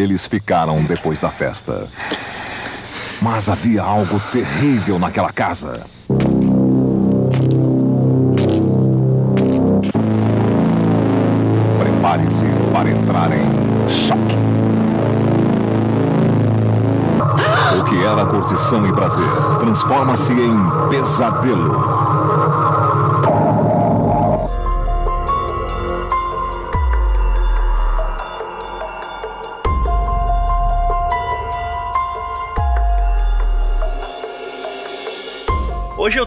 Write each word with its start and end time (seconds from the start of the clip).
eles 0.00 0.26
ficaram 0.26 0.82
depois 0.82 1.18
da 1.18 1.30
festa. 1.30 1.86
Mas 3.20 3.48
havia 3.48 3.82
algo 3.82 4.18
terrível 4.32 4.98
naquela 4.98 5.30
casa. 5.30 5.82
Prepare-se 11.78 12.46
para 12.72 12.90
entrar 12.90 13.30
em 13.32 13.88
choque. 13.88 14.38
O 17.78 17.84
que 17.84 18.04
era 18.04 18.24
curtição 18.26 18.86
e 18.86 18.92
prazer 18.92 19.28
transforma-se 19.58 20.32
em 20.32 20.56
pesadelo. 20.88 21.99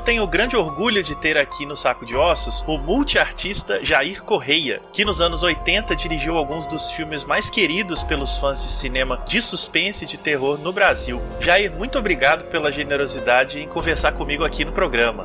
Tenho 0.04 0.24
o 0.24 0.28
grande 0.28 0.56
orgulho 0.56 1.02
de 1.02 1.16
ter 1.16 1.38
aqui 1.38 1.66
no 1.66 1.78
Saco 1.78 2.06
de 2.06 2.16
Ossos 2.16 2.64
o 2.68 2.78
multiartista 2.78 3.84
Jair 3.84 4.22
Correia, 4.22 4.82
que 4.92 5.06
nos 5.06 5.22
anos 5.22 5.44
80 5.44 5.96
dirigiu 5.96 6.38
alguns 6.38 6.66
dos 6.66 6.92
filmes 6.92 7.24
mais 7.24 7.50
queridos 7.50 8.04
pelos 8.04 8.38
fãs 8.38 8.62
de 8.62 8.70
cinema 8.70 9.20
de 9.26 9.42
suspense 9.42 10.04
e 10.04 10.08
de 10.08 10.18
terror 10.18 10.60
no 10.60 10.74
Brasil. 10.74 11.22
Jair, 11.40 11.72
muito 11.72 11.98
obrigado 11.98 12.44
pela 12.50 12.72
generosidade 12.72 13.60
em 13.60 13.68
conversar 13.68 14.12
comigo 14.12 14.44
aqui 14.44 14.66
no 14.66 14.74
programa. 14.74 15.24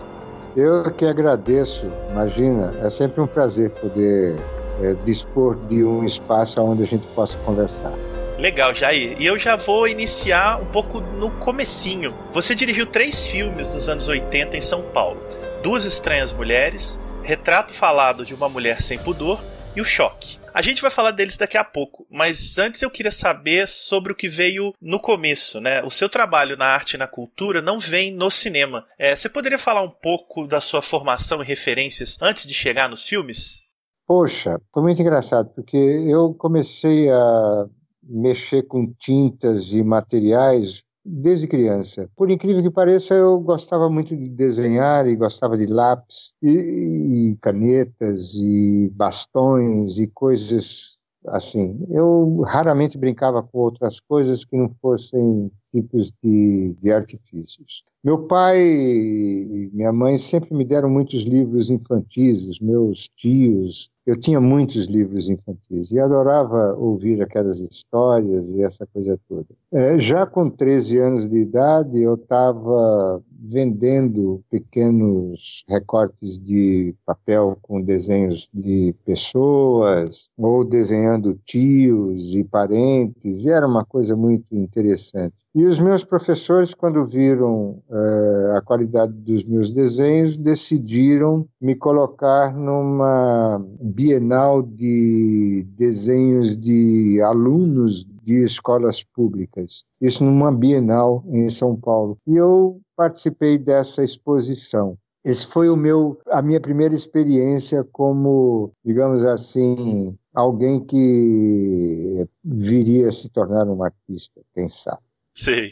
Eu 0.56 0.90
que 0.92 1.04
agradeço, 1.04 1.86
imagina, 2.10 2.74
é 2.80 2.88
sempre 2.88 3.20
um 3.20 3.26
prazer 3.26 3.70
poder 3.70 4.38
é, 4.80 4.94
dispor 5.04 5.56
de 5.66 5.84
um 5.84 6.04
espaço 6.04 6.60
onde 6.62 6.84
a 6.84 6.86
gente 6.86 7.06
possa 7.08 7.36
conversar. 7.38 7.92
Legal, 8.39 8.72
Jair. 8.72 9.20
E 9.20 9.27
eu 9.27 9.36
já 9.36 9.56
vou 9.56 9.89
iniciar 9.89 10.62
um 10.62 10.67
pouco 10.67 11.00
no 11.00 11.28
comecinho. 11.41 12.14
Você 12.31 12.55
dirigiu 12.55 12.86
três 12.86 13.27
filmes 13.27 13.69
dos 13.69 13.89
anos 13.89 14.06
80 14.06 14.56
em 14.56 14.61
São 14.61 14.81
Paulo. 14.81 15.20
Duas 15.61 15.84
Estranhas 15.84 16.33
Mulheres, 16.33 16.97
Retrato 17.25 17.72
Falado 17.75 18.25
de 18.25 18.34
uma 18.34 18.48
Mulher 18.48 18.81
Sem 18.81 18.97
Pudor 18.97 19.42
e 19.75 19.81
O 19.81 19.84
Choque. 19.84 20.39
A 20.55 20.62
gente 20.62 20.81
vai 20.81 20.91
falar 20.91 21.11
deles 21.11 21.36
daqui 21.36 21.59
a 21.59 21.64
pouco, 21.64 22.06
mas 22.09 22.56
antes 22.59 22.81
eu 22.81 22.91
queria 22.91 23.11
saber 23.11 23.66
sobre 23.66 24.12
o 24.12 24.16
que 24.16 24.28
veio 24.28 24.72
no 24.81 25.00
começo, 25.00 25.61
né? 25.61 25.83
O 25.83 25.91
seu 25.91 26.09
trabalho 26.09 26.56
na 26.56 26.66
arte 26.66 26.94
e 26.94 26.97
na 26.97 27.09
cultura 27.09 27.61
não 27.61 27.81
vem 27.81 28.12
no 28.12 28.31
cinema. 28.31 28.86
É, 28.97 29.16
você 29.16 29.28
poderia 29.28 29.59
falar 29.59 29.83
um 29.83 29.91
pouco 29.91 30.47
da 30.47 30.61
sua 30.61 30.81
formação 30.81 31.42
e 31.42 31.44
referências 31.44 32.16
antes 32.22 32.47
de 32.47 32.55
chegar 32.55 32.89
nos 32.89 33.05
filmes? 33.05 33.62
Poxa, 34.06 34.61
foi 34.72 34.83
muito 34.84 35.03
engraçado, 35.03 35.50
porque 35.56 35.77
eu 35.77 36.33
comecei 36.34 37.11
a 37.11 37.66
mexer 38.08 38.62
com 38.62 38.92
tintas 38.98 39.72
e 39.72 39.82
materiais 39.82 40.82
desde 41.04 41.46
criança. 41.46 42.08
Por 42.16 42.30
incrível 42.30 42.62
que 42.62 42.70
pareça, 42.70 43.14
eu 43.14 43.40
gostava 43.40 43.88
muito 43.88 44.16
de 44.16 44.28
desenhar 44.28 45.06
e 45.06 45.16
gostava 45.16 45.56
de 45.56 45.66
lápis 45.66 46.32
e, 46.42 46.50
e 46.50 47.38
canetas 47.40 48.34
e 48.34 48.90
bastões 48.94 49.98
e 49.98 50.06
coisas 50.06 50.98
assim. 51.26 51.78
Eu 51.90 52.42
raramente 52.42 52.98
brincava 52.98 53.42
com 53.42 53.58
outras 53.58 54.00
coisas 54.00 54.44
que 54.44 54.56
não 54.56 54.70
fossem 54.80 55.50
tipos 55.72 56.12
de, 56.22 56.74
de 56.80 56.92
artifícios. 56.92 57.84
Meu 58.02 58.26
pai 58.26 58.58
e 58.60 59.70
minha 59.72 59.92
mãe 59.92 60.16
sempre 60.16 60.54
me 60.54 60.64
deram 60.64 60.88
muitos 60.88 61.22
livros 61.24 61.68
infantis, 61.68 62.42
os 62.46 62.60
meus 62.60 63.08
tios. 63.16 63.90
Eu 64.06 64.18
tinha 64.18 64.40
muitos 64.40 64.86
livros 64.86 65.28
infantis 65.28 65.90
e 65.90 65.98
adorava 65.98 66.74
ouvir 66.74 67.20
aquelas 67.20 67.58
histórias 67.58 68.48
e 68.48 68.62
essa 68.62 68.86
coisa 68.86 69.18
toda. 69.28 69.46
É, 69.72 69.98
já 69.98 70.24
com 70.24 70.48
13 70.48 70.98
anos 70.98 71.28
de 71.28 71.38
idade, 71.38 72.00
eu 72.00 72.14
estava 72.14 73.22
vendendo 73.38 74.43
pequenos 74.50 75.65
recortes 75.69 76.41
de 76.41 76.94
papel 77.06 77.56
com 77.62 77.81
desenhos 77.81 78.49
de 78.53 78.94
pessoas, 79.04 80.28
ou 80.37 80.65
desenhando 80.65 81.38
tios 81.44 82.34
e 82.34 82.43
parentes, 82.43 83.44
e 83.44 83.50
era 83.50 83.66
uma 83.66 83.84
coisa 83.84 84.16
muito 84.16 84.54
interessante. 84.56 85.34
E 85.54 85.65
os 85.65 85.81
meus 85.81 86.04
professores, 86.04 86.75
quando 86.75 87.04
viram 87.06 87.82
uh, 87.88 88.56
a 88.56 88.62
qualidade 88.62 89.12
dos 89.12 89.44
meus 89.44 89.72
desenhos, 89.72 90.37
decidiram 90.37 91.47
me 91.60 91.75
colocar 91.75 92.54
numa 92.54 93.60
bienal 93.81 94.62
de 94.62 95.66
desenhos 95.77 96.56
de 96.56 97.21
alunos 97.22 98.06
de 98.28 98.44
escolas 98.44 99.03
públicas. 99.03 99.84
Isso 99.99 100.22
numa 100.22 100.53
bienal 100.53 101.25
em 101.28 101.49
São 101.49 101.75
Paulo. 101.75 102.19
E 102.27 102.37
eu 102.37 102.78
participei 102.94 103.56
dessa 103.56 104.05
exposição. 104.05 104.99
Esse 105.25 105.47
foi 105.47 105.71
o 105.71 105.77
meu, 105.77 106.21
a 106.27 106.43
minha 106.43 106.61
primeira 106.61 106.94
experiência 106.94 107.83
como, 107.91 108.71
digamos 108.84 109.25
assim, 109.25 110.15
alguém 110.34 110.84
que 110.84 112.28
viria 112.44 113.09
a 113.09 113.12
se 113.12 113.31
tornar 113.31 113.66
um 113.66 113.83
artista, 113.83 114.43
quem 114.55 114.69
sabe. 114.69 115.03
Sim. 115.34 115.71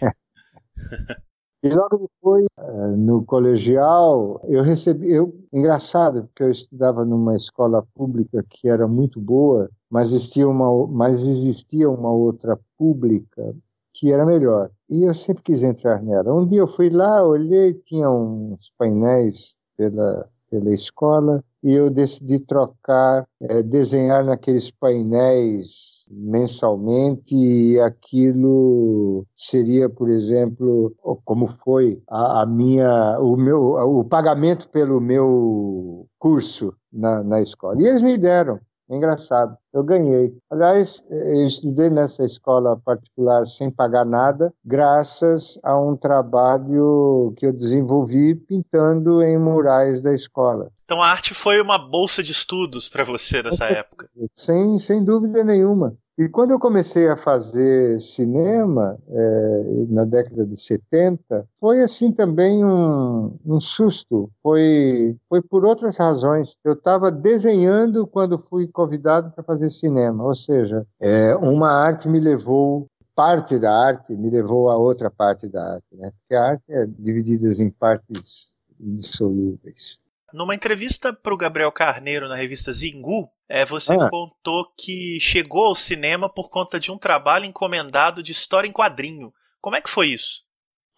E 1.62 1.68
logo 1.70 1.98
depois, 1.98 2.46
eh, 2.58 2.96
no 2.96 3.24
colegial, 3.24 4.40
eu 4.44 4.62
recebi. 4.62 5.10
Eu, 5.10 5.34
engraçado, 5.52 6.24
porque 6.24 6.42
eu 6.44 6.50
estudava 6.50 7.04
numa 7.04 7.34
escola 7.34 7.82
pública 7.94 8.44
que 8.48 8.68
era 8.68 8.86
muito 8.86 9.20
boa, 9.20 9.70
mas 9.90 10.06
existia 10.12 10.48
uma, 10.48 10.86
mas 10.86 11.20
existia 11.22 11.90
uma 11.90 12.12
outra 12.12 12.58
pública 12.78 13.54
que 13.94 14.12
era 14.12 14.26
melhor. 14.26 14.70
E 14.90 15.04
eu 15.08 15.14
sempre 15.14 15.42
quis 15.42 15.62
entrar 15.62 16.02
nela. 16.02 16.34
Um 16.34 16.46
dia 16.46 16.60
eu 16.60 16.66
fui 16.66 16.90
lá, 16.90 17.26
olhei, 17.26 17.74
tinha 17.74 18.10
uns 18.10 18.70
painéis 18.78 19.54
pela, 19.76 20.28
pela 20.50 20.70
escola, 20.74 21.42
e 21.62 21.72
eu 21.72 21.90
decidi 21.90 22.38
trocar, 22.40 23.26
é, 23.40 23.62
desenhar 23.62 24.24
naqueles 24.24 24.70
painéis 24.70 25.95
mensalmente 26.10 27.34
e 27.34 27.80
aquilo 27.80 29.26
seria, 29.34 29.88
por 29.88 30.10
exemplo, 30.10 30.94
como 31.24 31.46
foi 31.46 32.02
a, 32.08 32.42
a, 32.42 32.46
minha, 32.46 33.18
o 33.20 33.36
meu, 33.36 33.74
o 33.74 34.04
pagamento 34.04 34.68
pelo 34.68 35.00
meu 35.00 36.06
curso 36.18 36.74
na, 36.92 37.22
na 37.22 37.40
escola. 37.40 37.80
E 37.80 37.86
eles 37.86 38.02
me 38.02 38.16
deram. 38.16 38.60
É 38.88 38.96
engraçado, 38.96 39.56
eu 39.72 39.82
ganhei. 39.82 40.32
Aliás, 40.48 41.02
eu 41.10 41.46
estudei 41.46 41.90
nessa 41.90 42.24
escola 42.24 42.80
particular 42.84 43.44
sem 43.44 43.68
pagar 43.68 44.06
nada, 44.06 44.54
graças 44.64 45.58
a 45.64 45.76
um 45.76 45.96
trabalho 45.96 47.34
que 47.36 47.46
eu 47.46 47.52
desenvolvi 47.52 48.36
pintando 48.36 49.20
em 49.24 49.36
murais 49.38 50.00
da 50.02 50.14
escola. 50.14 50.70
Então 50.86 51.02
a 51.02 51.08
arte 51.08 51.34
foi 51.34 51.60
uma 51.60 51.76
bolsa 51.76 52.22
de 52.22 52.30
estudos 52.30 52.88
para 52.88 53.02
você 53.02 53.42
nessa 53.42 53.64
época? 53.66 54.08
Sem, 54.36 54.78
sem 54.78 55.04
dúvida 55.04 55.42
nenhuma. 55.42 55.98
E 56.16 56.28
quando 56.28 56.52
eu 56.52 56.60
comecei 56.60 57.08
a 57.08 57.16
fazer 57.16 58.00
cinema, 58.00 58.96
é, 59.08 59.86
na 59.88 60.04
década 60.04 60.46
de 60.46 60.56
70, 60.56 61.46
foi 61.60 61.82
assim 61.82 62.10
também 62.10 62.64
um, 62.64 63.36
um 63.44 63.60
susto. 63.60 64.30
Foi, 64.42 65.14
foi 65.28 65.42
por 65.42 65.66
outras 65.66 65.96
razões. 65.96 66.56
Eu 66.64 66.72
estava 66.72 67.10
desenhando 67.10 68.06
quando 68.06 68.38
fui 68.38 68.66
convidado 68.68 69.30
para 69.32 69.44
fazer 69.44 69.68
cinema, 69.68 70.24
ou 70.24 70.36
seja, 70.36 70.86
é, 71.00 71.34
uma 71.36 71.68
arte 71.68 72.08
me 72.08 72.20
levou 72.20 72.86
parte 73.14 73.58
da 73.58 73.74
arte 73.74 74.14
me 74.14 74.28
levou 74.28 74.68
a 74.68 74.76
outra 74.76 75.10
parte 75.10 75.48
da 75.48 75.74
arte, 75.74 75.86
né? 75.92 76.12
Porque 76.20 76.34
a 76.34 76.48
arte 76.50 76.64
é 76.68 76.86
dividida 76.86 77.50
em 77.62 77.70
partes 77.70 78.52
indissolúveis. 78.78 80.05
Numa 80.36 80.54
entrevista 80.54 81.14
para 81.14 81.32
o 81.32 81.36
Gabriel 81.36 81.72
Carneiro 81.72 82.28
na 82.28 82.36
revista 82.36 82.70
Zingu, 82.70 83.32
é, 83.48 83.64
você 83.64 83.94
ah. 83.94 84.10
contou 84.10 84.70
que 84.76 85.18
chegou 85.18 85.64
ao 85.64 85.74
cinema 85.74 86.28
por 86.28 86.50
conta 86.50 86.78
de 86.78 86.92
um 86.92 86.98
trabalho 86.98 87.46
encomendado 87.46 88.22
de 88.22 88.32
história 88.32 88.68
em 88.68 88.72
quadrinho. 88.72 89.32
Como 89.62 89.76
é 89.76 89.80
que 89.80 89.88
foi 89.88 90.08
isso? 90.08 90.42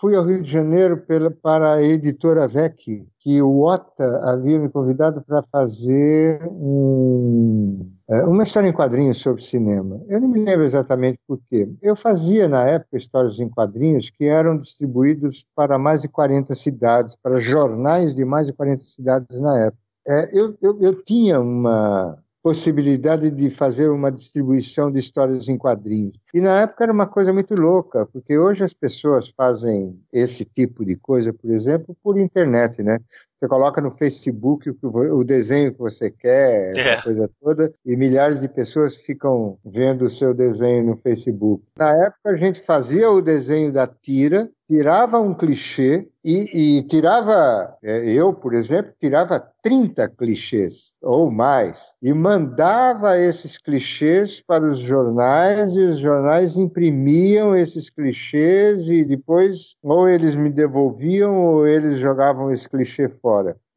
Fui 0.00 0.14
ao 0.14 0.24
Rio 0.24 0.40
de 0.40 0.48
Janeiro 0.48 0.96
pela, 0.96 1.28
para 1.28 1.72
a 1.72 1.82
editora 1.82 2.46
VEC, 2.46 3.04
que 3.18 3.42
o 3.42 3.62
Ota 3.62 4.20
havia 4.30 4.56
me 4.56 4.68
convidado 4.68 5.20
para 5.22 5.42
fazer 5.50 6.40
um, 6.46 7.90
é, 8.08 8.22
uma 8.22 8.44
história 8.44 8.68
em 8.68 8.72
quadrinhos 8.72 9.18
sobre 9.18 9.42
cinema. 9.42 10.00
Eu 10.08 10.20
não 10.20 10.28
me 10.28 10.44
lembro 10.44 10.62
exatamente 10.62 11.18
por 11.26 11.40
quê. 11.50 11.68
Eu 11.82 11.96
fazia, 11.96 12.48
na 12.48 12.62
época, 12.62 12.96
histórias 12.96 13.40
em 13.40 13.48
quadrinhos 13.48 14.08
que 14.08 14.26
eram 14.26 14.56
distribuídos 14.56 15.44
para 15.52 15.76
mais 15.80 16.02
de 16.02 16.08
40 16.08 16.54
cidades, 16.54 17.16
para 17.16 17.40
jornais 17.40 18.14
de 18.14 18.24
mais 18.24 18.46
de 18.46 18.52
40 18.52 18.80
cidades 18.80 19.40
na 19.40 19.64
época. 19.64 19.82
É, 20.06 20.30
eu, 20.32 20.56
eu, 20.62 20.78
eu 20.80 21.02
tinha 21.02 21.40
uma, 21.40 22.16
possibilidade 22.43 23.31
de 23.31 23.50
fazer 23.50 23.88
uma 23.88 24.11
distribuição 24.11 24.90
de 24.90 25.00
histórias 25.00 25.49
em 25.49 25.58
quadrinhos. 25.58 26.17
E 26.32 26.40
na 26.40 26.61
época 26.61 26.85
era 26.85 26.93
uma 26.93 27.06
coisa 27.06 27.32
muito 27.32 27.55
louca, 27.55 28.06
porque 28.06 28.38
hoje 28.38 28.62
as 28.62 28.73
pessoas 28.73 29.29
fazem 29.29 29.99
esse 30.12 30.44
tipo 30.44 30.85
de 30.85 30.96
coisa, 30.96 31.32
por 31.32 31.50
exemplo, 31.50 31.96
por 32.02 32.19
internet, 32.19 32.82
né? 32.82 32.99
Você 33.38 33.46
coloca 33.46 33.81
no 33.81 33.93
Facebook 33.93 34.69
o, 34.82 35.23
desenho 35.23 35.73
que 35.73 35.79
você 35.79 36.11
quer, 36.11 36.73
essa 36.73 36.81
é. 36.81 37.02
coisa 37.02 37.31
toda, 37.40 37.73
e 37.87 37.96
milhares 37.96 38.40
de 38.40 38.49
pessoas 38.49 38.96
ficam 38.96 39.56
vendo 39.64 40.06
o 40.06 40.11
seu 40.11 40.35
desenho 40.35 40.87
no 40.87 40.96
Facebook. 40.96 41.62
Na 41.79 41.90
época, 41.90 42.31
a 42.31 42.37
gente 42.37 42.61
fazia 42.61 43.08
o 43.08 43.23
desenho 43.23 43.73
da 43.73 43.87
tira, 43.87 44.50
tirava 44.69 45.19
um 45.19 45.32
clichê 45.32 46.08
e, 46.23 46.79
e, 46.79 46.82
tirava, 46.82 47.75
é, 47.82 48.11
eu, 48.11 48.35
por 48.35 48.55
exemplo, 48.55 48.93
tirava 49.00 49.40
30 49.62 50.08
clichês 50.11 50.93
ou 51.00 51.31
mais 51.31 51.81
e 52.02 52.12
mandava 52.12 53.19
esses 53.19 53.56
clichês 53.56 54.43
para 54.46 54.67
os 54.67 54.79
jornais 54.79 55.75
e 55.75 55.79
os 55.79 55.99
jornais 55.99 56.58
imprimiam 56.58 57.56
esses 57.56 57.88
clichês 57.88 58.88
e 58.88 59.06
depois 59.06 59.75
ou 59.82 60.06
eles 60.06 60.35
me 60.35 60.50
devolviam 60.50 61.35
ou 61.35 61.67
eles 61.67 61.99
jogavam 61.99 62.50
esse 62.50 62.69
clichê 62.69 63.08
fora. 63.08 63.27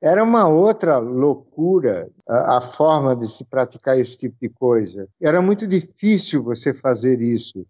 Era 0.01 0.23
uma 0.23 0.47
outra 0.47 0.97
loucura 0.97 2.09
a, 2.27 2.57
a, 2.57 2.61
forma 2.61 3.15
de 3.15 3.27
se 3.27 3.45
praticar 3.45 3.99
esse 3.99 4.17
tipo 4.17 4.35
de 4.41 4.49
coisa. 4.49 5.07
Era 5.21 5.41
muito 5.41 5.67
difícil 5.67 6.43
você 6.43 6.73
fazer 6.73 7.21
isso. 7.21 7.65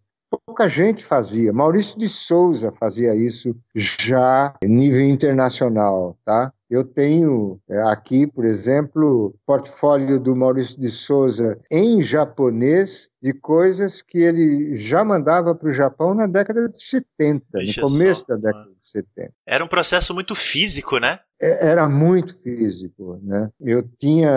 Pouca 0.48 0.70
gente 0.70 1.04
fazia. 1.04 1.52
Maurício 1.52 2.00
de 2.00 2.08
Souza 2.08 2.72
fazia 2.72 3.14
isso 3.14 3.54
já 3.76 4.56
em 4.64 4.70
nível 4.70 5.02
internacional, 5.02 6.18
tá? 6.24 6.54
Eu 6.70 6.86
tenho 6.86 7.60
é, 7.70 7.82
aqui, 7.82 8.26
por 8.26 8.46
exemplo, 8.46 9.36
portfólio 9.46 10.18
do 10.18 10.34
Maurício 10.34 10.80
de 10.80 10.90
Souza 10.90 11.60
em 11.70 12.02
japonês 12.02 13.10
de 13.22 13.34
coisas 13.34 14.02
que 14.02 14.20
ele 14.20 14.78
já 14.78 15.04
mandava 15.04 15.54
para 15.54 15.68
o 15.68 15.74
Japão 15.74 16.14
na 16.14 16.28
década 16.28 16.70
de 16.70 16.82
70, 16.82 17.46
Deixa 17.52 17.82
no 17.82 17.88
começo 17.88 18.22
só, 18.26 18.38
da 18.38 18.38
década 18.38 18.72
de 18.80 18.88
70. 18.88 19.34
Era 19.46 19.66
um 19.66 19.68
processo 19.68 20.14
muito 20.14 20.34
físico, 20.34 20.98
né? 20.98 21.20
É, 21.42 21.70
era 21.70 21.90
muito 21.90 22.40
físico, 22.42 23.20
né? 23.24 23.50
Eu 23.60 23.82
tinha, 23.98 24.30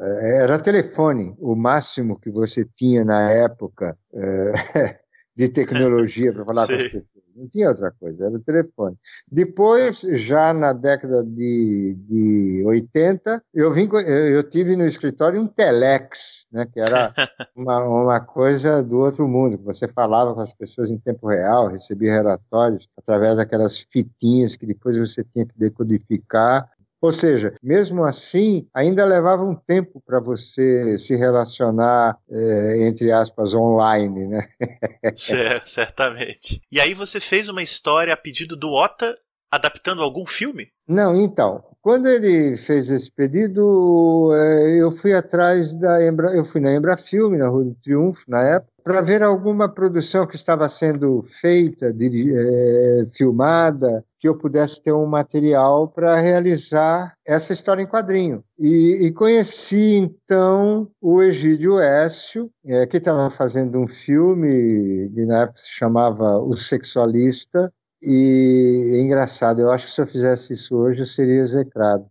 é, 0.00 0.42
era 0.44 0.58
telefone, 0.60 1.34
o 1.40 1.56
máximo 1.56 2.18
que 2.18 2.30
você 2.30 2.64
tinha 2.76 3.04
na 3.04 3.30
época 3.30 3.98
é, 4.14 4.52
de 5.34 5.48
tecnologia 5.48 6.32
para 6.32 6.44
falar 6.44 6.66
com 6.68 6.72
as 6.74 6.82
pessoas. 6.82 7.21
Não 7.34 7.48
tinha 7.48 7.68
outra 7.68 7.90
coisa, 7.90 8.26
era 8.26 8.34
o 8.34 8.40
telefone. 8.40 8.96
Depois, 9.30 10.00
já 10.00 10.52
na 10.52 10.72
década 10.72 11.24
de, 11.24 11.96
de 12.08 12.62
80, 12.64 13.42
eu, 13.54 13.72
vim, 13.72 13.88
eu 14.06 14.42
tive 14.42 14.76
no 14.76 14.84
escritório 14.84 15.40
um 15.40 15.46
telex, 15.46 16.46
né, 16.52 16.66
que 16.66 16.80
era 16.80 17.12
uma, 17.56 17.84
uma 17.84 18.20
coisa 18.20 18.82
do 18.82 18.98
outro 18.98 19.26
mundo, 19.26 19.58
que 19.58 19.64
você 19.64 19.88
falava 19.88 20.34
com 20.34 20.40
as 20.40 20.52
pessoas 20.52 20.90
em 20.90 20.98
tempo 20.98 21.28
real, 21.28 21.68
recebia 21.68 22.12
relatórios 22.12 22.88
através 22.96 23.36
daquelas 23.36 23.78
fitinhas 23.90 24.56
que 24.56 24.66
depois 24.66 24.96
você 24.98 25.24
tinha 25.24 25.46
que 25.46 25.58
decodificar 25.58 26.68
ou 27.02 27.10
seja, 27.10 27.52
mesmo 27.60 28.04
assim, 28.04 28.68
ainda 28.72 29.04
levava 29.04 29.42
um 29.42 29.56
tempo 29.56 30.00
para 30.06 30.20
você 30.20 30.96
se 30.96 31.16
relacionar, 31.16 32.16
é, 32.30 32.86
entre 32.86 33.10
aspas, 33.10 33.52
online, 33.52 34.28
né? 34.28 34.46
certo, 35.16 35.68
certamente. 35.68 36.62
E 36.70 36.80
aí 36.80 36.94
você 36.94 37.18
fez 37.18 37.48
uma 37.48 37.60
história 37.60 38.14
a 38.14 38.16
pedido 38.16 38.54
do 38.54 38.70
Ota, 38.70 39.12
adaptando 39.52 40.02
algum 40.02 40.24
filme? 40.24 40.68
Não, 40.88 41.14
então, 41.14 41.62
quando 41.82 42.08
ele 42.08 42.56
fez 42.56 42.88
esse 42.88 43.12
pedido, 43.12 44.30
é, 44.32 44.80
eu 44.80 44.90
fui 44.90 45.12
atrás 45.12 45.74
da 45.74 46.02
Embra, 46.06 46.34
eu 46.34 46.44
fui 46.44 46.60
na 46.60 46.72
Embra 46.72 46.96
Filme, 46.96 47.36
na 47.36 47.48
Rua 47.48 47.64
do 47.64 47.74
Triunfo, 47.74 48.24
na 48.28 48.40
época, 48.40 48.72
para 48.82 49.00
ver 49.02 49.22
alguma 49.22 49.68
produção 49.68 50.26
que 50.26 50.36
estava 50.36 50.68
sendo 50.68 51.22
feita, 51.22 51.86
é, 51.86 53.06
filmada, 53.14 54.04
que 54.18 54.28
eu 54.28 54.38
pudesse 54.38 54.80
ter 54.80 54.92
um 54.92 55.06
material 55.06 55.88
para 55.88 56.16
realizar 56.16 57.14
essa 57.26 57.52
história 57.52 57.82
em 57.82 57.86
quadrinho. 57.86 58.42
E, 58.58 59.06
e 59.06 59.12
conheci 59.12 59.96
então 59.96 60.88
o 61.00 61.20
Egídio 61.20 61.80
Écio, 61.80 62.50
é, 62.64 62.86
que 62.86 62.96
estava 62.96 63.28
fazendo 63.28 63.78
um 63.78 63.88
filme 63.88 65.10
que 65.14 65.26
na 65.26 65.42
época 65.42 65.58
se 65.58 65.70
chamava 65.70 66.38
O 66.38 66.56
Sexualista, 66.56 67.72
e 68.04 68.96
é 68.96 69.00
engraçado, 69.00 69.60
eu 69.60 69.70
acho 69.70 69.86
que 69.86 69.92
se 69.92 70.00
eu 70.00 70.06
fizesse 70.06 70.52
isso 70.54 70.74
hoje 70.74 71.02
eu 71.02 71.06
seria 71.06 71.40
execrado. 71.40 72.04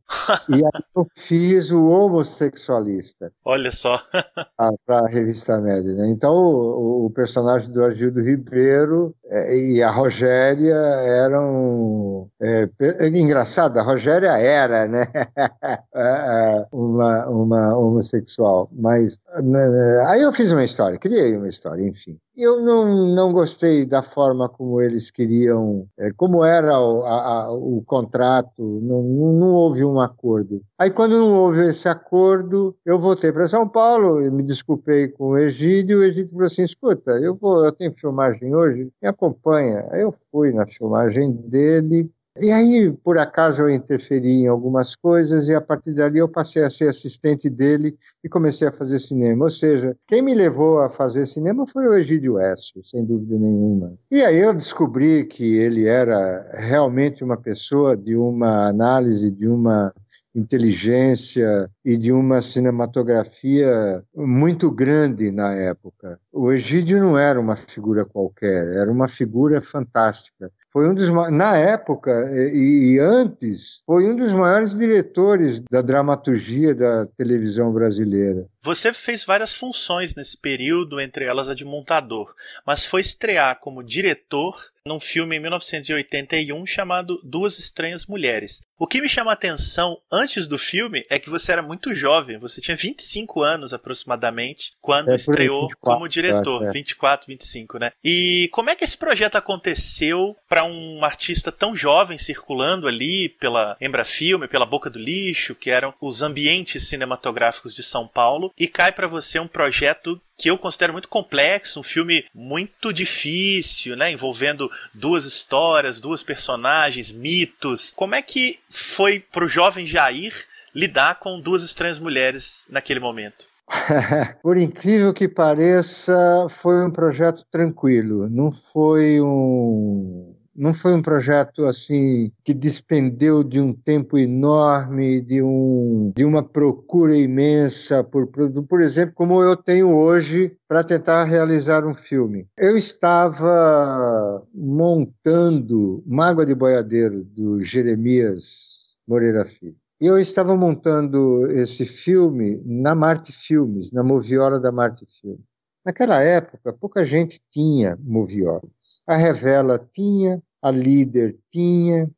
e 0.47 0.55
aí 0.55 0.61
eu 0.95 1.05
fiz 1.15 1.69
o 1.71 1.89
homossexualista. 1.89 3.31
Olha 3.43 3.71
só. 3.71 4.01
para 4.85 4.99
a 4.99 5.07
revista 5.07 5.59
Média. 5.59 5.93
Né? 5.93 6.07
Então 6.07 6.33
o, 6.33 7.05
o, 7.05 7.09
personagem 7.09 7.69
do 7.71 7.83
Agildo 7.83 8.21
Ribeiro 8.21 9.13
é, 9.25 9.57
e 9.57 9.83
a 9.83 9.91
Rogéria 9.91 10.75
eram. 10.75 12.29
É, 12.41 12.69
é, 12.79 13.07
engraçado, 13.07 13.77
a 13.77 13.81
Rogéria 13.83 14.37
era 14.37 14.87
né? 14.87 15.05
É, 15.93 16.01
é, 16.01 16.65
uma, 16.71 17.27
uma 17.27 17.77
homossexual. 17.77 18.69
Mas 18.71 19.19
né, 19.43 20.05
aí 20.07 20.21
eu 20.21 20.31
fiz 20.31 20.51
uma 20.51 20.63
história, 20.63 20.97
criei 20.97 21.35
uma 21.35 21.47
história, 21.47 21.83
enfim. 21.83 22.17
Eu 22.35 22.61
não, 22.61 23.13
não 23.13 23.33
gostei 23.33 23.85
da 23.85 24.01
forma 24.01 24.47
como 24.47 24.81
eles 24.81 25.11
queriam, 25.11 25.85
é, 25.99 26.11
como 26.13 26.45
era 26.45 26.79
o, 26.79 27.03
a, 27.03 27.51
o 27.51 27.83
contrato, 27.85 28.79
não, 28.81 29.03
não, 29.03 29.53
houve 29.53 29.83
um 29.83 29.99
acordo. 29.99 30.61
Aí, 30.79 30.89
quando 30.89 31.17
não 31.17 31.33
houve 31.35 31.65
esse 31.65 31.89
acordo, 31.89 32.75
eu 32.85 32.97
voltei 32.97 33.33
para 33.33 33.49
São 33.49 33.67
Paulo, 33.67 34.19
me 34.31 34.43
desculpei 34.43 35.09
com 35.09 35.31
o 35.31 35.37
Egídio, 35.37 35.99
o 35.99 36.03
Egídio 36.03 36.31
falou 36.31 36.47
assim: 36.47 36.63
escuta, 36.63 37.11
eu, 37.19 37.35
vou, 37.35 37.65
eu 37.65 37.71
tenho 37.71 37.93
filmagem 37.93 38.55
hoje, 38.55 38.89
me 39.01 39.09
acompanha. 39.09 39.87
Aí 39.91 40.01
eu 40.01 40.13
fui 40.31 40.53
na 40.53 40.65
filmagem 40.65 41.33
dele, 41.33 42.09
e 42.37 42.51
aí, 42.51 42.91
por 43.03 43.17
acaso, 43.17 43.63
eu 43.63 43.69
interferi 43.69 44.31
em 44.31 44.47
algumas 44.47 44.95
coisas 44.95 45.47
e 45.47 45.55
a 45.55 45.59
partir 45.59 45.93
dali 45.93 46.19
eu 46.19 46.29
passei 46.29 46.63
a 46.63 46.69
ser 46.69 46.89
assistente 46.89 47.49
dele 47.49 47.97
e 48.23 48.29
comecei 48.29 48.67
a 48.67 48.71
fazer 48.71 48.99
cinema. 48.99 49.45
Ou 49.45 49.51
seja, 49.51 49.97
quem 50.07 50.21
me 50.21 50.33
levou 50.33 50.79
a 50.79 50.89
fazer 50.89 51.25
cinema 51.25 51.67
foi 51.67 51.87
o 51.87 51.93
Egídio 51.93 52.39
Écio, 52.39 52.81
sem 52.85 53.05
dúvida 53.05 53.37
nenhuma. 53.37 53.93
E 54.09 54.21
aí 54.23 54.39
eu 54.39 54.53
descobri 54.53 55.25
que 55.25 55.57
ele 55.57 55.87
era 55.87 56.41
realmente 56.53 57.23
uma 57.23 57.35
pessoa 57.35 57.97
de 57.97 58.15
uma 58.15 58.67
análise, 58.67 59.29
de 59.29 59.47
uma 59.47 59.93
inteligência 60.33 61.69
e 61.83 61.97
de 61.97 62.11
uma 62.11 62.41
cinematografia 62.41 64.01
muito 64.15 64.71
grande 64.71 65.29
na 65.31 65.53
época. 65.53 66.19
O 66.31 66.51
Egídio 66.51 66.99
não 66.99 67.17
era 67.17 67.39
uma 67.39 67.57
figura 67.57 68.05
qualquer, 68.05 68.75
era 68.75 68.89
uma 68.89 69.09
figura 69.09 69.59
fantástica 69.59 70.49
foi 70.71 70.87
um 70.87 70.93
dos 70.93 71.09
na 71.31 71.57
época 71.57 72.11
e, 72.53 72.93
e, 72.93 72.99
antes 72.99 73.81
foi 73.85 74.09
um 74.09 74.15
dos 74.15 74.33
maiores 74.33 74.77
diretores 74.77 75.59
da 75.69 75.81
dramaturgia 75.81 76.73
da 76.73 77.05
televisão 77.05 77.71
brasileira. 77.73 78.47
Você 78.61 78.93
fez 78.93 79.25
várias 79.25 79.53
funções 79.53 80.15
nesse 80.15 80.37
período, 80.37 81.01
entre 81.01 81.25
elas 81.25 81.49
a 81.49 81.55
de 81.55 81.65
montador, 81.65 82.33
mas 82.65 82.85
foi 82.85 83.01
estrear 83.01 83.59
como 83.59 83.83
diretor 83.83 84.55
num 84.85 84.99
filme 84.99 85.35
em 85.35 85.39
1981 85.39 86.65
chamado 86.65 87.19
Duas 87.23 87.59
Estranhas 87.59 88.05
Mulheres. 88.05 88.61
O 88.79 88.87
que 88.87 89.01
me 89.01 89.07
chama 89.07 89.31
a 89.31 89.33
atenção 89.33 89.97
antes 90.11 90.47
do 90.47 90.57
filme 90.57 91.03
é 91.09 91.19
que 91.19 91.29
você 91.29 91.51
era 91.51 91.61
muito 91.61 91.93
jovem, 91.93 92.37
você 92.37 92.59
tinha 92.59 92.75
25 92.75 93.43
anos 93.43 93.73
aproximadamente 93.73 94.71
quando 94.81 95.09
é, 95.09 95.15
estreou 95.15 95.67
24, 95.67 95.79
como 95.79 96.07
diretor, 96.07 96.63
é. 96.65 96.71
24, 96.71 97.27
25, 97.27 97.79
né? 97.79 97.91
E 98.03 98.49
como 98.51 98.69
é 98.69 98.75
que 98.75 98.83
esse 98.83 98.97
projeto 98.97 99.35
aconteceu 99.35 100.35
para 100.49 100.60
um 100.63 101.03
artista 101.03 101.51
tão 101.51 101.75
jovem 101.75 102.17
circulando 102.17 102.87
ali 102.87 103.29
pela 103.29 103.75
Embrafilme, 103.79 104.47
pela 104.47 104.65
Boca 104.65 104.89
do 104.89 104.99
Lixo, 104.99 105.55
que 105.55 105.69
eram 105.69 105.93
os 106.01 106.21
ambientes 106.21 106.87
cinematográficos 106.87 107.73
de 107.73 107.83
São 107.83 108.07
Paulo, 108.07 108.51
e 108.57 108.67
cai 108.67 108.91
para 108.91 109.07
você 109.07 109.39
um 109.39 109.47
projeto 109.47 110.19
que 110.37 110.49
eu 110.49 110.57
considero 110.57 110.93
muito 110.93 111.07
complexo, 111.07 111.79
um 111.79 111.83
filme 111.83 112.25
muito 112.33 112.91
difícil, 112.91 113.95
né, 113.95 114.11
envolvendo 114.11 114.71
duas 114.93 115.25
histórias, 115.25 115.99
duas 115.99 116.23
personagens, 116.23 117.11
mitos. 117.11 117.93
Como 117.95 118.15
é 118.15 118.21
que 118.21 118.59
foi 118.69 119.19
pro 119.19 119.47
jovem 119.47 119.85
Jair 119.85 120.33
lidar 120.73 121.19
com 121.19 121.39
duas 121.39 121.63
estranhas 121.63 121.99
mulheres 121.99 122.67
naquele 122.71 122.99
momento? 122.99 123.51
Por 124.41 124.57
incrível 124.57 125.13
que 125.13 125.27
pareça, 125.27 126.47
foi 126.49 126.85
um 126.85 126.91
projeto 126.91 127.45
tranquilo. 127.49 128.29
Não 128.29 128.51
foi 128.51 129.21
um 129.21 130.35
não 130.55 130.73
foi 130.73 130.93
um 130.93 131.01
projeto 131.01 131.65
assim 131.65 132.31
que 132.43 132.53
despendeu 132.53 133.43
de 133.43 133.59
um 133.59 133.73
tempo 133.73 134.17
enorme, 134.17 135.21
de, 135.21 135.41
um, 135.41 136.11
de 136.15 136.25
uma 136.25 136.43
procura 136.43 137.15
imensa 137.15 138.03
por 138.03 138.27
por 138.27 138.81
exemplo, 138.81 139.13
como 139.15 139.41
eu 139.41 139.55
tenho 139.55 139.95
hoje 139.95 140.55
para 140.67 140.83
tentar 140.83 141.23
realizar 141.23 141.85
um 141.85 141.93
filme. 141.93 142.47
Eu 142.57 142.77
estava 142.77 144.43
montando 144.53 146.03
Mágoa 146.05 146.45
de 146.45 146.55
Boiadeiro 146.55 147.23
do 147.23 147.61
Jeremias 147.61 148.95
Moreira 149.07 149.45
Filho. 149.45 149.75
E 149.99 150.05
eu 150.05 150.17
estava 150.17 150.57
montando 150.57 151.45
esse 151.51 151.85
filme 151.85 152.59
na 152.65 152.95
Marte 152.95 153.31
Filmes, 153.31 153.91
na 153.91 154.03
moviola 154.03 154.59
da 154.59 154.71
Marte 154.71 155.05
Filmes. 155.05 155.50
Naquela 155.85 156.21
época, 156.21 156.71
pouca 156.73 157.05
gente 157.05 157.41
tinha 157.49 157.97
moviolas. 158.01 159.01
A 159.07 159.15
Revela 159.15 159.79
tinha, 159.79 160.41
a 160.61 160.69
Líder 160.69 161.37
tinha, 161.49 162.09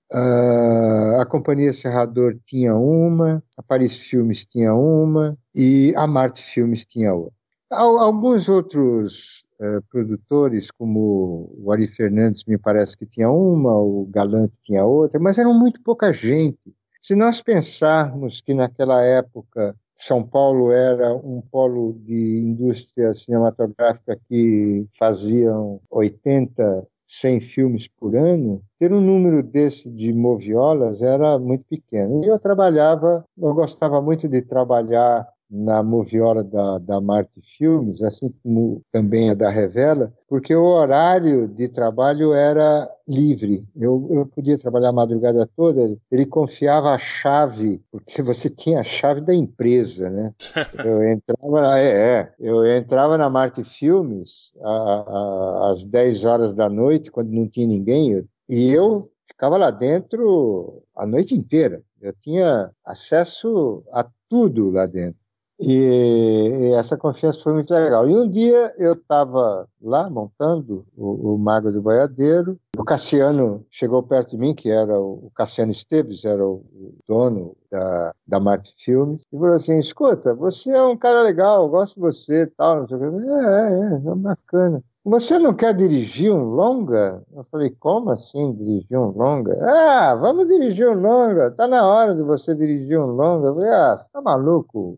a 1.20 1.25
Companhia 1.25 1.72
Serrador 1.72 2.38
tinha 2.46 2.75
uma, 2.75 3.41
a 3.58 3.63
Paris 3.63 3.98
Filmes 3.98 4.46
tinha 4.46 4.74
uma 4.75 5.38
e 5.55 5.93
a 5.96 6.05
Marte 6.05 6.41
Filmes 6.43 6.86
tinha 6.86 7.13
outra. 7.13 7.34
Alguns 7.72 8.50
outros 8.50 9.43
uh, 9.60 9.82
produtores, 9.89 10.70
como 10.70 11.50
o 11.58 11.72
Ari 11.72 11.88
Fernandes, 11.88 12.43
me 12.46 12.58
parece 12.58 12.96
que 12.98 13.05
tinha 13.05 13.29
uma, 13.32 13.75
o 13.75 14.05
Galante 14.12 14.60
tinha 14.62 14.86
outra, 14.86 15.20
mas 15.20 15.38
eram 15.38 15.58
muito 15.58 15.82
pouca 15.82 16.12
gente. 16.12 16.60
Se 17.01 17.15
nós 17.15 17.41
pensarmos 17.41 18.41
que 18.41 18.53
naquela 18.53 19.01
época 19.01 19.75
são 19.96 20.24
Paulo 20.24 20.72
era 20.72 21.14
um 21.16 21.42
polo 21.42 21.94
de 21.94 22.40
indústria 22.40 23.14
cinematográfica 23.14 24.20
que 24.28 24.86
faziam 24.98 25.80
80, 25.90 26.88
100 27.06 27.42
filmes 27.42 27.88
por 27.88 28.16
ano, 28.16 28.64
ter 28.80 28.92
um 28.92 29.02
número 29.02 29.44
desse 29.44 29.90
de 29.90 30.12
moviolas 30.14 31.02
era 31.02 31.38
muito 31.38 31.66
pequeno. 31.70 32.24
E 32.24 32.28
eu 32.28 32.40
trabalhava, 32.40 33.24
eu 33.38 33.54
gostava 33.54 34.02
muito 34.02 34.28
de 34.28 34.42
trabalhar 34.42 35.28
na 35.53 35.83
moviola 35.83 36.43
da, 36.43 36.79
da 36.79 37.00
Marte 37.00 37.39
Filmes, 37.39 38.01
assim 38.01 38.33
como 38.41 38.81
também 38.91 39.29
a 39.29 39.36
da 39.36 39.51
Revela, 39.51 40.12
porque 40.27 40.55
o 40.55 40.63
horário 40.63 41.48
de 41.48 41.69
trabalho 41.69 42.33
era 42.33 42.89
livre. 43.07 43.63
Eu, 43.75 44.07
eu 44.10 44.25
podia 44.25 44.57
trabalhar 44.57 44.89
a 44.89 44.93
madrugada 44.93 45.48
toda. 45.55 45.95
Ele 46.12 46.25
confiava 46.25 46.89
a 46.89 46.98
chave, 46.98 47.83
porque 47.91 48.22
você 48.24 48.50
tinha 48.50 48.79
a 48.79 48.83
chave 48.83 49.22
da 49.22 49.36
empresa, 49.36 50.10
né? 50.10 50.33
Eu 50.83 51.07
entrava, 51.07 51.79
é, 51.79 51.86
é 51.88 52.33
eu 52.39 52.65
entrava 52.65 53.17
na 53.17 53.29
Marte 53.29 53.63
Filmes 53.63 54.53
a, 54.62 54.72
a, 54.72 55.72
às 55.72 55.86
10 55.86 56.25
horas 56.25 56.53
da 56.53 56.67
noite, 56.67 57.12
quando 57.12 57.29
não 57.29 57.48
tinha 57.48 57.67
ninguém, 57.67 58.27
e 58.50 58.72
eu 58.72 59.10
ficava 59.27 59.57
lá 59.57 59.69
dentro 59.69 60.83
a 60.95 61.05
noite 61.05 61.33
inteira. 61.36 61.81
Eu 62.01 62.13
tinha 62.13 62.72
acesso 62.86 63.83
a 63.91 64.05
tudo 64.27 64.72
lá 64.72 64.86
dentro. 64.86 65.23
E, 65.60 65.72
e, 65.72 66.74
essa 66.74 66.98
confiança 66.98 67.41
foi 67.41 67.53
muito 67.53 67.74
legal. 67.74 68.10
E 68.10 68.15
um 68.15 68.29
dia 68.29 68.74
eu 68.77 68.93
estava 68.93 69.67
lá 69.81 70.10
montando 70.10 70.86
o, 70.95 71.33
o 71.33 71.38
Mago 71.38 71.72
do 71.72 71.81
Boiadeiro, 71.81 72.60
o 72.77 72.83
Cassiano 72.83 73.65
chegou 73.69 74.01
perto 74.01 74.31
de 74.31 74.38
mim, 74.38 74.55
que 74.55 74.69
era 74.69 75.00
o, 75.00 75.27
o 75.27 75.31
Cassiano 75.36 75.72
Esteves, 75.72 76.25
era 76.25 76.45
o, 76.45 76.55
o 76.74 76.95
dono 77.07 77.55
da, 77.72 78.13
da 78.27 78.39
Marte 78.39 78.74
Filmes, 78.77 79.22
e 79.31 79.38
falou 79.38 79.55
assim: 79.55 79.79
escuta, 79.79 80.33
você 80.33 80.72
é 80.72 80.81
um 80.81 80.98
cara 80.98 81.22
legal, 81.22 81.63
eu 81.63 81.69
gosto 81.69 81.95
de 81.95 82.01
você 82.01 82.48
tal, 82.48 82.81
não 82.81 82.88
sei. 82.88 82.98
É, 82.98 83.01
é, 83.01 83.93
é, 83.93 84.12
é 84.12 84.15
bacana. 84.15 84.83
Você 85.05 85.38
não 85.38 85.53
quer 85.53 85.74
dirigir 85.74 86.31
um 86.31 86.45
longa? 86.45 87.22
Eu 87.36 87.43
falei, 87.43 87.69
como 87.72 88.10
assim 88.10 88.53
dirigir 88.53 88.98
um 88.98 89.10
longa? 89.10 89.53
Ah, 89.62 90.15
vamos 90.15 90.48
dirigir 90.48 90.88
um 90.88 90.93
longa. 90.93 91.51
Tá 91.51 91.67
na 91.67 91.86
hora 91.86 92.15
de 92.15 92.24
você 92.24 92.55
dirigir 92.55 92.98
um 92.98 93.07
longa. 93.07 93.50
Eu 93.50 93.53
falei, 93.53 93.69
ah, 93.69 93.98
você 93.98 94.07
tá 94.13 94.22
maluco, 94.22 94.98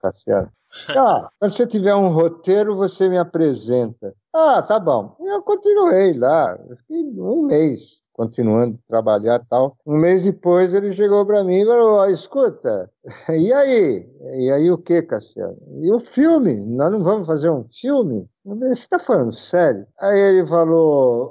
Cassiano? 0.00 0.50
Ah, 0.90 1.28
quando 1.38 1.52
você 1.52 1.66
tiver 1.66 1.94
um 1.94 2.08
roteiro, 2.08 2.76
você 2.76 3.08
me 3.08 3.18
apresenta. 3.18 4.14
Ah, 4.34 4.62
tá 4.62 4.78
bom. 4.78 5.16
E 5.20 5.26
eu 5.26 5.42
continuei 5.42 6.12
lá. 6.18 6.58
fiquei 6.86 7.04
um 7.20 7.42
mês 7.42 8.02
continuando 8.18 8.76
a 8.76 8.88
trabalhar 8.88 9.40
e 9.40 9.48
tal. 9.48 9.76
Um 9.86 9.96
mês 9.96 10.24
depois 10.24 10.74
ele 10.74 10.94
chegou 10.94 11.24
para 11.24 11.44
mim 11.44 11.60
e 11.60 11.66
falou: 11.66 12.10
escuta, 12.10 12.90
e 13.30 13.52
aí? 13.52 14.10
E 14.34 14.50
aí 14.50 14.70
o 14.70 14.76
que, 14.76 15.02
Cassiano? 15.02 15.56
E 15.80 15.92
o 15.92 16.00
filme? 16.00 16.66
Nós 16.66 16.90
não 16.90 17.02
vamos 17.02 17.26
fazer 17.26 17.48
um 17.48 17.64
filme? 17.70 18.28
Você 18.44 18.72
está 18.72 18.98
falando 18.98 19.32
sério? 19.32 19.86
Aí 20.00 20.18
ele 20.18 20.46
falou: 20.46 21.30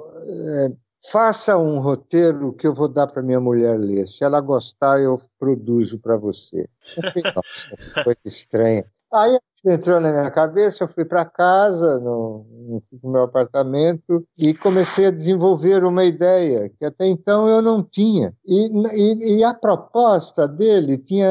é, 0.64 0.72
faça 1.10 1.56
um 1.56 1.78
roteiro 1.78 2.52
que 2.52 2.66
eu 2.66 2.74
vou 2.74 2.88
dar 2.88 3.06
para 3.06 3.22
minha 3.22 3.40
mulher 3.40 3.78
ler. 3.78 4.06
Se 4.06 4.24
ela 4.24 4.40
gostar, 4.40 5.00
eu 5.00 5.18
produzo 5.38 5.98
para 5.98 6.16
você. 6.16 6.68
Eu 6.96 7.02
falei, 7.02 7.22
Nossa, 7.34 8.04
coisa 8.04 8.20
estranha. 8.24 8.84
Aí 9.12 9.38
entrou 9.64 10.00
na 10.00 10.12
minha 10.12 10.30
cabeça, 10.30 10.84
eu 10.84 10.88
fui 10.88 11.04
para 11.04 11.24
casa, 11.24 11.98
no, 11.98 12.44
no, 13.02 13.10
meu 13.10 13.22
apartamento, 13.22 14.26
e 14.38 14.52
comecei 14.52 15.06
a 15.06 15.10
desenvolver 15.10 15.82
uma 15.82 16.04
ideia 16.04 16.68
que 16.68 16.84
até 16.84 17.06
então 17.06 17.48
eu 17.48 17.62
não 17.62 17.82
tinha. 17.82 18.34
E, 18.46 18.68
e, 18.94 19.38
e 19.38 19.44
a 19.44 19.54
proposta 19.54 20.46
dele 20.46 20.98
tinha, 20.98 21.26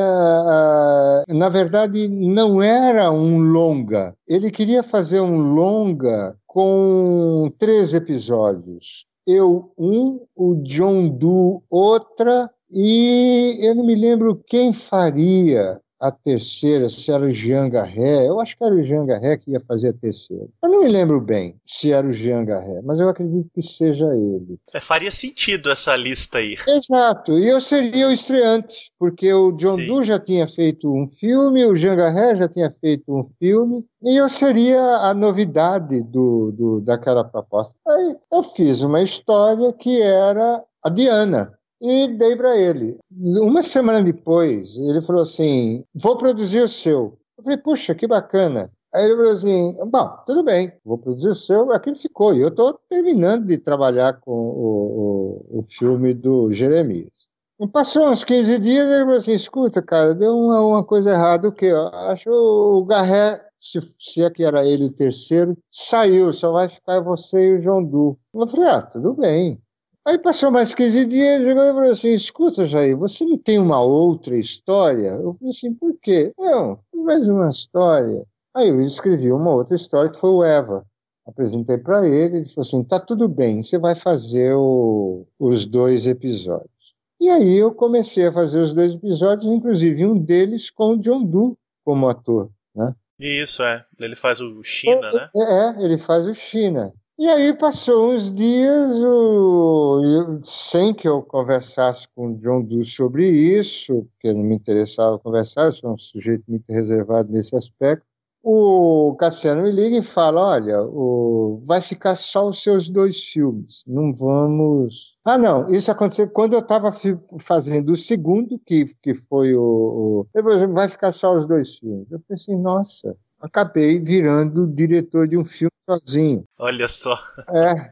na 1.29 1.49
verdade, 1.49 2.07
não 2.07 2.61
era 2.61 3.11
um 3.11 3.37
longa. 3.37 4.15
Ele 4.27 4.49
queria 4.49 4.81
fazer 4.81 5.21
um 5.21 5.37
longa 5.37 6.35
com 6.47 7.53
três 7.59 7.93
episódios. 7.93 9.05
Eu 9.27 9.73
um, 9.77 10.25
o 10.33 10.55
John 10.63 11.09
Doe 11.09 11.59
outra, 11.69 12.49
e 12.71 13.57
eu 13.61 13.75
não 13.75 13.85
me 13.85 13.93
lembro 13.93 14.41
quem 14.47 14.71
faria 14.71 15.81
a 15.99 16.11
terceira, 16.11 16.89
se 16.89 17.11
era 17.11 17.23
o 17.23 17.31
Jean 17.31 17.69
Garré. 17.69 18.27
Eu 18.27 18.39
acho 18.39 18.57
que 18.57 18.63
era 18.63 18.75
o 18.75 18.83
Jean 18.83 19.05
Garré 19.05 19.37
que 19.37 19.51
ia 19.51 19.59
fazer 19.61 19.89
a 19.89 19.93
terceira. 19.93 20.47
Eu 20.63 20.69
não 20.69 20.79
me 20.79 20.87
lembro 20.87 21.19
bem 21.19 21.59
se 21.65 21.91
era 21.91 22.07
o 22.07 22.11
Jean 22.11 22.45
Garré, 22.45 22.81
mas 22.83 22.99
eu 22.99 23.09
acredito 23.09 23.49
que 23.53 23.61
seja 23.61 24.05
ele. 24.05 24.59
É, 24.73 24.79
faria 24.79 25.11
sentido 25.11 25.71
essa 25.71 25.95
lista 25.95 26.37
aí. 26.37 26.57
Exato. 26.67 27.37
E 27.37 27.47
eu 27.47 27.59
seria 27.59 28.07
o 28.07 28.11
estreante, 28.11 28.91
porque 28.99 29.31
o 29.33 29.51
John 29.53 29.77
Doe 29.77 30.03
já 30.03 30.19
tinha 30.19 30.47
feito 30.47 30.91
um 30.91 31.09
filme, 31.09 31.65
o 31.65 31.75
Jean 31.75 31.95
Garré 31.95 32.35
já 32.35 32.47
tinha 32.47 32.71
feito 32.71 33.03
um 33.13 33.23
filme, 33.39 33.85
e 34.03 34.15
eu 34.15 34.29
seria 34.29 34.81
a 34.81 35.13
novidade 35.13 36.03
do, 36.03 36.51
do 36.51 36.81
daquela 36.81 37.23
proposta. 37.23 37.73
Aí 37.87 38.15
eu 38.31 38.43
fiz 38.43 38.81
uma 38.81 39.01
história 39.01 39.73
que 39.73 40.01
era 40.01 40.63
a 40.83 40.89
Diana, 40.89 41.56
e 41.81 42.07
dei 42.07 42.35
para 42.35 42.57
ele. 42.57 42.97
Uma 43.11 43.61
semana 43.61 44.01
depois, 44.01 44.75
ele 44.77 45.01
falou 45.01 45.21
assim: 45.21 45.83
vou 45.93 46.17
produzir 46.17 46.61
o 46.61 46.69
seu. 46.69 47.17
Eu 47.37 47.43
falei, 47.43 47.57
puxa, 47.57 47.95
que 47.95 48.07
bacana. 48.07 48.71
Aí 48.93 49.05
ele 49.05 49.15
falou 49.15 49.31
assim: 49.31 49.75
bom, 49.89 50.09
tudo 50.25 50.43
bem, 50.43 50.71
vou 50.83 50.97
produzir 50.97 51.29
o 51.29 51.35
seu. 51.35 51.71
Aqui 51.71 51.89
ele 51.89 51.97
ficou. 51.97 52.33
E 52.33 52.41
eu 52.41 52.47
estou 52.49 52.79
terminando 52.89 53.45
de 53.45 53.57
trabalhar 53.57 54.19
com 54.19 54.31
o, 54.31 55.49
o, 55.51 55.59
o 55.59 55.65
filme 55.67 56.13
do 56.13 56.51
Jeremias. 56.51 57.27
Passou 57.73 58.09
uns 58.09 58.23
15 58.23 58.59
dias, 58.59 58.87
ele 58.87 59.03
falou 59.03 59.17
assim: 59.17 59.33
escuta, 59.33 59.81
cara, 59.81 60.13
deu 60.13 60.37
uma, 60.37 60.61
uma 60.61 60.83
coisa 60.83 61.11
errada. 61.11 61.47
O 61.47 61.51
quê? 61.51 61.67
Eu 61.67 61.87
acho 61.87 62.29
o 62.29 62.85
Garré 62.85 63.47
se, 63.59 63.79
se 63.99 64.23
é 64.23 64.29
que 64.29 64.43
era 64.43 64.65
ele 64.65 64.85
o 64.85 64.93
terceiro, 64.93 65.57
saiu, 65.71 66.31
só 66.31 66.51
vai 66.51 66.69
ficar 66.69 67.01
você 67.01 67.55
e 67.55 67.57
o 67.57 67.61
João 67.61 67.83
Du. 67.83 68.17
Eu 68.33 68.47
falei, 68.47 68.67
ah, 68.67 68.81
tudo 68.81 69.13
bem. 69.13 69.61
Aí 70.07 70.17
passou 70.17 70.49
mais 70.49 70.73
15 70.73 71.05
dias, 71.05 71.41
chegou 71.41 71.63
e 71.63 71.73
falou 71.73 71.91
assim: 71.91 72.13
escuta, 72.13 72.65
Jair, 72.65 72.95
você 72.95 73.25
não 73.25 73.37
tem 73.37 73.59
uma 73.59 73.81
outra 73.81 74.37
história? 74.37 75.09
Eu 75.09 75.33
falei 75.33 75.49
assim: 75.49 75.73
por 75.73 75.93
quê? 76.01 76.31
Não, 76.39 76.79
mais 77.03 77.27
uma 77.27 77.49
história. 77.49 78.25
Aí 78.55 78.69
eu 78.69 78.79
escrevi 78.79 79.29
uma 79.33 79.53
outra 79.53 79.75
história 79.75 80.09
que 80.09 80.17
foi 80.17 80.29
o 80.29 80.45
Eva. 80.45 80.85
Apresentei 81.27 81.77
para 81.77 82.07
ele, 82.07 82.37
ele 82.37 82.47
falou 82.47 82.65
assim: 82.65 82.85
tá 82.85 83.01
tudo 83.01 83.27
bem, 83.27 83.61
você 83.61 83.77
vai 83.77 83.95
fazer 83.95 84.53
o, 84.53 85.27
os 85.37 85.65
dois 85.65 86.07
episódios. 86.07 86.71
E 87.19 87.29
aí 87.29 87.57
eu 87.57 87.75
comecei 87.75 88.27
a 88.27 88.31
fazer 88.31 88.59
os 88.59 88.73
dois 88.73 88.93
episódios, 88.93 89.51
inclusive 89.51 90.05
um 90.05 90.17
deles 90.17 90.69
com 90.69 90.93
o 90.93 90.97
John 90.97 91.25
Doe 91.25 91.53
como 91.83 92.07
ator, 92.07 92.49
né? 92.73 92.95
Isso, 93.19 93.61
é. 93.61 93.83
Ele 93.99 94.15
faz 94.15 94.39
o 94.39 94.63
China, 94.63 95.11
né? 95.11 95.29
É, 95.35 95.83
ele 95.83 95.97
faz 95.97 96.25
o 96.27 96.33
China. 96.33 96.93
E 97.19 97.27
aí 97.27 97.51
passou 97.51 98.11
uns 98.13 98.31
dias, 98.31 98.91
o, 99.01 100.03
eu, 100.05 100.43
sem 100.43 100.93
que 100.93 101.07
eu 101.07 101.23
conversasse 101.23 102.07
com 102.09 102.27
o 102.27 102.37
John 102.37 102.61
Doe 102.61 102.85
sobre 102.85 103.27
isso, 103.27 104.07
porque 104.11 104.31
não 104.31 104.43
me 104.43 104.55
interessava 104.55 105.17
conversar, 105.17 105.65
eu 105.65 105.71
sou 105.71 105.93
um 105.93 105.97
sujeito 105.97 106.43
muito 106.47 106.65
reservado 106.69 107.31
nesse 107.31 107.55
aspecto. 107.55 108.05
O 108.43 109.15
Cassiano 109.19 109.63
me 109.63 109.71
liga 109.71 109.97
e 109.97 110.03
fala: 110.03 110.41
Olha, 110.51 110.79
o, 110.83 111.63
vai 111.65 111.81
ficar 111.81 112.15
só 112.15 112.47
os 112.47 112.61
seus 112.61 112.87
dois 112.87 113.23
filmes, 113.23 113.83
não 113.87 114.13
vamos. 114.13 115.17
Ah, 115.25 115.39
não, 115.39 115.65
isso 115.73 115.89
aconteceu 115.89 116.29
quando 116.29 116.53
eu 116.53 116.59
estava 116.59 116.91
fazendo 117.39 117.93
o 117.93 117.97
segundo, 117.97 118.59
que, 118.63 118.85
que 119.01 119.15
foi 119.15 119.55
o. 119.55 120.27
o... 120.33 120.67
Vai 120.71 120.87
ficar 120.87 121.11
só 121.11 121.35
os 121.35 121.47
dois 121.47 121.77
filmes. 121.79 122.11
Eu 122.11 122.19
pensei, 122.19 122.55
nossa, 122.55 123.17
acabei 123.41 123.99
virando 123.99 124.67
diretor 124.67 125.27
de 125.27 125.37
um 125.37 125.45
filme 125.45 125.71
sozinho. 125.89 126.43
Olha 126.57 126.87
só. 126.87 127.17
É, 127.53 127.91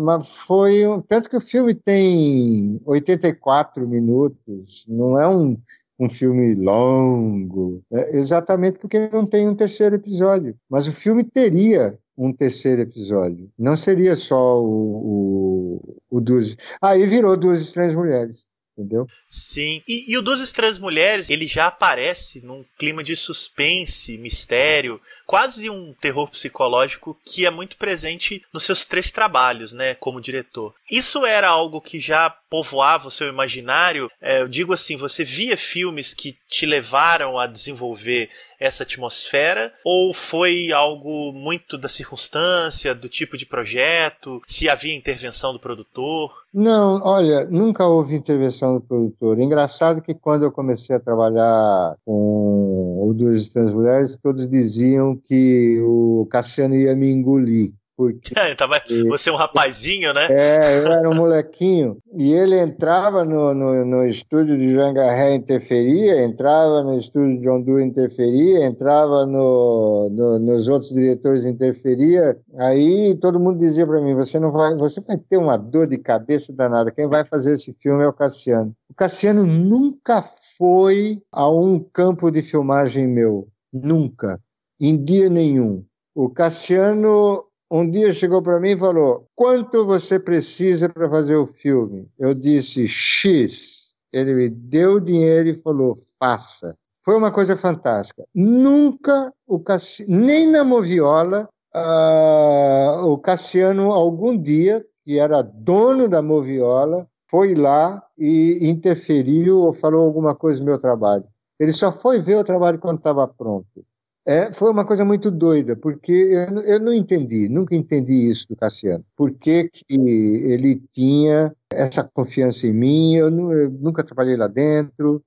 mas, 0.00 0.28
foi 0.28 0.86
um, 0.86 1.00
tanto 1.00 1.28
que 1.28 1.36
o 1.36 1.40
filme 1.40 1.74
tem 1.74 2.80
84 2.84 3.86
minutos, 3.86 4.84
não 4.88 5.18
é 5.18 5.26
um, 5.26 5.56
um 5.98 6.08
filme 6.08 6.54
longo, 6.54 7.82
é 7.92 8.16
exatamente 8.16 8.78
porque 8.78 9.08
não 9.12 9.26
tem 9.26 9.48
um 9.48 9.54
terceiro 9.54 9.94
episódio. 9.94 10.56
Mas 10.68 10.86
o 10.86 10.92
filme 10.92 11.24
teria 11.24 11.98
um 12.16 12.32
terceiro 12.32 12.82
episódio. 12.82 13.50
Não 13.58 13.76
seria 13.76 14.16
só 14.16 14.60
o, 14.60 15.80
o, 16.10 16.16
o 16.16 16.20
Duas. 16.20 16.56
Aí 16.80 17.06
virou 17.06 17.36
Duas 17.36 17.60
Estranhas 17.60 17.94
Mulheres. 17.94 18.46
Entendeu? 18.82 19.06
Sim. 19.28 19.82
E, 19.86 20.12
e 20.12 20.18
o 20.18 20.22
Duas 20.22 20.40
Estranhas 20.40 20.78
Mulheres, 20.78 21.30
ele 21.30 21.46
já 21.46 21.68
aparece 21.68 22.44
num 22.44 22.64
clima 22.78 23.02
de 23.02 23.16
suspense, 23.16 24.18
mistério, 24.18 25.00
quase 25.26 25.70
um 25.70 25.94
terror 25.94 26.28
psicológico 26.30 27.18
que 27.24 27.46
é 27.46 27.50
muito 27.50 27.76
presente 27.76 28.44
nos 28.52 28.64
seus 28.64 28.84
três 28.84 29.10
trabalhos, 29.10 29.72
né, 29.72 29.94
como 29.94 30.20
diretor. 30.20 30.74
Isso 30.90 31.24
era 31.24 31.48
algo 31.48 31.80
que 31.80 31.98
já 31.98 32.36
povoava 32.52 33.08
o 33.08 33.10
seu 33.10 33.30
imaginário? 33.30 34.10
É, 34.20 34.42
eu 34.42 34.46
digo 34.46 34.74
assim, 34.74 34.94
você 34.94 35.24
via 35.24 35.56
filmes 35.56 36.12
que 36.12 36.36
te 36.46 36.66
levaram 36.66 37.38
a 37.38 37.46
desenvolver 37.46 38.28
essa 38.60 38.82
atmosfera? 38.82 39.72
Ou 39.82 40.12
foi 40.12 40.70
algo 40.70 41.32
muito 41.32 41.78
da 41.78 41.88
circunstância, 41.88 42.94
do 42.94 43.08
tipo 43.08 43.38
de 43.38 43.46
projeto? 43.46 44.42
Se 44.46 44.68
havia 44.68 44.94
intervenção 44.94 45.54
do 45.54 45.58
produtor? 45.58 46.30
Não, 46.52 47.00
olha, 47.02 47.46
nunca 47.46 47.86
houve 47.86 48.14
intervenção 48.14 48.74
do 48.74 48.82
produtor. 48.82 49.40
Engraçado 49.40 50.02
que 50.02 50.12
quando 50.12 50.42
eu 50.42 50.52
comecei 50.52 50.94
a 50.94 51.00
trabalhar 51.00 51.96
com 52.04 53.08
o 53.08 53.14
Duas 53.14 53.40
Estranhas 53.40 53.72
Mulheres, 53.72 54.18
todos 54.22 54.46
diziam 54.46 55.16
que 55.16 55.80
o 55.80 56.28
Cassiano 56.30 56.74
ia 56.74 56.94
me 56.94 57.10
engolir. 57.10 57.72
Porque, 58.02 58.36
é, 58.36 58.54
tava, 58.56 58.82
você 59.06 59.30
é 59.30 59.32
um 59.32 59.36
rapazinho, 59.36 60.12
né? 60.12 60.26
É, 60.28 60.78
eu 60.78 60.92
era 60.92 61.08
um 61.08 61.14
molequinho. 61.14 61.98
E 62.16 62.32
ele 62.32 62.58
entrava 62.58 63.24
no, 63.24 63.54
no, 63.54 63.84
no 63.84 64.04
estúdio 64.04 64.58
de 64.58 64.74
Jangarré 64.74 65.34
interferia, 65.34 66.24
entrava 66.24 66.82
no 66.82 66.98
estúdio 66.98 67.40
de 67.40 67.48
Hondu 67.48 67.78
interferia, 67.78 68.66
entrava 68.66 69.24
no, 69.24 70.10
no, 70.10 70.38
nos 70.40 70.66
outros 70.66 70.92
diretores 70.92 71.44
interferia. 71.44 72.36
Aí 72.58 73.14
todo 73.20 73.38
mundo 73.38 73.58
dizia 73.58 73.86
para 73.86 74.00
mim: 74.00 74.14
você 74.14 74.40
não 74.40 74.50
vai, 74.50 74.74
você 74.74 75.00
vai 75.00 75.16
ter 75.16 75.36
uma 75.36 75.56
dor 75.56 75.86
de 75.86 75.98
cabeça 75.98 76.52
danada. 76.52 76.90
Quem 76.90 77.08
vai 77.08 77.24
fazer 77.24 77.54
esse 77.54 77.76
filme 77.80 78.02
é 78.02 78.08
o 78.08 78.12
Cassiano. 78.12 78.74
O 78.90 78.94
Cassiano 78.94 79.46
nunca 79.46 80.22
foi 80.58 81.22
a 81.32 81.48
um 81.48 81.78
campo 81.78 82.30
de 82.30 82.42
filmagem 82.42 83.06
meu, 83.06 83.48
nunca, 83.72 84.40
em 84.80 85.02
dia 85.02 85.28
nenhum. 85.28 85.84
O 86.14 86.28
Cassiano 86.28 87.42
um 87.72 87.88
dia 87.88 88.12
chegou 88.12 88.42
para 88.42 88.60
mim 88.60 88.72
e 88.72 88.76
falou: 88.76 89.26
Quanto 89.34 89.86
você 89.86 90.20
precisa 90.20 90.90
para 90.90 91.08
fazer 91.08 91.36
o 91.36 91.46
filme? 91.46 92.06
Eu 92.18 92.34
disse 92.34 92.86
X. 92.86 93.94
Ele 94.12 94.34
me 94.34 94.48
deu 94.50 94.96
o 94.96 95.00
dinheiro 95.00 95.48
e 95.48 95.54
falou: 95.54 95.96
Faça. 96.22 96.76
Foi 97.02 97.16
uma 97.16 97.32
coisa 97.32 97.56
fantástica. 97.56 98.24
Nunca 98.34 99.32
o 99.46 99.58
Cassiano, 99.58 100.24
nem 100.24 100.46
na 100.46 100.62
Moviola, 100.62 101.48
uh, 101.74 103.06
o 103.06 103.18
Cassiano, 103.18 103.90
algum 103.90 104.36
dia, 104.36 104.84
que 105.02 105.18
era 105.18 105.42
dono 105.42 106.06
da 106.08 106.20
Moviola, 106.20 107.08
foi 107.28 107.54
lá 107.54 108.02
e 108.18 108.68
interferiu 108.68 109.60
ou 109.60 109.72
falou 109.72 110.04
alguma 110.04 110.34
coisa 110.34 110.60
do 110.60 110.66
meu 110.66 110.78
trabalho. 110.78 111.24
Ele 111.58 111.72
só 111.72 111.90
foi 111.90 112.18
ver 112.18 112.36
o 112.36 112.44
trabalho 112.44 112.78
quando 112.78 112.98
estava 112.98 113.26
pronto. 113.26 113.84
É, 114.24 114.52
foi 114.52 114.70
uma 114.70 114.84
coisa 114.84 115.04
muito 115.04 115.32
doida, 115.32 115.74
porque 115.74 116.12
eu, 116.12 116.60
eu, 116.62 116.80
não 116.80 116.92
entendi, 116.92 117.48
nunca 117.48 117.74
entendi 117.74 118.28
isso 118.28 118.46
do 118.48 118.54
Cassiano. 118.54 119.04
Por 119.16 119.32
que, 119.32 119.68
que 119.68 119.96
ele 119.98 120.80
tinha 120.92 121.52
essa 121.72 122.04
confiança 122.04 122.68
em 122.68 122.72
mim? 122.72 123.16
Eu, 123.16 123.28
eu 123.52 123.70
nunca 123.70 124.04
trabalhei 124.04 124.36
lá 124.36 124.46
dentro. 124.46 125.24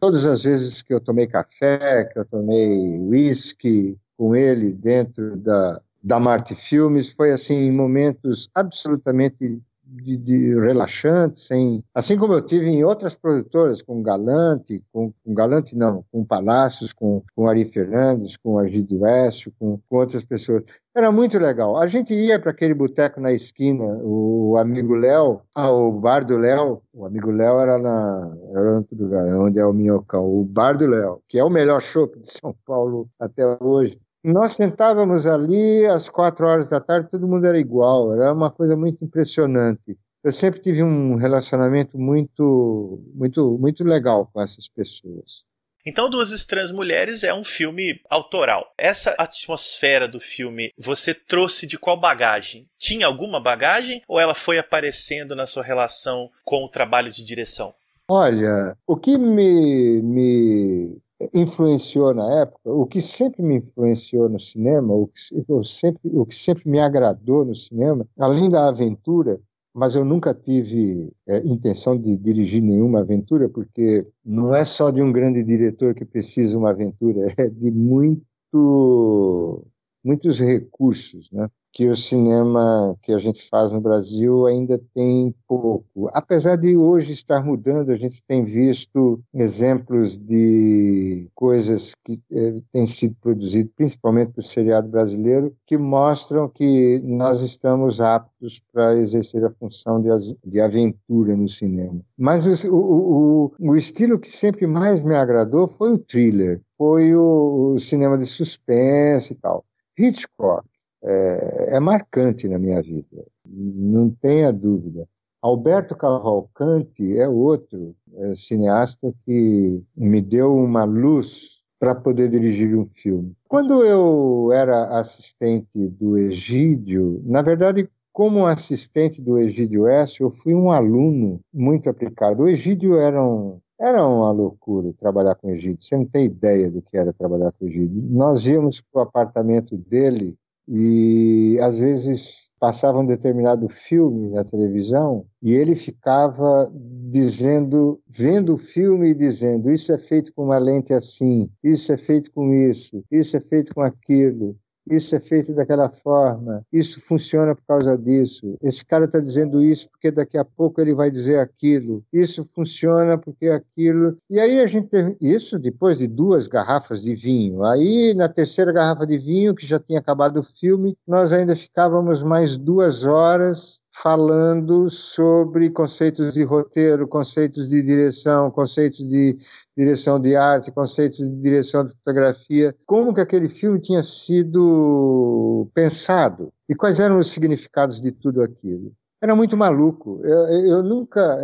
Todas 0.00 0.24
as 0.24 0.42
vezes 0.42 0.82
que 0.82 0.92
eu 0.92 1.00
tomei 1.00 1.28
café, 1.28 2.04
que 2.06 2.18
eu 2.18 2.24
tomei 2.24 2.98
whisky 2.98 3.96
com 4.16 4.34
ele 4.34 4.72
dentro 4.72 5.36
da, 5.36 5.80
da 6.02 6.18
Marte 6.18 6.54
Filmes, 6.54 7.10
foi 7.10 7.30
assim, 7.30 7.54
em 7.54 7.72
momentos 7.72 8.50
absolutamente 8.54 9.62
de, 9.92 10.16
de 10.16 10.54
relaxante, 10.58 11.38
sem, 11.38 11.84
assim 11.94 12.16
como 12.16 12.32
eu 12.32 12.40
tive 12.40 12.66
em 12.66 12.84
outras 12.84 13.14
produtoras, 13.14 13.82
com 13.82 14.02
Galante, 14.02 14.82
com, 14.92 15.12
com 15.24 15.34
Galante 15.34 15.76
não, 15.76 16.04
com 16.10 16.24
Palácios, 16.24 16.92
com, 16.92 17.22
com 17.34 17.46
Ari 17.46 17.64
Fernandes, 17.64 18.36
com 18.36 18.58
Argide 18.58 18.96
West, 18.96 19.48
com, 19.58 19.78
com 19.88 19.96
outras 19.96 20.24
pessoas. 20.24 20.64
Era 20.94 21.10
muito 21.12 21.38
legal. 21.38 21.76
A 21.76 21.86
gente 21.86 22.14
ia 22.14 22.38
para 22.38 22.50
aquele 22.50 22.74
boteco 22.74 23.20
na 23.20 23.32
esquina, 23.32 23.84
o 24.02 24.56
amigo 24.58 24.94
Léo, 24.94 25.40
ah, 25.54 25.70
o 25.70 25.92
bar 25.92 26.24
do 26.24 26.36
Léo, 26.36 26.82
o 26.92 27.06
amigo 27.06 27.30
Léo 27.30 27.60
era 27.60 27.78
na 27.78 28.36
era 28.54 28.76
outro 28.76 28.96
lugar, 28.96 29.26
onde 29.36 29.58
é 29.58 29.64
o 29.64 29.72
Minhocão, 29.72 30.24
o 30.24 30.44
bar 30.44 30.76
do 30.76 30.86
Léo, 30.86 31.22
que 31.28 31.38
é 31.38 31.44
o 31.44 31.50
melhor 31.50 31.80
shopping 31.80 32.20
de 32.20 32.32
São 32.32 32.54
Paulo 32.66 33.08
até 33.18 33.44
hoje. 33.60 33.98
Nós 34.24 34.52
sentávamos 34.52 35.26
ali 35.26 35.84
às 35.86 36.08
quatro 36.08 36.46
horas 36.46 36.68
da 36.68 36.80
tarde, 36.80 37.10
todo 37.10 37.26
mundo 37.26 37.44
era 37.46 37.58
igual, 37.58 38.14
era 38.14 38.32
uma 38.32 38.50
coisa 38.50 38.76
muito 38.76 39.04
impressionante. 39.04 39.98
Eu 40.22 40.30
sempre 40.30 40.60
tive 40.60 40.82
um 40.82 41.16
relacionamento 41.16 41.98
muito, 41.98 43.02
muito, 43.12 43.58
muito 43.58 43.82
legal 43.82 44.30
com 44.32 44.40
essas 44.40 44.68
pessoas. 44.68 45.44
Então, 45.84 46.08
Duas 46.08 46.30
Estranhas 46.30 46.70
Mulheres 46.70 47.24
é 47.24 47.34
um 47.34 47.42
filme 47.42 48.00
autoral. 48.08 48.72
Essa 48.78 49.16
atmosfera 49.18 50.06
do 50.06 50.20
filme 50.20 50.72
você 50.78 51.12
trouxe 51.12 51.66
de 51.66 51.76
qual 51.76 51.98
bagagem? 51.98 52.68
Tinha 52.78 53.08
alguma 53.08 53.40
bagagem 53.40 54.00
ou 54.06 54.20
ela 54.20 54.34
foi 54.34 54.58
aparecendo 54.58 55.34
na 55.34 55.44
sua 55.44 55.64
relação 55.64 56.30
com 56.44 56.64
o 56.64 56.68
trabalho 56.68 57.10
de 57.10 57.24
direção? 57.24 57.74
Olha, 58.08 58.76
o 58.86 58.96
que 58.96 59.18
me, 59.18 60.00
me 60.02 61.01
influenciou 61.34 62.14
na 62.14 62.40
época, 62.40 62.70
o 62.70 62.86
que 62.86 63.00
sempre 63.00 63.42
me 63.42 63.56
influenciou 63.56 64.28
no 64.28 64.40
cinema, 64.40 64.94
o 64.94 65.06
que, 65.06 65.20
sempre, 65.64 66.00
o 66.04 66.26
que 66.26 66.36
sempre 66.36 66.68
me 66.68 66.80
agradou 66.80 67.44
no 67.44 67.54
cinema, 67.54 68.06
além 68.18 68.48
da 68.48 68.68
aventura, 68.68 69.40
mas 69.74 69.94
eu 69.94 70.04
nunca 70.04 70.34
tive 70.34 71.10
é, 71.26 71.38
intenção 71.46 71.96
de 71.96 72.16
dirigir 72.16 72.62
nenhuma 72.62 73.00
aventura, 73.00 73.48
porque 73.48 74.06
não 74.24 74.54
é 74.54 74.64
só 74.64 74.90
de 74.90 75.00
um 75.02 75.10
grande 75.10 75.42
diretor 75.42 75.94
que 75.94 76.04
precisa 76.04 76.58
uma 76.58 76.70
aventura, 76.70 77.20
é 77.38 77.48
de 77.48 77.70
muito, 77.70 79.64
muitos 80.04 80.38
recursos, 80.38 81.30
né? 81.30 81.48
que 81.72 81.88
o 81.88 81.96
cinema 81.96 82.96
que 83.02 83.12
a 83.12 83.18
gente 83.18 83.48
faz 83.48 83.72
no 83.72 83.80
Brasil 83.80 84.46
ainda 84.46 84.78
tem 84.94 85.34
pouco. 85.48 86.06
Apesar 86.12 86.56
de 86.56 86.76
hoje 86.76 87.12
estar 87.12 87.42
mudando, 87.42 87.90
a 87.90 87.96
gente 87.96 88.22
tem 88.24 88.44
visto 88.44 89.22
exemplos 89.32 90.18
de 90.18 91.28
coisas 91.34 91.94
que 92.04 92.20
eh, 92.30 92.60
têm 92.70 92.86
sido 92.86 93.16
produzidas, 93.20 93.72
principalmente 93.74 94.32
para 94.32 94.40
o 94.40 94.42
seriado 94.42 94.88
brasileiro, 94.88 95.54
que 95.66 95.78
mostram 95.78 96.48
que 96.48 97.00
nós 97.04 97.40
estamos 97.40 98.00
aptos 98.00 98.60
para 98.70 98.94
exercer 98.96 99.42
a 99.44 99.50
função 99.50 100.00
de, 100.00 100.10
de 100.44 100.60
aventura 100.60 101.34
no 101.34 101.48
cinema. 101.48 102.00
Mas 102.18 102.44
o, 102.66 102.74
o, 102.74 103.52
o, 103.58 103.70
o, 103.70 103.76
estilo 103.76 104.18
que 104.18 104.30
sempre 104.30 104.66
mais 104.66 105.02
me 105.02 105.14
agradou 105.14 105.66
foi 105.66 105.92
o 105.92 105.98
thriller, 105.98 106.60
foi 106.76 107.14
o, 107.14 107.74
o 107.74 107.78
cinema 107.78 108.18
de 108.18 108.26
suspense 108.26 109.32
e 109.32 109.36
tal. 109.36 109.64
Hitchcock 109.98 110.66
é, 111.04 111.76
é 111.76 111.80
marcante 111.80 112.48
na 112.48 112.58
minha 112.58 112.80
vida, 112.80 113.24
não 113.44 114.10
tenha 114.10 114.52
dúvida. 114.52 115.08
Alberto 115.42 115.96
Cavalcante 115.96 117.18
é 117.18 117.28
outro 117.28 117.96
é, 118.14 118.32
cineasta 118.32 119.12
que 119.24 119.82
me 119.96 120.20
deu 120.20 120.54
uma 120.54 120.84
luz 120.84 121.62
para 121.80 121.96
poder 121.96 122.28
dirigir 122.28 122.76
um 122.76 122.84
filme. 122.84 123.34
Quando 123.48 123.82
eu 123.82 124.52
era 124.52 124.96
assistente 125.00 125.88
do 125.88 126.16
Egídio, 126.16 127.20
na 127.24 127.42
verdade, 127.42 127.88
como 128.12 128.46
assistente 128.46 129.20
do 129.20 129.36
Egídio 129.36 129.88
S, 129.88 130.20
eu 130.20 130.30
fui 130.30 130.54
um 130.54 130.70
aluno 130.70 131.40
muito 131.52 131.90
aplicado. 131.90 132.44
O 132.44 132.48
Egídio 132.48 132.94
era, 132.94 133.20
um, 133.20 133.58
era 133.82 134.06
uma 134.06 134.30
loucura 134.30 134.94
trabalhar 134.98 135.34
com 135.34 135.48
o 135.48 135.50
Egídio. 135.50 135.82
Você 135.82 135.96
não 135.96 136.06
tem 136.06 136.26
ideia 136.26 136.70
do 136.70 136.80
que 136.80 136.96
era 136.96 137.12
trabalhar 137.12 137.50
com 137.52 137.64
o 137.64 137.68
Egídio. 137.68 138.00
Nós 138.10 138.46
íamos 138.46 138.80
para 138.80 139.00
o 139.00 139.02
apartamento 139.02 139.76
dele 139.76 140.36
e 140.68 141.58
às 141.60 141.78
vezes 141.78 142.50
passava 142.60 143.00
um 143.00 143.06
determinado 143.06 143.68
filme 143.68 144.30
na 144.30 144.44
televisão 144.44 145.26
e 145.42 145.52
ele 145.52 145.74
ficava 145.74 146.72
dizendo, 147.10 148.00
vendo 148.08 148.54
o 148.54 148.58
filme 148.58 149.08
e 149.08 149.14
dizendo: 149.14 149.68
Isso 149.68 149.90
é 149.92 149.98
feito 149.98 150.32
com 150.32 150.44
uma 150.44 150.58
lente 150.58 150.94
assim, 150.94 151.50
isso 151.64 151.92
é 151.92 151.96
feito 151.96 152.30
com 152.30 152.54
isso, 152.54 153.02
isso 153.10 153.36
é 153.36 153.40
feito 153.40 153.74
com 153.74 153.82
aquilo 153.82 154.56
isso 154.90 155.14
é 155.14 155.20
feito 155.20 155.54
daquela 155.54 155.90
forma, 155.90 156.64
isso 156.72 157.00
funciona 157.00 157.54
por 157.54 157.64
causa 157.66 157.96
disso, 157.96 158.56
esse 158.62 158.84
cara 158.84 159.04
está 159.04 159.18
dizendo 159.18 159.62
isso 159.62 159.88
porque 159.90 160.10
daqui 160.10 160.36
a 160.38 160.44
pouco 160.44 160.80
ele 160.80 160.94
vai 160.94 161.10
dizer 161.10 161.38
aquilo, 161.38 162.04
isso 162.12 162.44
funciona 162.44 163.16
porque 163.18 163.48
aquilo. 163.48 164.16
E 164.28 164.40
aí 164.40 164.60
a 164.60 164.66
gente 164.66 164.88
teve 164.88 165.16
isso 165.20 165.58
depois 165.58 165.98
de 165.98 166.06
duas 166.06 166.46
garrafas 166.46 167.02
de 167.02 167.14
vinho. 167.14 167.62
Aí 167.64 168.14
na 168.14 168.28
terceira 168.28 168.72
garrafa 168.72 169.06
de 169.06 169.18
vinho, 169.18 169.54
que 169.54 169.66
já 169.66 169.78
tinha 169.78 169.98
acabado 169.98 170.38
o 170.38 170.42
filme, 170.42 170.96
nós 171.06 171.32
ainda 171.32 171.54
ficávamos 171.54 172.22
mais 172.22 172.56
duas 172.56 173.04
horas 173.04 173.81
falando 173.92 174.88
sobre 174.88 175.68
conceitos 175.70 176.32
de 176.32 176.42
roteiro, 176.42 177.06
conceitos 177.06 177.68
de 177.68 177.82
direção, 177.82 178.50
conceitos 178.50 179.06
de 179.08 179.36
direção 179.76 180.18
de 180.18 180.34
arte, 180.34 180.72
conceitos 180.72 181.18
de 181.18 181.36
direção 181.40 181.84
de 181.86 181.92
fotografia, 181.94 182.74
como 182.86 183.12
que 183.12 183.20
aquele 183.20 183.48
filme 183.48 183.80
tinha 183.80 184.02
sido 184.02 185.68
pensado 185.74 186.52
e 186.68 186.74
quais 186.74 186.98
eram 186.98 187.18
os 187.18 187.30
significados 187.30 188.00
de 188.00 188.10
tudo 188.10 188.42
aquilo. 188.42 188.92
Era 189.22 189.36
muito 189.36 189.56
maluco. 189.56 190.20
Eu, 190.24 190.46
eu 190.66 190.82
nunca, 190.82 191.36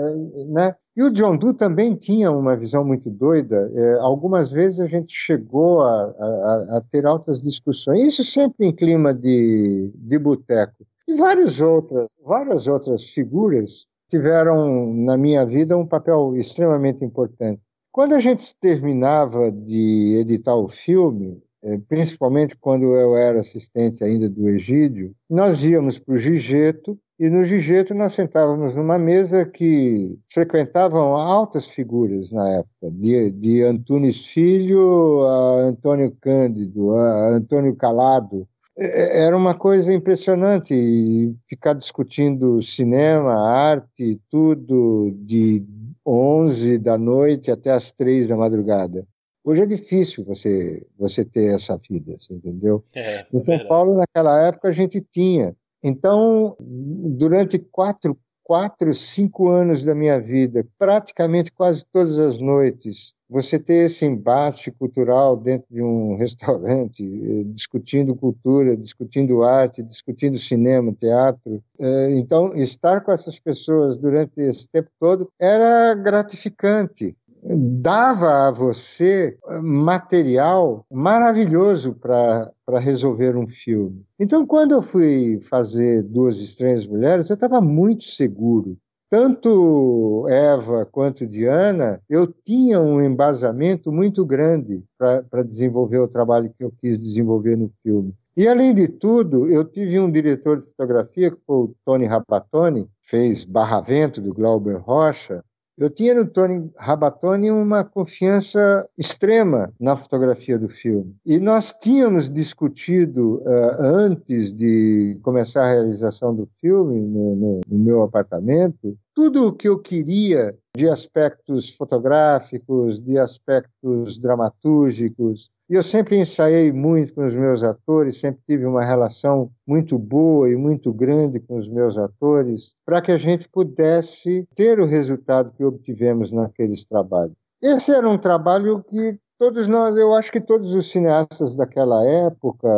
né? 0.49 0.75
E 0.97 1.03
o 1.05 1.13
John 1.13 1.37
Doe 1.37 1.55
também 1.55 1.95
tinha 1.95 2.29
uma 2.33 2.57
visão 2.57 2.85
muito 2.85 3.09
doida. 3.09 3.71
É, 3.73 3.99
algumas 4.01 4.51
vezes 4.51 4.81
a 4.81 4.89
gente 4.89 5.15
chegou 5.15 5.83
a, 5.83 6.03
a, 6.03 6.77
a, 6.79 6.83
ter 6.91 7.07
altas 7.07 7.41
discussões, 7.41 8.01
isso 8.01 8.25
sempre 8.25 8.67
em 8.67 8.75
clima 8.75 9.15
de, 9.15 9.93
de 9.95 10.19
boteco. 10.19 10.85
E 11.09 11.15
várias 11.15 11.59
outras, 11.59 12.07
várias 12.23 12.67
outras 12.67 13.03
figuras 13.03 13.87
tiveram 14.11 14.93
na 14.93 15.17
minha 15.17 15.47
vida 15.47 15.75
um 15.75 15.87
papel 15.87 16.37
extremamente 16.37 17.03
importante. 17.03 17.63
Quando 17.91 18.15
a 18.15 18.21
gente 18.21 18.55
terminava 18.61 19.51
de 19.51 20.19
editar 20.21 20.55
o 20.55 20.69
filme, 20.69 21.43
é, 21.65 21.79
principalmente 21.79 22.55
quando 22.57 22.95
eu 22.95 23.17
era 23.17 23.41
assistente 23.41 24.05
ainda 24.05 24.29
do 24.29 24.51
Egídio, 24.51 25.15
nós 25.31 25.65
íamos 25.65 25.99
para 25.99 26.15
o 26.15 26.19
Gigeto 26.19 26.99
e 27.19 27.31
no 27.31 27.43
Gigeto 27.43 27.95
nós 27.95 28.13
sentávamos 28.13 28.75
numa 28.75 28.99
mesa 28.99 29.47
que 29.47 30.15
frequentavam 30.31 31.15
altas 31.15 31.67
figuras 31.67 32.31
na 32.31 32.49
época, 32.51 32.91
de, 32.93 33.31
de 33.31 33.63
Antunes 33.63 34.27
Filho 34.27 35.23
a 35.23 35.63
Antônio 35.63 36.15
Cândido, 36.21 36.95
a 36.95 37.31
Antônio 37.31 37.75
Calado. 37.75 38.47
É, 38.79 39.25
era 39.25 39.37
uma 39.37 39.55
coisa 39.55 39.93
impressionante 39.93 41.35
ficar 41.49 41.73
discutindo 41.73 42.63
cinema, 42.63 43.35
arte, 43.35 44.21
tudo 44.31 45.11
de 45.17 45.65
11 46.07 46.79
da 46.79 46.97
noite 46.97 47.51
até 47.51 47.71
as 47.73 47.91
3 47.91 48.29
da 48.29 48.37
madrugada. 48.37 49.05
Hoje 49.45 49.63
é 49.63 49.67
difícil 49.67 50.25
você, 50.25 50.87
você 50.97 51.25
ter 51.25 51.55
essa 51.55 51.77
vida, 51.77 52.13
você 52.19 52.35
entendeu? 52.35 52.85
É, 52.95 53.27
em 53.33 53.41
São 53.41 53.55
verdade. 53.55 53.69
Paulo, 53.69 53.97
naquela 53.97 54.47
época, 54.47 54.69
a 54.69 54.73
gente 54.73 55.01
tinha. 55.01 55.57
Então, 55.83 56.57
durante 56.61 57.59
quatro, 57.59 58.17
quatro, 58.45 58.95
cinco 58.95 59.49
anos 59.49 59.85
da 59.85 59.95
minha 59.95 60.21
vida, 60.21 60.67
praticamente 60.79 61.51
quase 61.51 61.85
todas 61.91 62.19
as 62.19 62.39
noites, 62.39 63.15
você 63.29 63.59
ter 63.59 63.87
esse 63.87 64.05
embate 64.05 64.71
cultural 64.71 65.37
dentro 65.37 65.67
de 65.71 65.83
um 65.83 66.17
restaurante, 66.19 67.03
eh, 67.03 67.45
discutindo 67.47 68.15
cultura, 68.15 68.77
discutindo 68.77 69.43
arte, 69.43 69.83
discutindo 69.83 70.39
cinema, 70.39 70.93
teatro. 70.93 71.63
Eh, 71.79 72.17
então, 72.19 72.55
estar 72.55 73.03
com 73.03 73.13
essas 73.13 73.39
pessoas 73.39 73.99
durante 73.99 74.41
esse 74.41 74.69
tempo 74.69 74.91
todo 74.99 75.31
era 75.39 75.95
gratificante 75.95 77.17
dava 77.43 78.49
a 78.49 78.51
você 78.51 79.39
material 79.63 80.85
maravilhoso 80.91 81.95
para 81.95 82.51
resolver 82.81 83.37
um 83.37 83.47
filme. 83.47 84.05
Então, 84.19 84.47
quando 84.47 84.73
eu 84.73 84.83
fui 84.83 85.39
fazer 85.49 86.03
Duas 86.03 86.39
Estranhas 86.39 86.87
Mulheres, 86.87 87.31
eu 87.31 87.35
estava 87.35 87.61
muito 87.61 88.05
seguro. 88.05 88.77
Tanto 89.11 90.27
Eva 90.29 90.85
quanto 90.85 91.27
Diana, 91.27 92.01
eu 92.11 92.27
tinha 92.27 92.79
um 92.79 93.01
embasamento 93.01 93.91
muito 93.91 94.25
grande 94.25 94.85
para 94.99 95.43
desenvolver 95.43 95.99
o 95.99 96.09
trabalho 96.09 96.53
que 96.57 96.63
eu 96.63 96.71
quis 96.71 97.01
desenvolver 97.01 97.57
no 97.57 97.73
filme. 97.83 98.15
E, 98.37 98.47
além 98.47 98.75
de 98.75 98.87
tudo, 98.87 99.51
eu 99.51 99.65
tive 99.65 99.99
um 99.99 100.11
diretor 100.11 100.61
de 100.61 100.67
fotografia, 100.67 101.31
que 101.31 101.41
foi 101.47 101.57
o 101.57 101.75
Tony 101.85 102.05
Rapatoni, 102.05 102.87
fez 103.03 103.45
Barra 103.45 103.81
Vento, 103.81 104.21
do 104.21 104.35
Glauber 104.35 104.77
Rocha, 104.77 105.43
eu 105.79 105.89
tinha 105.89 106.13
no 106.13 106.27
Tony 106.27 106.71
Rabatoni 106.77 107.51
uma 107.51 107.85
confiança 107.85 108.89
extrema 108.99 109.73
na 109.81 109.97
fotografia 109.97 110.59
do 110.59 110.69
filme. 110.69 111.15
E 111.25 111.39
nós 111.39 111.73
tínhamos 111.73 112.29
discutido 112.29 113.37
uh, 113.37 113.81
antes 113.81 114.53
de 114.53 115.17
começar 115.23 115.63
a 115.63 115.73
realização 115.73 116.35
do 116.35 116.49
filme, 116.61 117.01
no, 117.01 117.37
no, 117.37 117.61
no 117.69 117.79
meu 117.79 118.03
apartamento, 118.03 118.99
tudo 119.19 119.49
o 119.49 119.53
que 119.53 119.69
eu 119.69 119.77
queria 119.77 120.57
de 120.77 120.89
aspectos 120.89 121.71
fotográficos, 121.71 123.03
de 123.03 123.19
aspectos 123.19 124.17
dramatúrgicos, 124.17 125.51
e 125.69 125.75
eu 125.75 125.83
sempre 125.83 126.17
ensaiei 126.17 126.71
muito 126.73 127.13
com 127.13 127.27
os 127.27 127.35
meus 127.35 127.65
atores, 127.65 128.21
sempre 128.21 128.41
tive 128.49 128.65
uma 128.65 128.85
relação 128.85 129.51
muito 129.67 129.99
boa 129.99 130.49
e 130.49 130.55
muito 130.55 130.93
grande 130.93 131.41
com 131.41 131.57
os 131.57 131.69
meus 131.69 131.99
atores, 131.99 132.77
para 132.87 133.03
que 133.03 133.11
a 133.11 133.19
gente 133.19 133.49
pudesse 133.49 134.47
ter 134.55 134.79
o 134.79 134.87
resultado 134.87 135.53
que 135.53 135.65
obtivemos 135.65 136.31
naqueles 136.31 136.85
trabalhos. 136.85 137.35
Esse 137.61 137.91
era 137.91 138.09
um 138.09 138.19
trabalho 138.19 138.85
que 138.85 139.19
todos 139.39 139.69
nós, 139.69 139.97
eu 139.97 140.13
acho 140.13 140.33
que 140.33 140.41
todos 140.41 140.75
os 140.75 140.91
cineastas 140.91 141.55
daquela 141.55 142.05
época, 142.05 142.69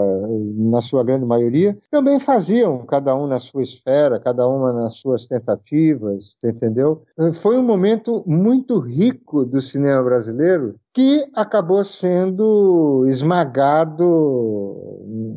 na 0.57 0.83
sua 0.83 1.03
grande 1.03 1.25
maioria, 1.25 1.77
também 1.91 2.21
faziam, 2.21 2.85
cada 2.87 3.15
um 3.17 3.27
na 3.27 3.41
sua 3.41 3.63
esfera, 3.63 4.21
cada 4.21 4.47
uma 4.47 4.73
nas 4.73 4.95
suas 4.97 5.27
tentativas, 5.27 6.37
entendeu? 6.45 7.03
Foi 7.33 7.57
um 7.57 7.63
momento 7.63 8.23
muito 8.27 8.79
rico 8.79 9.45
do 9.45 9.61
cinema 9.61 10.03
brasileiro 10.03 10.77
que 10.93 11.25
acabou 11.35 11.85
sendo 11.85 13.05
esmagado 13.07 14.05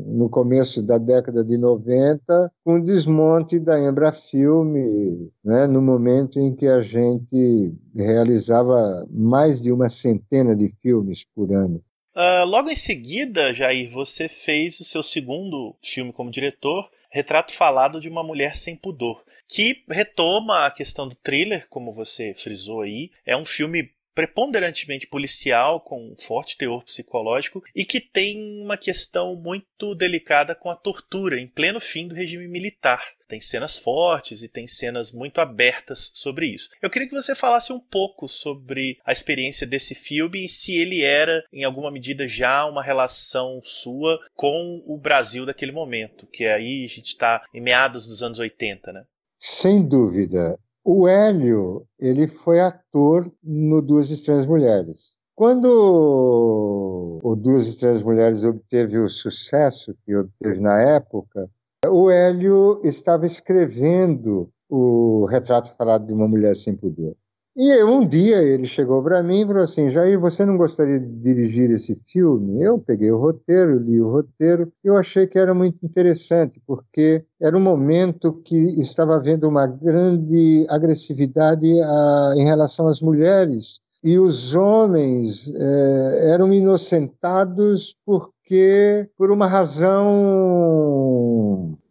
no 0.07 0.29
começo 0.29 0.81
da 0.81 0.97
década 0.97 1.43
de 1.43 1.57
90 1.57 2.51
com 2.63 2.75
o 2.75 2.83
desmonte 2.83 3.59
da 3.59 3.79
Embrafilme, 3.79 5.31
né, 5.43 5.67
no 5.67 5.81
momento 5.81 6.39
em 6.39 6.55
que 6.55 6.67
a 6.67 6.81
gente 6.81 7.73
realizava 7.95 9.05
mais 9.11 9.61
de 9.61 9.71
uma 9.71 9.89
centena 9.89 10.55
de 10.55 10.69
filmes 10.81 11.25
por 11.35 11.51
ano. 11.51 11.83
Uh, 12.15 12.45
logo 12.45 12.69
em 12.69 12.75
seguida, 12.75 13.53
Jair, 13.53 13.89
você 13.89 14.29
fez 14.29 14.79
o 14.79 14.85
seu 14.85 15.01
segundo 15.01 15.75
filme 15.81 16.13
como 16.13 16.29
diretor, 16.29 16.89
Retrato 17.09 17.53
Falado 17.53 17.99
de 17.99 18.07
uma 18.07 18.23
Mulher 18.23 18.55
Sem 18.55 18.75
Pudor, 18.75 19.23
que 19.47 19.83
retoma 19.89 20.65
a 20.65 20.71
questão 20.71 21.07
do 21.07 21.15
thriller, 21.15 21.67
como 21.69 21.91
você 21.91 22.33
frisou 22.35 22.81
aí. 22.81 23.09
É 23.25 23.35
um 23.35 23.45
filme 23.45 23.91
preponderantemente 24.13 25.07
policial, 25.07 25.81
com 25.81 26.11
um 26.11 26.15
forte 26.15 26.57
teor 26.57 26.83
psicológico, 26.83 27.63
e 27.75 27.83
que 27.83 27.99
tem 27.99 28.61
uma 28.61 28.77
questão 28.77 29.35
muito 29.35 29.95
delicada 29.95 30.55
com 30.55 30.69
a 30.69 30.75
tortura 30.75 31.39
em 31.39 31.47
pleno 31.47 31.79
fim 31.79 32.07
do 32.07 32.15
regime 32.15 32.47
militar. 32.47 33.03
Tem 33.27 33.41
cenas 33.41 33.77
fortes 33.77 34.43
e 34.43 34.47
tem 34.47 34.67
cenas 34.67 35.11
muito 35.11 35.41
abertas 35.41 36.11
sobre 36.13 36.45
isso. 36.45 36.69
Eu 36.81 36.89
queria 36.89 37.07
que 37.07 37.15
você 37.15 37.33
falasse 37.33 37.73
um 37.73 37.79
pouco 37.79 38.27
sobre 38.27 38.99
a 39.03 39.11
experiência 39.11 39.65
desse 39.65 39.95
filme 39.95 40.45
e 40.45 40.49
se 40.49 40.73
ele 40.75 41.01
era, 41.01 41.43
em 41.51 41.63
alguma 41.63 41.89
medida, 41.89 42.27
já 42.27 42.65
uma 42.65 42.83
relação 42.83 43.59
sua 43.63 44.19
com 44.35 44.83
o 44.85 44.97
Brasil 44.97 45.45
daquele 45.45 45.71
momento, 45.71 46.27
que 46.27 46.45
aí 46.45 46.85
a 46.85 46.89
gente 46.89 47.07
está 47.07 47.43
em 47.53 47.61
meados 47.61 48.07
dos 48.07 48.21
anos 48.21 48.37
80, 48.37 48.93
né? 48.93 49.03
Sem 49.37 49.83
dúvida. 49.85 50.57
O 50.85 51.07
Hélio, 51.07 51.85
ele 51.97 52.27
foi 52.27 52.59
ator 52.59 53.31
no 53.41 53.81
Duas 53.81 54.09
Estranhas 54.09 54.45
Mulheres. 54.45 55.17
Quando 55.33 57.19
o 57.23 57.35
Duas 57.35 57.67
Estranhas 57.67 58.03
Mulheres 58.03 58.43
obteve 58.43 58.99
o 58.99 59.09
sucesso 59.09 59.95
que 60.05 60.15
obteve 60.15 60.59
na 60.59 60.81
época, 60.81 61.49
o 61.87 62.09
Hélio 62.09 62.81
estava 62.83 63.25
escrevendo 63.25 64.49
o 64.69 65.25
retrato 65.25 65.73
falado 65.75 66.05
de 66.05 66.13
uma 66.13 66.27
mulher 66.27 66.55
sem 66.55 66.75
pudor. 66.75 67.15
E 67.55 67.83
um 67.83 68.07
dia 68.07 68.41
ele 68.41 68.65
chegou 68.65 69.03
para 69.03 69.21
mim 69.21 69.41
e 69.41 69.45
falou 69.45 69.61
assim: 69.61 69.87
Jair, 69.87 70.19
você 70.19 70.43
não 70.43 70.57
gostaria 70.57 70.99
de 70.99 71.05
dirigir 71.05 71.69
esse 71.69 71.95
filme? 72.07 72.63
Eu 72.63 72.79
peguei 72.79 73.11
o 73.11 73.19
roteiro, 73.19 73.77
li 73.77 74.01
o 74.01 74.09
roteiro, 74.09 74.73
eu 74.83 74.97
achei 74.97 75.27
que 75.27 75.37
era 75.37 75.53
muito 75.53 75.85
interessante, 75.85 76.59
porque 76.65 77.23
era 77.39 77.55
um 77.55 77.61
momento 77.61 78.33
que 78.43 78.57
estava 78.81 79.15
havendo 79.15 79.47
uma 79.47 79.67
grande 79.67 80.65
agressividade 80.67 81.79
a, 81.79 81.85
ah, 81.85 82.33
em 82.35 82.43
relação 82.43 82.87
às 82.87 83.01
mulheres. 83.01 83.81
E 84.03 84.17
os 84.19 84.55
homens 84.55 85.49
eh, 85.55 86.31
eram 86.31 86.51
inocentados 86.51 87.95
porque, 88.05 89.07
por 89.17 89.31
uma 89.31 89.47
razão, 89.47 90.09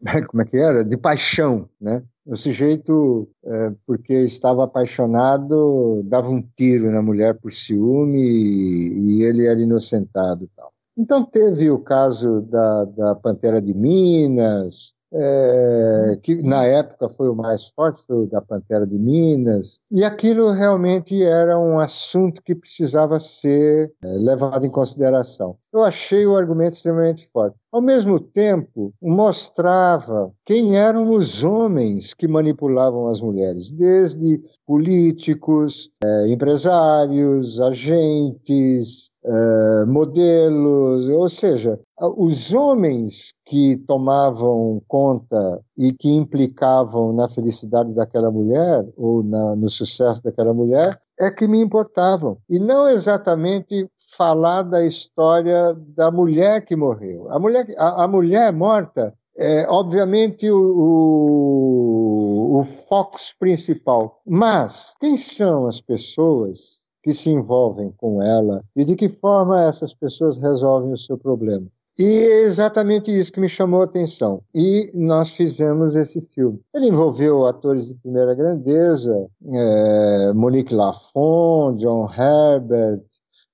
como 0.28 0.42
é 0.42 0.44
que 0.44 0.56
era? 0.58 0.84
De 0.84 0.98
paixão, 0.98 1.68
né? 1.80 2.02
O 2.24 2.36
sujeito, 2.36 3.28
é, 3.44 3.74
porque 3.84 4.14
estava 4.14 4.64
apaixonado, 4.64 6.02
dava 6.04 6.28
um 6.28 6.40
tiro 6.40 6.90
na 6.90 7.02
mulher 7.02 7.38
por 7.38 7.50
ciúme 7.52 8.20
e, 8.20 9.18
e 9.18 9.22
ele 9.24 9.46
era 9.46 9.60
inocentado. 9.60 10.48
Tal. 10.56 10.72
Então 10.96 11.24
teve 11.24 11.70
o 11.70 11.78
caso 11.78 12.42
da, 12.42 12.84
da 12.84 13.14
Pantera 13.14 13.60
de 13.60 13.74
Minas, 13.74 14.94
é, 15.12 16.18
que 16.22 16.42
na 16.42 16.64
época 16.64 17.08
foi 17.08 17.28
o 17.28 17.34
mais 17.34 17.68
forte, 17.68 18.04
foi 18.06 18.24
o 18.24 18.26
da 18.26 18.40
Pantera 18.40 18.86
de 18.86 18.98
Minas, 18.98 19.80
e 19.90 20.04
aquilo 20.04 20.52
realmente 20.52 21.22
era 21.22 21.58
um 21.58 21.78
assunto 21.78 22.42
que 22.42 22.54
precisava 22.54 23.20
ser 23.20 23.92
é, 24.02 24.08
levado 24.18 24.64
em 24.64 24.70
consideração. 24.70 25.56
Eu 25.72 25.82
achei 25.82 26.26
o 26.26 26.36
argumento 26.36 26.74
extremamente 26.74 27.26
forte. 27.32 27.56
Ao 27.72 27.80
mesmo 27.80 28.20
tempo, 28.20 28.92
mostrava 29.00 30.30
quem 30.44 30.76
eram 30.76 31.10
os 31.10 31.42
homens 31.42 32.12
que 32.12 32.28
manipulavam 32.28 33.06
as 33.06 33.22
mulheres, 33.22 33.70
desde 33.70 34.42
políticos, 34.66 35.90
eh, 36.04 36.28
empresários, 36.28 37.58
agentes, 37.58 39.10
eh, 39.24 39.86
modelos, 39.86 41.08
ou 41.08 41.28
seja, 41.28 41.80
os 42.18 42.52
homens 42.52 43.32
que 43.46 43.76
tomavam 43.86 44.82
conta 44.86 45.60
e 45.78 45.92
que 45.92 46.10
implicavam 46.10 47.12
na 47.12 47.28
felicidade 47.28 47.94
daquela 47.94 48.30
mulher 48.30 48.84
ou 48.96 49.22
na, 49.22 49.56
no 49.56 49.68
sucesso 49.68 50.22
daquela 50.22 50.52
mulher 50.52 51.00
é 51.18 51.30
que 51.30 51.46
me 51.46 51.60
importavam 51.60 52.38
e 52.50 52.58
não 52.58 52.88
exatamente 52.88 53.88
falar 54.16 54.62
da 54.62 54.84
história 54.84 55.74
da 55.74 56.10
mulher 56.10 56.64
que 56.64 56.76
morreu. 56.76 57.30
A 57.30 57.38
mulher, 57.38 57.66
a, 57.78 58.04
a 58.04 58.08
mulher 58.08 58.52
morta 58.52 59.14
é, 59.36 59.66
obviamente, 59.68 60.50
o, 60.50 60.58
o, 60.58 62.58
o 62.58 62.64
foco 62.64 63.18
principal. 63.38 64.20
Mas 64.26 64.94
quem 65.00 65.16
são 65.16 65.66
as 65.66 65.80
pessoas 65.80 66.82
que 67.02 67.14
se 67.14 67.30
envolvem 67.30 67.92
com 67.96 68.22
ela 68.22 68.62
e 68.76 68.84
de 68.84 68.94
que 68.94 69.08
forma 69.08 69.62
essas 69.62 69.94
pessoas 69.94 70.38
resolvem 70.38 70.92
o 70.92 70.98
seu 70.98 71.16
problema? 71.16 71.66
E 71.98 72.04
é 72.04 72.44
exatamente 72.44 73.14
isso 73.14 73.30
que 73.30 73.40
me 73.40 73.50
chamou 73.50 73.82
a 73.82 73.84
atenção. 73.84 74.42
E 74.54 74.90
nós 74.94 75.28
fizemos 75.30 75.94
esse 75.94 76.22
filme. 76.34 76.58
Ele 76.74 76.88
envolveu 76.88 77.44
atores 77.44 77.88
de 77.88 77.94
primeira 77.94 78.34
grandeza, 78.34 79.28
é, 79.52 80.32
Monique 80.32 80.74
Lafon, 80.74 81.74
John 81.76 82.08
Herbert, 82.10 83.02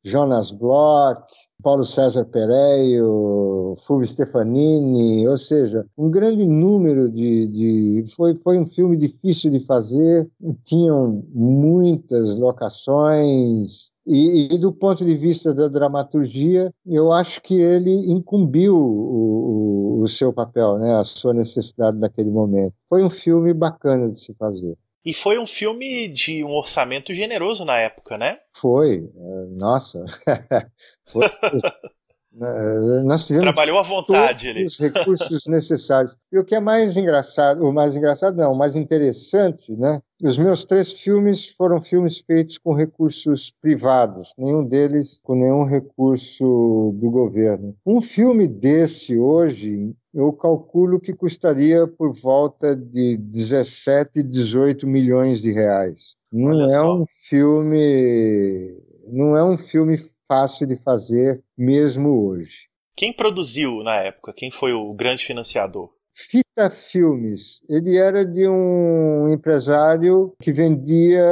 Jonas 0.05 0.51
Bloch, 0.51 1.21
Paulo 1.63 1.85
César 1.85 2.25
Pereio, 2.25 3.75
Fulvio 3.77 4.07
Stefanini, 4.07 5.27
ou 5.27 5.37
seja, 5.37 5.85
um 5.97 6.11
grande 6.11 6.47
número 6.47 7.11
de, 7.11 7.47
de. 7.49 8.05
foi, 8.15 8.37
foi 8.37 8.59
um 8.59 8.67
filme 8.67 8.97
difícil 8.97 9.51
de 9.51 9.61
fazer, 9.61 10.31
tinham 10.65 11.25
muitas 11.35 12.37
locações, 12.37 13.93
e, 14.11 14.55
e, 14.55 14.59
do 14.59 14.73
ponto 14.73 15.05
de 15.05 15.15
vista 15.15 15.53
da 15.53 15.69
dramaturgia, 15.69 16.73
eu 16.87 17.13
acho 17.13 17.43
que 17.43 17.61
ele 17.61 18.11
incumbiu 18.11 18.75
o, 18.75 19.99
o, 19.99 20.01
o 20.01 20.09
seu 20.09 20.33
papel, 20.33 20.79
né, 20.79 20.95
a 20.95 21.05
sua 21.05 21.35
necessidade 21.35 21.99
naquele 21.99 22.31
momento. 22.31 22.73
Foi 22.89 23.05
um 23.05 23.11
filme 23.11 23.53
bacana 23.53 24.09
de 24.09 24.19
se 24.19 24.33
fazer. 24.39 24.79
E 25.05 25.15
foi 25.15 25.39
um 25.39 25.47
filme 25.47 26.09
de 26.09 26.45
um 26.45 26.51
orçamento 26.51 27.15
generoso 27.15 27.65
na 27.65 27.79
época, 27.79 28.19
né? 28.19 28.39
Foi. 28.55 29.11
É, 29.17 29.47
nossa. 29.57 30.05
foi. 31.09 31.25
Nós 33.05 33.27
tivemos 33.27 33.51
Trabalhou 33.51 33.79
à 33.79 33.83
vontade 33.83 34.55
todos 34.55 34.73
os 34.73 34.79
recursos 34.79 35.47
necessários. 35.49 36.17
E 36.31 36.39
o 36.39 36.45
que 36.45 36.55
é 36.55 36.61
mais 36.61 36.97
engraçado, 36.97 37.65
o 37.65 37.73
mais 37.73 37.97
engraçado 37.97 38.37
não, 38.37 38.53
o 38.53 38.59
mais 38.59 38.77
interessante, 38.77 39.75
né? 39.77 40.01
Os 40.23 40.39
meus 40.39 40.65
três 40.65 40.93
filmes 40.93 41.49
foram 41.49 41.83
filmes 41.83 42.19
feitos 42.19 42.59
com 42.59 42.73
recursos 42.73 43.53
privados, 43.61 44.33
nenhum 44.39 44.65
deles 44.65 45.21
com 45.23 45.35
nenhum 45.35 45.65
recurso 45.65 46.93
do 46.95 47.11
governo. 47.11 47.75
Um 47.85 48.01
filme 48.01 48.47
desse 48.47 49.19
hoje, 49.19 49.95
eu 50.19 50.33
calculo 50.33 50.99
que 50.99 51.15
custaria 51.15 51.87
por 51.87 52.13
volta 52.13 52.75
de 52.75 53.17
17, 53.17 54.21
18 54.21 54.85
milhões 54.85 55.41
de 55.41 55.53
reais. 55.53 56.17
Não 56.33 56.51
Olha 56.51 56.65
é 56.65 56.79
só. 56.81 56.97
um 56.97 57.07
filme, 57.07 58.77
não 59.07 59.37
é 59.37 59.45
um 59.45 59.57
filme 59.57 59.97
fácil 60.27 60.67
de 60.67 60.75
fazer 60.75 61.41
mesmo 61.57 62.27
hoje. 62.27 62.69
Quem 62.97 63.13
produziu 63.13 63.85
na 63.85 63.95
época? 63.95 64.33
Quem 64.33 64.51
foi 64.51 64.73
o 64.73 64.93
grande 64.93 65.25
financiador? 65.25 65.89
Fita 66.13 66.69
Filmes. 66.69 67.61
Ele 67.71 67.97
era 67.97 68.27
de 68.27 68.49
um 68.49 69.29
empresário 69.29 70.35
que 70.43 70.51
vendia 70.51 71.23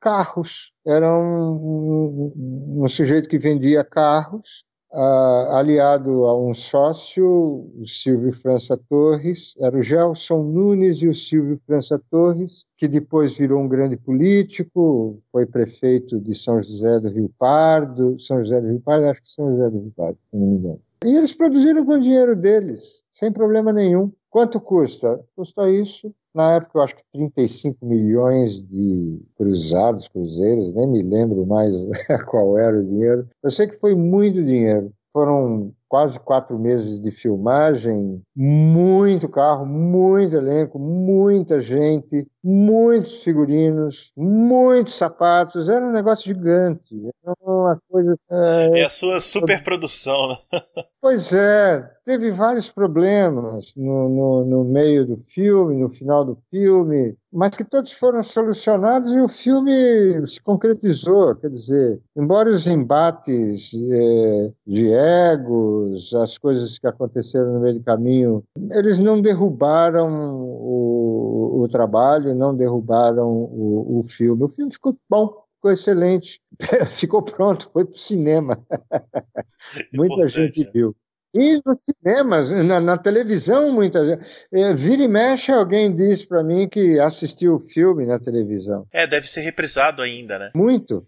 carros. 0.00 0.72
Era 0.86 1.06
um, 1.06 2.32
um, 2.34 2.82
um 2.82 2.88
sujeito 2.88 3.28
que 3.28 3.38
vendia 3.38 3.84
carros 3.84 4.64
Uh, 4.90 5.52
aliado 5.56 6.24
a 6.24 6.38
um 6.38 6.54
sócio, 6.54 7.70
o 7.78 7.86
Silvio 7.86 8.32
França 8.32 8.74
Torres, 8.88 9.54
era 9.60 9.76
o 9.76 9.82
Gelson 9.82 10.42
Nunes 10.42 11.02
e 11.02 11.08
o 11.08 11.14
Silvio 11.14 11.60
França 11.66 12.00
Torres, 12.10 12.64
que 12.74 12.88
depois 12.88 13.36
virou 13.36 13.60
um 13.60 13.68
grande 13.68 13.98
político, 13.98 15.20
foi 15.30 15.44
prefeito 15.44 16.18
de 16.18 16.34
São 16.34 16.62
José 16.62 17.00
do 17.00 17.10
Rio 17.10 17.30
Pardo, 17.38 18.18
São 18.18 18.38
José 18.38 18.62
do 18.62 18.68
Rio 18.68 18.80
Pardo, 18.80 19.06
acho 19.08 19.22
que 19.22 19.30
São 19.30 19.50
José 19.50 19.68
do 19.68 19.78
Rio 19.78 19.92
Pardo, 19.94 20.18
se 20.30 20.36
não 20.36 20.46
me 20.46 20.56
engano. 20.56 20.80
E 21.04 21.16
eles 21.16 21.34
produziram 21.34 21.84
com 21.84 21.92
o 21.92 22.00
dinheiro 22.00 22.34
deles, 22.34 23.02
sem 23.12 23.30
problema 23.30 23.72
nenhum. 23.72 24.10
Quanto 24.30 24.60
custa? 24.60 25.24
Custa 25.34 25.70
isso. 25.70 26.14
Na 26.34 26.54
época, 26.54 26.78
eu 26.78 26.82
acho 26.82 26.96
que 26.96 27.04
35 27.12 27.84
milhões 27.84 28.60
de 28.62 29.22
cruzados, 29.36 30.06
cruzeiros, 30.08 30.72
nem 30.74 30.86
me 30.86 31.02
lembro 31.02 31.46
mais 31.46 31.74
qual 32.28 32.56
era 32.58 32.78
o 32.78 32.84
dinheiro. 32.84 33.28
Eu 33.42 33.50
sei 33.50 33.66
que 33.66 33.78
foi 33.78 33.94
muito 33.94 34.44
dinheiro. 34.44 34.92
Foram 35.12 35.72
quase 35.88 36.20
quatro 36.20 36.58
meses 36.58 37.00
de 37.00 37.10
filmagem, 37.10 38.22
muito 38.36 39.28
carro, 39.28 39.64
muito 39.64 40.36
elenco, 40.36 40.78
muita 40.78 41.60
gente, 41.60 42.26
muitos 42.44 43.22
figurinos, 43.22 44.12
muitos 44.16 44.94
sapatos. 44.94 45.68
Era 45.68 45.84
um 45.84 45.92
negócio 45.92 46.26
gigante. 46.26 46.94
Era 47.24 47.34
uma 47.42 47.80
coisa. 47.90 48.16
É, 48.30 48.80
é 48.80 48.84
a 48.84 48.88
sua 48.88 49.20
superprodução, 49.20 50.28
né? 50.28 50.36
pois 51.00 51.32
é, 51.32 51.90
teve 52.04 52.30
vários 52.30 52.68
problemas 52.68 53.74
no, 53.76 54.08
no, 54.08 54.44
no 54.44 54.64
meio 54.64 55.06
do 55.06 55.16
filme, 55.16 55.76
no 55.76 55.90
final 55.90 56.24
do 56.24 56.38
filme, 56.50 57.16
mas 57.32 57.50
que 57.50 57.64
todos 57.64 57.92
foram 57.92 58.22
solucionados 58.22 59.12
e 59.12 59.20
o 59.20 59.28
filme 59.28 60.26
se 60.26 60.40
concretizou. 60.40 61.36
Quer 61.36 61.50
dizer, 61.50 62.00
embora 62.16 62.48
os 62.48 62.66
embates 62.66 63.72
é, 63.74 64.52
de 64.66 64.92
ego, 64.92 65.77
as 66.22 66.38
coisas 66.38 66.78
que 66.78 66.86
aconteceram 66.86 67.54
no 67.54 67.60
meio 67.60 67.74
do 67.74 67.84
caminho, 67.84 68.44
eles 68.72 68.98
não 68.98 69.20
derrubaram 69.20 70.08
o, 70.40 71.62
o 71.62 71.68
trabalho, 71.68 72.34
não 72.34 72.54
derrubaram 72.54 73.28
o, 73.28 73.98
o 73.98 74.02
filme. 74.02 74.44
O 74.44 74.48
filme 74.48 74.72
ficou 74.72 74.96
bom, 75.08 75.44
ficou 75.56 75.72
excelente, 75.72 76.40
ficou 76.88 77.22
pronto, 77.22 77.70
foi 77.72 77.84
para 77.84 77.94
o 77.94 77.98
cinema. 77.98 78.58
muita 79.92 80.26
gente 80.28 80.66
é. 80.66 80.70
viu. 80.70 80.94
E 81.36 81.60
nos 81.64 81.84
cinemas, 81.84 82.50
na, 82.64 82.80
na, 82.80 82.96
televisão, 82.96 83.70
muita 83.72 84.04
gente. 84.04 84.24
É, 84.52 84.72
vira 84.72 85.02
e 85.02 85.08
mexe, 85.08 85.52
alguém 85.52 85.92
diz 85.92 86.24
para 86.24 86.42
mim 86.42 86.66
que 86.66 86.98
assistiu 86.98 87.56
o 87.56 87.58
filme 87.58 88.06
na 88.06 88.18
televisão. 88.18 88.86
É, 88.90 89.06
deve 89.06 89.28
ser 89.28 89.42
reprisado 89.42 90.00
ainda, 90.00 90.38
né? 90.38 90.50
Muito. 90.54 91.04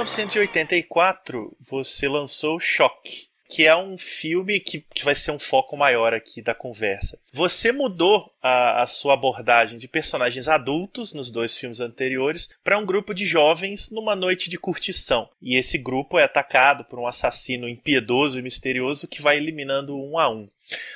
1984, 0.00 1.54
você 1.60 2.08
lançou 2.08 2.58
Choque, 2.58 3.28
que 3.50 3.66
é 3.66 3.76
um 3.76 3.98
filme 3.98 4.58
que, 4.58 4.80
que 4.94 5.04
vai 5.04 5.14
ser 5.14 5.30
um 5.30 5.38
foco 5.38 5.76
maior 5.76 6.14
aqui 6.14 6.40
da 6.40 6.54
conversa. 6.54 7.18
Você 7.30 7.70
mudou 7.70 8.32
a, 8.40 8.82
a 8.82 8.86
sua 8.86 9.12
abordagem 9.12 9.78
de 9.78 9.86
personagens 9.86 10.48
adultos 10.48 11.12
nos 11.12 11.30
dois 11.30 11.54
filmes 11.54 11.80
anteriores 11.80 12.48
para 12.64 12.78
um 12.78 12.86
grupo 12.86 13.12
de 13.12 13.26
jovens 13.26 13.90
numa 13.90 14.16
noite 14.16 14.48
de 14.48 14.56
curtição. 14.56 15.28
E 15.42 15.54
esse 15.54 15.76
grupo 15.76 16.18
é 16.18 16.24
atacado 16.24 16.82
por 16.84 16.98
um 16.98 17.06
assassino 17.06 17.68
impiedoso 17.68 18.38
e 18.38 18.42
misterioso 18.42 19.06
que 19.06 19.20
vai 19.20 19.36
eliminando 19.36 19.94
um 19.94 20.18
a 20.18 20.30
um. 20.30 20.48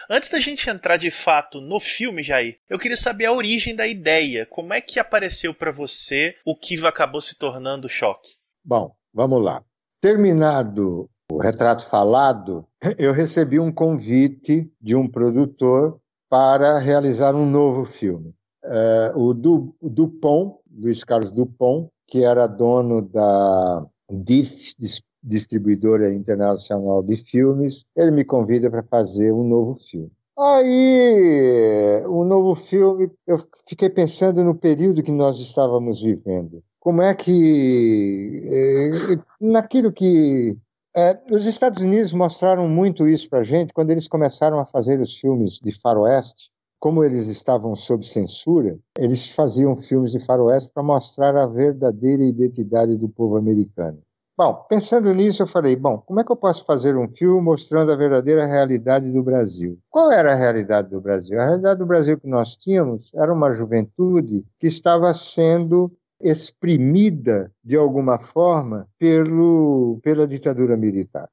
Antes 0.09 0.31
da 0.31 0.40
gente 0.40 0.71
entrar 0.71 0.97
de 0.97 1.11
fato 1.11 1.61
no 1.61 1.79
filme, 1.79 2.23
Jair, 2.23 2.59
eu 2.71 2.79
queria 2.79 2.97
saber 2.97 3.27
a 3.27 3.33
origem 3.33 3.75
da 3.75 3.87
ideia. 3.87 4.47
Como 4.47 4.73
é 4.73 4.81
que 4.81 4.99
apareceu 4.99 5.53
para 5.53 5.71
você 5.71 6.37
o 6.43 6.57
que 6.57 6.87
acabou 6.87 7.21
se 7.21 7.35
tornando 7.35 7.87
choque? 7.87 8.43
Bom, 8.64 8.94
vamos 9.12 9.42
lá. 9.42 9.62
Terminado 10.00 11.09
o 11.31 11.38
retrato 11.38 11.87
falado, 11.87 12.66
eu 12.98 13.12
recebi 13.12 13.59
um 13.59 13.72
convite 13.72 14.70
de 14.81 14.94
um 14.94 15.09
produtor 15.09 15.98
para 16.31 16.79
realizar 16.79 17.35
um 17.35 17.48
novo 17.48 17.85
filme. 17.85 18.35
É, 18.64 19.12
o 19.14 19.35
Dupont, 19.35 20.57
Luiz 20.70 21.05
Carlos 21.05 21.31
Dupont, 21.31 21.88
que 22.07 22.24
era 22.24 22.46
dono 22.46 23.03
da 23.03 23.87
DIF, 24.11 24.74
Distribuidora 25.22 26.12
Internacional 26.12 27.03
de 27.03 27.16
Filmes, 27.16 27.85
ele 27.96 28.11
me 28.11 28.24
convida 28.24 28.70
para 28.70 28.83
fazer 28.83 29.33
um 29.33 29.46
novo 29.46 29.74
filme. 29.74 30.11
Aí, 30.38 32.03
o 32.07 32.24
novo 32.24 32.55
filme, 32.55 33.11
eu 33.27 33.38
fiquei 33.68 33.88
pensando 33.88 34.42
no 34.42 34.55
período 34.55 35.03
que 35.03 35.12
nós 35.12 35.38
estávamos 35.38 36.03
vivendo. 36.03 36.62
Como 36.85 37.01
é 37.01 37.14
que, 37.14 38.42
eh, 38.44 39.18
naquilo 39.40 39.90
que 39.90 40.55
é, 40.94 41.18
os 41.31 41.47
Estados 41.47 41.83
Unidos 41.83 42.12
mostraram 42.12 42.68
muito 42.68 43.09
isso 43.09 43.27
para 43.31 43.38
a 43.38 43.44
gente 43.44 43.73
quando 43.73 43.90
eles 43.90 44.07
começaram 44.07 44.59
a 44.61 44.66
fazer 44.66 45.01
os 45.01 45.16
filmes 45.18 45.55
de 45.55 45.73
faroeste. 45.73 46.51
Como 46.79 47.03
eles 47.03 47.27
estavam 47.29 47.75
sob 47.75 48.07
censura, 48.07 48.79
eles 48.99 49.31
faziam 49.31 49.75
filmes 49.75 50.12
de 50.12 50.20
faroeste 50.20 50.70
para 50.75 50.83
mostrar 50.83 51.35
a 51.35 51.47
verdadeira 51.47 52.23
identidade 52.23 52.99
do 52.99 53.09
povo 53.09 53.38
americano. 53.38 54.03
Bom, 54.37 54.66
pensando 54.68 55.11
nisso, 55.14 55.42
eu 55.42 55.47
falei: 55.47 55.75
bom, 55.77 55.97
como 55.97 56.20
é 56.20 56.25
que 56.25 56.31
eu 56.31 56.37
posso 56.37 56.66
fazer 56.66 56.99
um 56.99 57.09
filme 57.09 57.40
mostrando 57.40 57.90
a 57.92 57.97
verdadeira 57.97 58.44
realidade 58.44 59.11
do 59.11 59.23
Brasil? 59.23 59.79
Qual 59.88 60.12
era 60.12 60.33
a 60.33 60.37
realidade 60.37 60.90
do 60.90 61.01
Brasil? 61.01 61.40
A 61.40 61.47
realidade 61.47 61.79
do 61.79 61.87
Brasil 61.87 62.20
que 62.20 62.29
nós 62.29 62.57
tínhamos 62.57 63.11
era 63.14 63.33
uma 63.33 63.53
juventude 63.53 64.44
que 64.61 64.66
estava 64.66 65.14
sendo 65.14 65.90
exprimida 66.24 67.52
de 67.62 67.76
alguma 67.76 68.18
forma 68.18 68.88
pelo, 68.98 70.00
pela 70.02 70.26
ditadura 70.26 70.74
militar. 70.74 71.28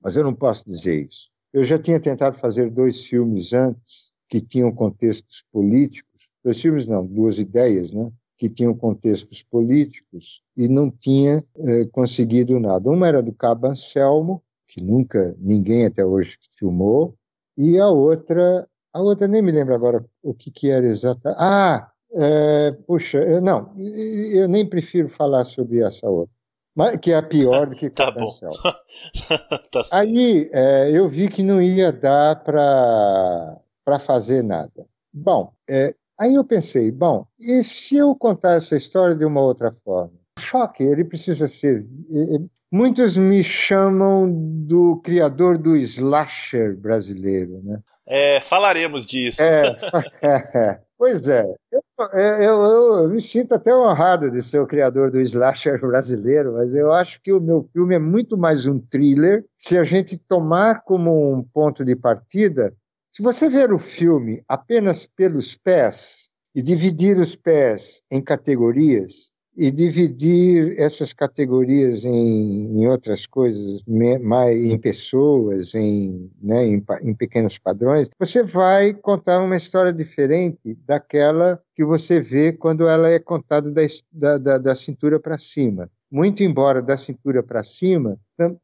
Mas 0.00 0.16
eu 0.16 0.22
não 0.22 0.32
posso 0.32 0.64
dizer 0.64 1.08
isso. 1.08 1.28
Eu 1.52 1.64
já 1.64 1.78
tinha 1.78 1.98
tentado 1.98 2.38
fazer 2.38 2.70
dois 2.70 3.04
filmes 3.04 3.52
antes 3.52 4.12
que 4.28 4.40
tinham 4.40 4.72
contextos 4.72 5.44
políticos, 5.52 6.28
dois 6.44 6.60
filmes 6.60 6.86
não, 6.86 7.04
duas 7.04 7.40
ideias, 7.40 7.92
né? 7.92 8.10
que 8.38 8.48
tinham 8.48 8.74
contextos 8.74 9.42
políticos 9.42 10.42
e 10.56 10.68
não 10.68 10.90
tinha 10.90 11.44
eh, 11.56 11.84
conseguido 11.90 12.60
nada. 12.60 12.88
Uma 12.88 13.08
era 13.08 13.22
do 13.22 13.32
Cabo 13.32 13.66
Anselmo, 13.66 14.42
que 14.68 14.80
nunca 14.80 15.34
ninguém 15.38 15.86
até 15.86 16.04
hoje 16.04 16.38
filmou, 16.58 17.16
e 17.56 17.78
a 17.78 17.88
outra, 17.88 18.68
a 18.92 19.00
outra 19.00 19.26
nem 19.26 19.42
me 19.42 19.50
lembro 19.50 19.74
agora 19.74 20.04
o 20.22 20.34
que, 20.34 20.50
que 20.50 20.70
era 20.70 20.86
exatamente. 20.86 21.40
Ah, 21.40 21.90
é, 22.14 22.72
puxa, 22.86 23.40
não, 23.40 23.72
eu 24.32 24.48
nem 24.48 24.68
prefiro 24.68 25.08
falar 25.08 25.44
sobre 25.44 25.82
essa 25.82 26.08
outra, 26.08 26.34
mas, 26.74 26.96
que 26.98 27.10
é 27.10 27.16
a 27.16 27.22
pior 27.22 27.66
do 27.66 27.74
que 27.74 27.88
tá 27.90 28.10
bom. 28.10 28.26
tá 29.72 29.82
Aí 29.92 30.50
é, 30.52 30.90
eu 30.92 31.08
vi 31.08 31.28
que 31.28 31.42
não 31.42 31.60
ia 31.60 31.92
dar 31.92 32.36
para 32.44 33.98
fazer 33.98 34.42
nada. 34.42 34.86
Bom, 35.12 35.52
é, 35.68 35.94
aí 36.20 36.34
eu 36.34 36.44
pensei, 36.44 36.90
bom, 36.90 37.26
e 37.40 37.62
se 37.62 37.96
eu 37.96 38.14
contar 38.14 38.56
essa 38.56 38.76
história 38.76 39.14
de 39.16 39.24
uma 39.24 39.40
outra 39.40 39.72
forma? 39.72 40.12
Choque, 40.38 40.82
ele 40.82 41.04
precisa 41.04 41.48
ser. 41.48 41.86
Muitos 42.70 43.16
me 43.16 43.42
chamam 43.42 44.30
do 44.30 45.00
criador 45.02 45.56
do 45.56 45.74
slasher 45.76 46.76
brasileiro, 46.76 47.62
né? 47.64 47.80
É, 48.06 48.40
falaremos 48.40 49.06
disso. 49.06 49.42
É, 49.42 49.76
é, 50.22 50.80
pois 50.98 51.26
é. 51.26 51.44
Eu, 51.70 51.82
eu, 52.14 52.62
eu, 53.02 53.08
me 53.08 53.20
sinto 53.20 53.54
até 53.54 53.74
honrado 53.74 54.30
de 54.30 54.42
ser 54.42 54.60
o 54.60 54.66
criador 54.66 55.10
do 55.10 55.20
slasher 55.20 55.80
brasileiro, 55.80 56.54
mas 56.54 56.74
eu 56.74 56.92
acho 56.92 57.20
que 57.22 57.32
o 57.32 57.40
meu 57.40 57.68
filme 57.72 57.94
é 57.94 57.98
muito 57.98 58.36
mais 58.36 58.66
um 58.66 58.78
thriller. 58.78 59.44
Se 59.56 59.78
a 59.78 59.84
gente 59.84 60.16
tomar 60.16 60.82
como 60.82 61.32
um 61.32 61.42
ponto 61.42 61.84
de 61.84 61.96
partida, 61.96 62.74
se 63.10 63.22
você 63.22 63.48
ver 63.48 63.72
o 63.72 63.78
filme 63.78 64.42
apenas 64.46 65.06
pelos 65.06 65.56
pés 65.56 66.30
e 66.54 66.62
dividir 66.62 67.16
os 67.18 67.34
pés 67.34 68.02
em 68.10 68.22
categorias, 68.22 69.32
e 69.56 69.70
dividir 69.70 70.78
essas 70.78 71.12
categorias 71.12 72.04
em, 72.04 72.78
em 72.78 72.86
outras 72.86 73.26
coisas, 73.26 73.82
mais, 74.22 74.56
em 74.58 74.78
pessoas, 74.78 75.74
em, 75.74 76.30
né, 76.42 76.66
em, 76.66 76.84
em, 77.02 77.14
pequenos 77.14 77.58
padrões, 77.58 78.10
você 78.18 78.42
vai 78.42 78.92
contar 78.92 79.40
uma 79.40 79.56
história 79.56 79.92
diferente 79.92 80.76
daquela 80.86 81.60
que 81.74 81.84
você 81.84 82.20
vê 82.20 82.52
quando 82.52 82.86
ela 82.86 83.08
é 83.08 83.18
contada 83.18 83.72
da, 83.72 84.38
da, 84.38 84.58
da 84.58 84.76
cintura 84.76 85.18
para 85.18 85.38
cima. 85.38 85.90
Muito 86.10 86.42
embora 86.42 86.80
da 86.80 86.96
cintura 86.96 87.42
para 87.42 87.64
cima 87.64 88.18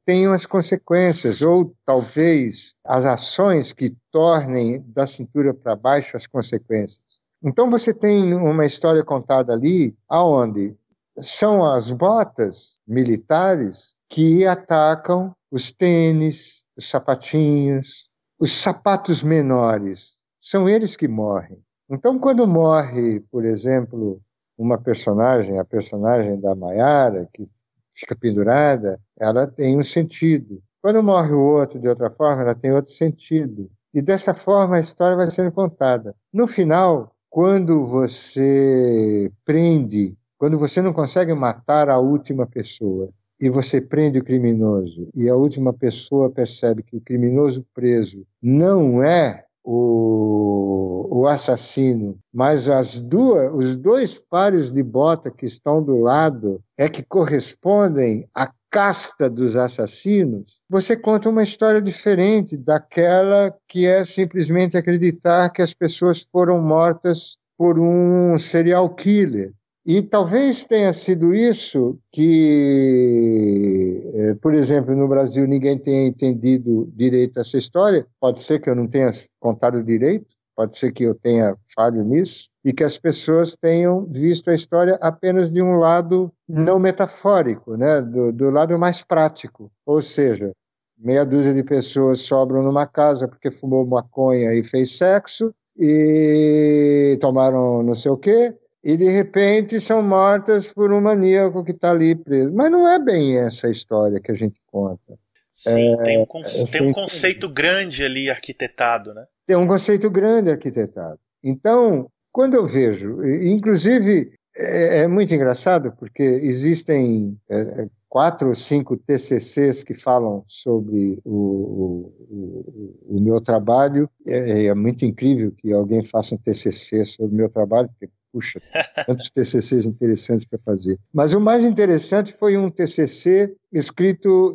tenham 0.07 0.33
as 0.33 0.46
consequências, 0.46 1.42
ou 1.42 1.74
talvez 1.85 2.74
as 2.85 3.05
ações 3.05 3.72
que 3.72 3.96
tornem 4.11 4.85
da 4.87 5.07
cintura 5.07 5.52
para 5.52 5.74
baixo 5.74 6.16
as 6.16 6.26
consequências. 6.26 7.00
Então 7.42 7.68
você 7.68 7.92
tem 7.92 8.35
uma 8.35 8.64
história 8.64 9.02
contada 9.02 9.52
ali 9.52 9.96
aonde 10.09 10.76
são 11.16 11.64
as 11.64 11.90
botas 11.90 12.81
militares 12.87 13.94
que 14.09 14.46
atacam 14.46 15.35
os 15.51 15.70
tênis, 15.70 16.64
os 16.77 16.88
sapatinhos, 16.88 18.09
os 18.38 18.53
sapatos 18.53 19.22
menores. 19.22 20.14
São 20.40 20.68
eles 20.68 20.96
que 20.96 21.07
morrem. 21.07 21.59
Então, 21.88 22.18
quando 22.18 22.46
morre, 22.46 23.20
por 23.31 23.44
exemplo, 23.44 24.20
uma 24.57 24.79
personagem, 24.79 25.59
a 25.59 25.64
personagem 25.64 26.40
da 26.40 26.55
Maiara, 26.55 27.29
que 27.33 27.48
fica 27.94 28.16
pendurada, 28.16 28.98
ela 29.18 29.46
tem 29.46 29.79
um 29.79 29.85
sentido. 29.85 30.62
Quando 30.81 31.03
morre 31.03 31.33
o 31.33 31.40
outro 31.40 31.79
de 31.79 31.88
outra 31.88 32.11
forma, 32.11 32.42
ela 32.42 32.55
tem 32.55 32.72
outro 32.72 32.92
sentido. 32.92 33.70
E 33.94 34.01
dessa 34.01 34.35
forma 34.35 34.77
a 34.77 34.81
história 34.81 35.16
vai 35.16 35.31
sendo 35.31 35.53
contada. 35.53 36.14
No 36.33 36.46
final, 36.46 37.14
quando 37.29 37.85
você 37.85 39.31
prende 39.44 40.16
quando 40.42 40.59
você 40.59 40.83
não 40.83 40.92
consegue 40.92 41.33
matar 41.35 41.88
a 41.88 42.00
última 42.00 42.48
pessoa 42.48 43.09
e 43.40 43.48
você 43.48 43.81
prende 43.81 44.18
o 44.18 44.24
criminoso 44.24 45.09
e 45.14 45.28
a 45.28 45.37
última 45.37 45.72
pessoa 45.72 46.28
percebe 46.28 46.83
que 46.83 46.96
o 46.96 47.00
criminoso 47.00 47.64
preso 47.72 48.26
não 48.42 49.00
é 49.00 49.44
o, 49.62 51.07
o 51.12 51.28
assassino, 51.28 52.18
mas 52.35 52.66
as 52.66 53.00
duas, 53.00 53.55
os 53.55 53.76
dois 53.76 54.18
pares 54.18 54.72
de 54.72 54.83
bota 54.83 55.31
que 55.31 55.46
estão 55.46 55.81
do 55.81 56.00
lado 56.00 56.61
é 56.76 56.88
que 56.88 57.05
correspondem 57.05 58.28
à 58.35 58.52
casta 58.68 59.31
dos 59.31 59.55
assassinos, 59.55 60.59
você 60.68 60.96
conta 60.96 61.28
uma 61.28 61.44
história 61.44 61.81
diferente 61.81 62.57
daquela 62.57 63.57
que 63.68 63.87
é 63.87 64.05
simplesmente 64.05 64.76
acreditar 64.76 65.50
que 65.50 65.62
as 65.62 65.72
pessoas 65.72 66.26
foram 66.33 66.61
mortas 66.61 67.37
por 67.57 67.78
um 67.78 68.37
serial 68.38 68.92
killer. 68.92 69.52
E 69.84 70.00
talvez 70.00 70.64
tenha 70.64 70.92
sido 70.92 71.34
isso 71.34 71.98
que, 72.12 74.00
eh, 74.14 74.34
por 74.40 74.54
exemplo, 74.54 74.94
no 74.94 75.08
Brasil 75.08 75.44
ninguém 75.44 75.76
tenha 75.76 76.06
entendido 76.06 76.88
direito 76.94 77.40
essa 77.40 77.58
história. 77.58 78.06
Pode 78.20 78.40
ser 78.40 78.60
que 78.60 78.70
eu 78.70 78.76
não 78.76 78.86
tenha 78.86 79.10
contado 79.40 79.82
direito, 79.82 80.36
pode 80.54 80.76
ser 80.76 80.92
que 80.92 81.02
eu 81.02 81.16
tenha 81.16 81.56
falho 81.74 82.04
nisso, 82.04 82.48
e 82.64 82.72
que 82.72 82.84
as 82.84 82.96
pessoas 82.96 83.56
tenham 83.60 84.06
visto 84.06 84.50
a 84.50 84.54
história 84.54 84.96
apenas 85.00 85.50
de 85.50 85.60
um 85.60 85.76
lado 85.76 86.32
não 86.48 86.78
metafórico, 86.78 87.76
né? 87.76 88.00
do, 88.00 88.30
do 88.32 88.50
lado 88.50 88.78
mais 88.78 89.02
prático. 89.02 89.68
Ou 89.84 90.00
seja, 90.00 90.52
meia 90.96 91.24
dúzia 91.24 91.52
de 91.52 91.64
pessoas 91.64 92.20
sobram 92.20 92.62
numa 92.62 92.86
casa 92.86 93.26
porque 93.26 93.50
fumou 93.50 93.84
maconha 93.84 94.54
e 94.54 94.62
fez 94.62 94.96
sexo, 94.96 95.52
e 95.76 97.18
tomaram 97.20 97.82
não 97.82 97.94
sei 97.94 98.10
o 98.10 98.16
quê, 98.16 98.54
e 98.82 98.96
de 98.96 99.08
repente 99.08 99.80
são 99.80 100.02
mortas 100.02 100.72
por 100.72 100.92
um 100.92 101.00
maníaco 101.00 101.64
que 101.64 101.72
está 101.72 101.90
ali 101.90 102.14
preso. 102.14 102.52
Mas 102.52 102.70
não 102.70 102.88
é 102.88 102.98
bem 102.98 103.38
essa 103.38 103.68
história 103.68 104.20
que 104.20 104.32
a 104.32 104.34
gente 104.34 104.60
conta. 104.66 105.18
Sim, 105.52 105.94
é, 105.94 105.96
tem, 106.04 106.18
um, 106.18 106.22
é, 106.22 106.64
tem 106.70 106.82
um 106.82 106.92
conceito 106.92 107.48
grande 107.48 108.02
ali 108.04 108.30
arquitetado, 108.30 109.12
né? 109.12 109.24
Tem 109.46 109.56
um 109.56 109.66
conceito 109.66 110.10
grande 110.10 110.50
arquitetado. 110.50 111.18
Então, 111.44 112.10
quando 112.32 112.54
eu 112.54 112.66
vejo, 112.66 113.22
inclusive 113.24 114.32
é, 114.56 115.00
é 115.00 115.08
muito 115.08 115.34
engraçado 115.34 115.92
porque 115.92 116.22
existem 116.22 117.38
é, 117.50 117.86
quatro 118.08 118.48
ou 118.48 118.54
cinco 118.54 118.94
TCCs 118.94 119.82
que 119.82 119.94
falam 119.94 120.44
sobre 120.46 121.18
o, 121.24 121.34
o, 121.34 122.12
o, 122.30 123.16
o 123.16 123.20
meu 123.20 123.40
trabalho. 123.40 124.08
É, 124.26 124.66
é, 124.66 124.74
muito 124.74 125.04
incrível 125.04 125.50
que 125.52 125.72
alguém 125.72 126.04
faça 126.04 126.34
um 126.34 126.38
TCC 126.38 127.06
sobre 127.06 127.32
o 127.32 127.36
meu 127.36 127.48
trabalho, 127.48 127.88
porque 127.88 128.12
puxa, 128.32 128.60
tantos 129.06 129.30
TCCs 129.30 129.86
interessantes 129.86 130.46
para 130.46 130.58
fazer. 130.64 130.98
Mas 131.12 131.32
o 131.32 131.40
mais 131.40 131.64
interessante 131.64 132.32
foi 132.32 132.56
um 132.56 132.70
TCC 132.70 133.54
escrito 133.72 134.52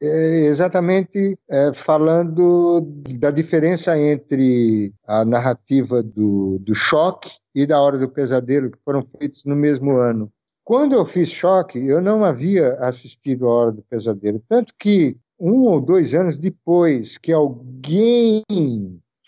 é, 0.00 0.46
exatamente 0.46 1.36
é, 1.50 1.72
falando 1.72 2.80
da 3.18 3.30
diferença 3.30 3.98
entre 3.98 4.92
a 5.06 5.24
narrativa 5.24 6.02
do, 6.02 6.58
do 6.60 6.74
choque 6.74 7.30
e 7.54 7.66
da 7.66 7.80
Hora 7.80 7.98
do 7.98 8.08
Pesadelo, 8.08 8.70
que 8.70 8.78
foram 8.84 9.02
feitos 9.02 9.44
no 9.44 9.56
mesmo 9.56 9.96
ano. 9.96 10.30
Quando 10.64 10.94
eu 10.94 11.04
fiz 11.04 11.30
choque, 11.30 11.78
eu 11.78 12.00
não 12.00 12.24
havia 12.24 12.74
assistido 12.74 13.46
a 13.46 13.50
Hora 13.50 13.72
do 13.72 13.82
Pesadelo, 13.82 14.42
tanto 14.48 14.72
que 14.78 15.16
um 15.40 15.62
ou 15.62 15.80
dois 15.80 16.14
anos 16.14 16.38
depois 16.38 17.16
que 17.16 17.32
alguém 17.32 18.42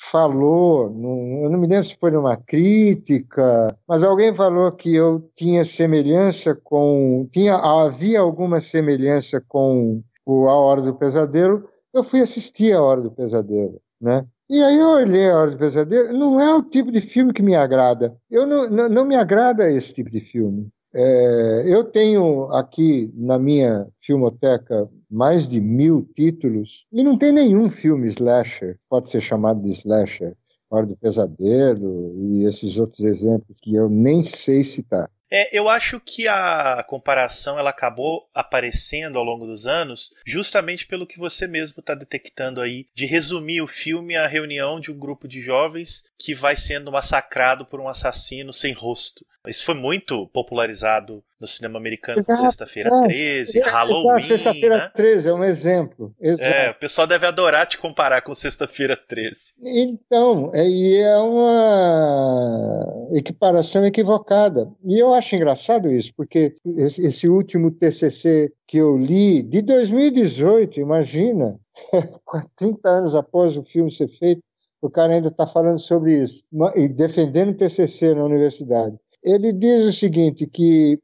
falou, 0.01 0.87
eu 0.87 1.51
não 1.51 1.61
me 1.61 1.67
lembro 1.67 1.85
se 1.85 1.97
foi 2.01 2.11
numa 2.11 2.37
crítica, 2.37 3.77
mas 3.87 4.03
alguém 4.03 4.35
falou 4.35 4.73
que 4.73 4.95
eu 4.95 5.31
tinha 5.37 5.65
semelhança 5.65 6.55
com, 6.55 7.29
tinha 7.31 7.55
havia 7.55 8.21
alguma 8.21 8.61
semelhança 8.61 9.43
com 9.47 10.03
o 10.25 10.49
A 10.49 10.55
Hora 10.57 10.81
do 10.81 10.95
Pesadelo. 10.95 11.69
Eu 11.93 12.03
fui 12.03 12.21
assistir 12.21 12.73
A 12.73 12.83
Hora 12.83 13.03
do 13.03 13.11
Pesadelo, 13.11 13.81
né? 14.01 14.25
E 14.49 14.61
aí 14.63 14.79
eu 14.79 14.89
olhei 14.89 15.29
a 15.29 15.37
Hora 15.37 15.51
do 15.51 15.59
Pesadelo, 15.59 16.19
não 16.19 16.41
é 16.41 16.53
o 16.55 16.63
tipo 16.63 16.91
de 16.91 17.01
filme 17.01 17.33
que 17.33 17.43
me 17.43 17.55
agrada. 17.55 18.17
Eu 18.31 18.47
não, 18.47 18.69
não, 18.69 18.89
não 18.89 19.05
me 19.05 19.15
agrada 19.15 19.71
esse 19.71 19.93
tipo 19.93 20.11
de 20.11 20.21
filme. 20.21 20.69
É, 20.95 21.63
eu 21.67 21.85
tenho 21.85 22.45
aqui 22.53 23.13
na 23.15 23.39
minha 23.39 23.87
filmoteca 24.01 24.89
mais 25.11 25.49
de 25.49 25.61
mil 25.61 26.09
títulos 26.15 26.87
e 26.93 27.03
não 27.03 27.19
tem 27.19 27.33
nenhum 27.33 27.69
filme 27.69 28.07
slasher, 28.07 28.79
pode 28.89 29.09
ser 29.09 29.21
chamado 29.21 29.61
de 29.63 29.71
slasher. 29.71 30.37
Hora 30.73 30.87
do 30.87 30.97
Pesadelo 30.97 32.15
e 32.17 32.47
esses 32.47 32.79
outros 32.79 33.01
exemplos 33.01 33.57
que 33.61 33.75
eu 33.75 33.89
nem 33.91 34.23
sei 34.23 34.63
citar. 34.63 35.11
É, 35.33 35.57
eu 35.57 35.69
acho 35.69 36.01
que 36.01 36.27
a 36.27 36.85
comparação 36.89 37.57
ela 37.57 37.71
acabou 37.71 38.29
aparecendo 38.35 39.17
ao 39.17 39.25
longo 39.25 39.47
dos 39.47 39.65
anos, 39.65 40.11
justamente 40.27 40.87
pelo 40.87 41.07
que 41.07 41.19
você 41.19 41.47
mesmo 41.47 41.79
está 41.79 41.95
detectando 41.95 42.61
aí, 42.61 42.89
de 42.93 43.07
resumir 43.07 43.63
o 43.63 43.69
filme 43.69 44.17
à 44.17 44.27
reunião 44.27 44.81
de 44.81 44.91
um 44.91 44.99
grupo 44.99 45.29
de 45.29 45.41
jovens 45.41 46.03
que 46.19 46.35
vai 46.35 46.57
sendo 46.57 46.91
massacrado 46.91 47.65
por 47.65 47.81
um 47.81 47.87
assassino 47.87 48.53
sem 48.53 48.73
rosto. 48.73 49.25
Isso 49.47 49.65
foi 49.65 49.75
muito 49.75 50.27
popularizado 50.29 51.25
no 51.41 51.47
cinema 51.47 51.79
americano 51.79 52.23
Sexta-feira 52.23 52.91
é, 52.93 53.03
13, 53.05 53.59
é, 53.59 53.63
Halloween. 53.63 54.23
Sexta-feira 54.23 54.77
né? 54.77 54.91
13 54.95 55.29
é 55.29 55.33
um 55.33 55.43
exemplo. 55.43 56.15
Exato. 56.21 56.55
É, 56.55 56.71
o 56.71 56.75
pessoal 56.75 57.07
deve 57.07 57.27
adorar 57.27 57.67
te 57.67 57.79
comparar 57.79 58.21
com 58.21 58.35
Sexta-feira 58.35 58.97
13. 58.97 59.55
Então, 59.65 60.51
é, 60.53 60.69
e 60.69 60.97
é 60.99 61.17
uma 61.17 63.09
equiparação 63.13 63.85
equivocada. 63.85 64.71
E 64.85 64.99
eu 64.99 65.15
acho 65.15 65.35
engraçado 65.35 65.91
isso, 65.91 66.13
porque 66.15 66.55
esse, 66.77 67.29
último 67.29 67.71
TCC 67.71 68.53
que 68.67 68.77
eu 68.77 68.97
li, 68.97 69.43
de 69.43 69.63
2018, 69.63 70.81
imagina, 70.81 71.59
30 72.57 72.89
anos 72.89 73.15
após 73.15 73.57
o 73.57 73.63
filme 73.63 73.91
ser 73.91 74.09
feito, 74.09 74.43
o 74.83 74.91
cara 74.91 75.15
ainda 75.15 75.29
está 75.29 75.47
falando 75.47 75.79
sobre 75.79 76.25
isso, 76.25 76.43
e 76.75 76.89
defendendo 76.89 77.51
o 77.51 77.55
TCC 77.55 78.15
na 78.15 78.25
universidade. 78.25 78.97
Ele 79.23 79.53
diz 79.53 79.85
o 79.85 79.93
seguinte, 79.93 80.47
que, 80.47 80.99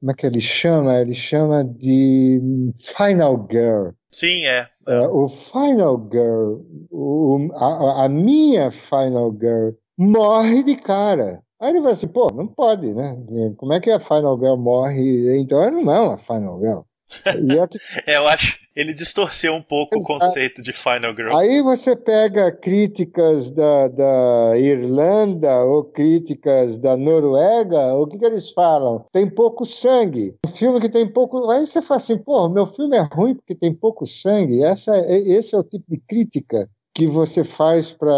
como 0.00 0.10
é 0.10 0.14
que 0.14 0.26
ele 0.26 0.40
chama? 0.40 1.00
Ele 1.00 1.14
chama 1.14 1.64
de 1.64 2.40
Final 2.76 3.46
Girl. 3.50 3.90
Sim, 4.12 4.44
é. 4.46 4.68
é 4.86 5.08
o 5.08 5.28
Final 5.28 6.08
Girl, 6.12 6.60
o, 6.90 7.48
a, 7.54 8.04
a 8.04 8.08
minha 8.08 8.70
Final 8.70 9.32
Girl, 9.32 9.70
morre 9.98 10.62
de 10.62 10.76
cara. 10.76 11.42
Aí 11.60 11.70
ele 11.70 11.80
vai 11.80 11.92
assim, 11.92 12.06
pô, 12.06 12.30
não 12.30 12.46
pode, 12.46 12.92
né? 12.94 13.16
Como 13.56 13.72
é 13.72 13.80
que 13.80 13.90
a 13.90 13.98
Final 13.98 14.38
Girl 14.38 14.56
morre? 14.56 15.38
Então 15.38 15.62
ela 15.62 15.70
não 15.70 15.92
é 15.92 16.00
uma 16.00 16.18
Final 16.18 16.60
Girl. 16.62 16.80
é, 18.06 18.16
eu 18.16 18.26
acho 18.28 18.64
ele 18.74 18.92
distorceu 18.92 19.54
um 19.54 19.62
pouco 19.62 19.96
o 19.98 20.02
conceito 20.02 20.60
de 20.60 20.72
Final 20.72 21.14
Girl. 21.14 21.36
Aí 21.36 21.62
você 21.62 21.94
pega 21.94 22.50
críticas 22.50 23.48
da, 23.50 23.86
da 23.88 24.58
Irlanda 24.58 25.64
ou 25.64 25.84
críticas 25.84 26.76
da 26.76 26.96
Noruega, 26.96 27.94
o 27.94 28.06
que, 28.06 28.18
que 28.18 28.24
eles 28.24 28.50
falam? 28.50 29.06
Tem 29.12 29.30
pouco 29.30 29.64
sangue. 29.64 30.36
Um 30.44 30.50
filme 30.50 30.80
que 30.80 30.88
tem 30.88 31.06
pouco. 31.06 31.48
Aí 31.50 31.66
você 31.66 31.80
fala 31.80 32.00
assim, 32.00 32.18
pô, 32.18 32.48
meu 32.48 32.66
filme 32.66 32.96
é 32.96 33.02
ruim 33.12 33.36
porque 33.36 33.54
tem 33.54 33.72
pouco 33.72 34.06
sangue. 34.06 34.64
Essa, 34.64 34.96
esse 35.08 35.54
é 35.54 35.58
o 35.58 35.62
tipo 35.62 35.84
de 35.88 35.98
crítica 35.98 36.68
que 36.92 37.06
você 37.06 37.42
faz 37.42 37.92
para 37.92 38.12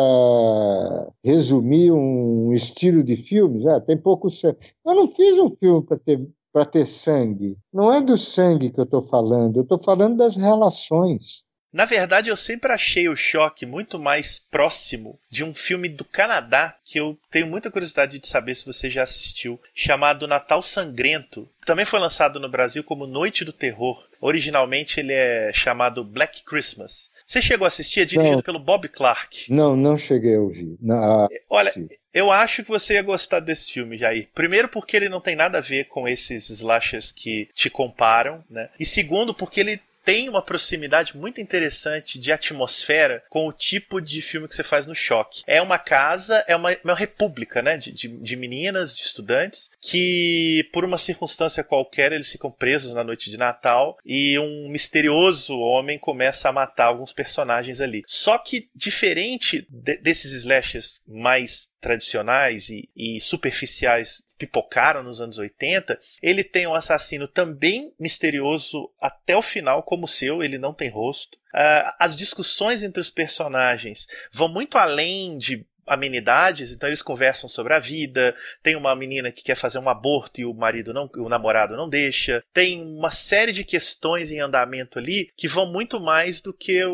resumir 1.23 1.93
um 1.93 2.53
estilo 2.53 3.03
de 3.03 3.17
filmes. 3.17 3.67
Ah, 3.67 3.81
tem 3.81 3.97
pouco 3.97 4.31
sangue. 4.31 4.59
Eu 4.87 4.95
não 4.95 5.09
fiz 5.09 5.39
um 5.39 5.51
filme 5.51 5.83
para 5.85 5.99
ter 5.99 6.27
para 6.57 6.65
ter 6.65 6.87
sangue. 6.87 7.59
Não 7.71 7.93
é 7.93 8.01
do 8.01 8.17
sangue 8.17 8.71
que 8.71 8.81
eu 8.81 8.85
estou 8.85 9.03
falando, 9.03 9.59
eu 9.59 9.63
estou 9.63 9.79
falando 9.79 10.17
das 10.17 10.37
relações. 10.37 11.45
Na 11.77 11.85
verdade, 11.85 12.31
eu 12.31 12.37
sempre 12.39 12.73
achei 12.73 13.07
o 13.07 13.15
choque 13.15 13.67
muito 13.67 13.99
mais 13.99 14.39
próximo 14.39 15.21
de 15.29 15.45
um 15.45 15.53
filme 15.53 15.91
do 15.91 16.07
Canadá 16.07 16.75
que 16.83 16.99
eu 16.99 17.19
tenho 17.31 17.47
muita 17.47 17.71
curiosidade 17.71 18.19
de 18.19 18.27
saber 18.27 18.55
se 18.55 18.65
você 18.65 18.89
já 18.89 19.03
assistiu, 19.03 19.61
chamado 19.75 20.27
Natal 20.27 20.63
Sangrento. 20.63 21.47
Também 21.67 21.85
foi 21.85 21.99
lançado 21.99 22.41
no 22.41 22.49
Brasil 22.49 22.83
como 22.83 23.07
Noite 23.07 23.45
do 23.45 23.53
Terror. 23.53 24.09
Originalmente 24.23 25.01
ele 25.01 25.13
é 25.13 25.51
chamado 25.53 26.03
Black 26.03 26.45
Christmas. 26.45 27.11
Você 27.27 27.43
chegou 27.43 27.67
a 27.67 27.69
assistir? 27.69 28.01
É 28.01 28.05
dirigido 28.07 28.37
não, 28.37 28.43
pelo 28.43 28.59
Bob 28.59 28.89
Clark. 28.89 29.53
Não, 29.53 29.77
não 29.77 29.99
cheguei 29.99 30.37
a 30.37 30.41
ouvir. 30.41 30.79
Não, 30.81 31.29
Olha, 31.51 31.75
eu 32.15 32.33
acho 32.33 32.63
que 32.63 32.71
você 32.71 32.95
ia 32.95 33.03
gostar 33.03 33.41
desse 33.41 33.71
filme, 33.71 33.99
Jair. 33.99 34.29
Primeiro, 34.35 34.67
porque 34.67 34.97
ele 34.97 35.11
não 35.11 35.21
tem 35.21 35.37
nada 35.37 35.59
a 35.59 35.61
ver 35.61 35.89
com 35.89 36.09
esses 36.09 36.49
slashers 36.49 37.13
que 37.13 37.51
te 37.55 37.69
comparam, 37.69 38.43
né? 38.49 38.71
E 38.81 38.87
segundo, 38.87 39.35
porque 39.35 39.61
ele 39.61 39.79
tem 40.07 40.29
uma 40.29 40.41
proximidade 40.41 41.17
muito 41.17 41.41
interessante 41.41 42.17
de 42.17 42.31
atmosfera 42.31 43.25
com 43.29 43.49
o 43.49 43.53
tipo 43.53 44.01
de 44.01 44.23
filme 44.23 44.47
que 44.47 44.55
você 44.55 44.63
faz 44.63 44.87
no 44.87 44.95
choque. 44.95 45.43
É 45.49 45.61
uma 45.61 45.81
casa, 45.81 46.45
é 46.47 46.55
uma, 46.55 46.71
uma 46.85 46.95
república, 46.95 47.61
né? 47.61 47.77
De, 47.77 47.91
de, 47.91 48.07
de, 48.07 48.37
meninas, 48.37 48.95
de 48.95 49.03
estudantes, 49.03 49.69
que 49.81 50.69
por 50.73 50.85
uma 50.85 50.97
circunstância 50.97 51.65
qualquer 51.65 52.13
eles 52.13 52.31
ficam 52.31 52.53
presos 52.53 52.95
na 52.95 53.03
noite 53.03 53.29
de 53.29 53.37
Natal 53.37 53.99
e 54.07 54.39
um 54.39 54.69
misterioso 54.69 55.59
homem 55.59 55.99
começa 55.99 56.49
a 56.49 56.53
matar 56.53 56.87
alguns 56.87 57.13
personagens 57.13 57.81
ali. 57.81 58.05
Só 58.07 58.39
que, 58.39 58.69
diferente 58.73 59.67
de, 59.69 59.97
desses 59.97 60.33
slashers 60.33 61.03
mais 61.09 61.69
tradicionais 61.81 62.69
e, 62.69 62.89
e 62.97 63.21
superficiais 63.21 64.26
pipocaram 64.39 65.03
nos 65.03 65.21
anos 65.21 65.39
80, 65.39 65.99
ele 66.23 66.45
tem 66.45 66.67
um 66.67 66.75
assassino 66.75 67.27
também 67.27 67.93
misterioso 67.99 68.91
até 69.01 69.37
o 69.37 69.43
final, 69.43 69.83
como 69.83 70.05
o 70.05 70.09
seu, 70.09 70.43
ele 70.43 70.59
não 70.59 70.75
tem 70.75 70.89
rosto. 70.89 71.37
Uh, 71.55 71.93
as 71.99 72.15
discussões 72.15 72.83
entre 72.83 73.01
os 73.01 73.11
personagens 73.11 74.07
vão 74.31 74.49
muito 74.49 74.77
além 74.77 75.39
de 75.39 75.67
amenidades, 75.87 76.73
então 76.73 76.89
eles 76.89 77.01
conversam 77.01 77.49
sobre 77.49 77.73
a 77.73 77.79
vida. 77.79 78.35
Tem 78.63 78.75
uma 78.75 78.95
menina 78.97 79.31
que 79.31 79.43
quer 79.43 79.55
fazer 79.55 79.79
um 79.79 79.89
aborto 79.89 80.41
e 80.41 80.45
o 80.45 80.53
marido 80.53 80.93
não, 80.93 81.09
o 81.17 81.29
namorado 81.29 81.77
não 81.77 81.89
deixa. 81.89 82.45
Tem 82.53 82.83
uma 82.83 83.11
série 83.11 83.53
de 83.53 83.65
questões 83.65 84.31
em 84.31 84.41
andamento 84.41 84.99
ali 84.99 85.31
que 85.37 85.47
vão 85.47 85.71
muito 85.71 86.01
mais 86.01 86.41
do 86.41 86.53
que 86.53 86.85
o, 86.85 86.93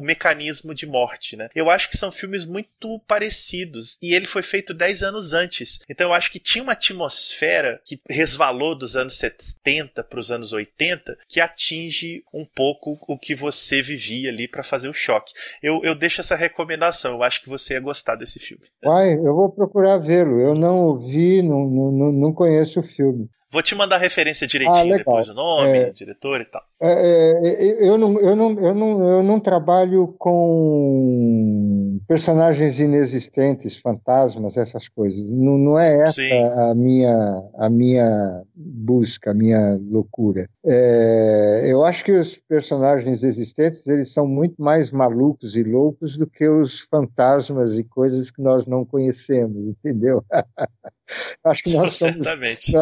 o 0.00 0.02
mecanismo 0.02 0.74
de 0.74 0.86
morte, 0.86 1.36
né? 1.36 1.50
Eu 1.54 1.68
acho 1.68 1.90
que 1.90 1.98
são 1.98 2.10
filmes 2.10 2.46
muito 2.46 2.98
parecidos 3.06 3.98
e 4.02 4.14
ele 4.14 4.26
foi 4.26 4.42
feito 4.42 4.72
10 4.72 5.02
anos 5.02 5.34
antes. 5.34 5.80
Então 5.88 6.08
eu 6.08 6.14
acho 6.14 6.30
que 6.32 6.40
tinha 6.40 6.62
uma 6.62 6.72
atmosfera 6.72 7.80
que 7.84 8.00
resvalou 8.08 8.74
dos 8.74 8.96
anos 8.96 9.18
70 9.18 10.02
para 10.04 10.18
os 10.18 10.30
anos 10.30 10.52
80 10.54 11.18
que 11.28 11.40
atinge 11.40 12.24
um 12.32 12.46
pouco 12.46 12.98
o 13.06 13.18
que 13.18 13.34
você 13.34 13.82
vivia 13.82 14.30
ali 14.30 14.48
para 14.48 14.62
fazer 14.62 14.88
o 14.88 14.94
choque. 14.94 15.34
Eu, 15.62 15.82
eu 15.84 15.94
deixo 15.94 16.20
essa 16.20 16.34
recomendação. 16.34 17.12
Eu 17.12 17.22
acho 17.22 17.42
que 17.42 17.48
você 17.48 17.74
ia 17.74 17.80
gostar 17.80 18.16
desse 18.16 18.38
filme. 18.38 18.64
Vai, 18.82 19.12
eu 19.12 19.34
vou 19.34 19.50
procurar 19.50 19.98
vê-lo. 19.98 20.40
Eu 20.40 20.54
não 20.54 20.78
ouvi, 20.78 21.42
não, 21.42 21.68
não, 21.68 22.12
não 22.12 22.32
conheço 22.32 22.80
o 22.80 22.82
filme. 22.82 23.28
Vou 23.52 23.62
te 23.62 23.74
mandar 23.74 23.96
a 23.96 23.98
referência 23.98 24.46
direitinho 24.46 24.94
ah, 24.94 24.96
depois 24.96 25.26
do 25.26 25.34
nome, 25.34 25.76
é, 25.76 25.90
diretor 25.90 26.40
e 26.40 26.44
tal. 26.44 26.62
É, 26.80 27.82
é, 27.82 27.88
eu, 27.88 27.98
não, 27.98 28.16
eu, 28.20 28.36
não, 28.36 28.56
eu, 28.58 28.74
não, 28.74 29.08
eu 29.08 29.22
não 29.24 29.40
trabalho 29.40 30.14
com 30.18 32.00
personagens 32.06 32.78
inexistentes, 32.78 33.76
fantasmas, 33.78 34.56
essas 34.56 34.88
coisas. 34.88 35.32
Não, 35.32 35.58
não 35.58 35.76
é 35.76 36.08
essa 36.08 36.22
a 36.70 36.74
minha, 36.76 37.50
a 37.56 37.68
minha 37.68 38.44
busca, 38.54 39.32
a 39.32 39.34
minha 39.34 39.76
loucura. 39.82 40.48
É, 40.64 41.66
eu 41.66 41.84
acho 41.84 42.04
que 42.04 42.12
os 42.12 42.36
personagens 42.36 43.24
existentes 43.24 43.84
eles 43.88 44.12
são 44.12 44.28
muito 44.28 44.62
mais 44.62 44.92
malucos 44.92 45.56
e 45.56 45.64
loucos 45.64 46.16
do 46.16 46.26
que 46.26 46.48
os 46.48 46.82
fantasmas 46.82 47.76
e 47.76 47.82
coisas 47.82 48.30
que 48.30 48.40
nós 48.40 48.64
não 48.66 48.84
conhecemos, 48.84 49.68
entendeu? 49.68 50.24
acho 51.44 51.62
que 51.62 51.74
nós 51.74 51.96
somos, 51.96 52.16
Certamente. 52.16 52.72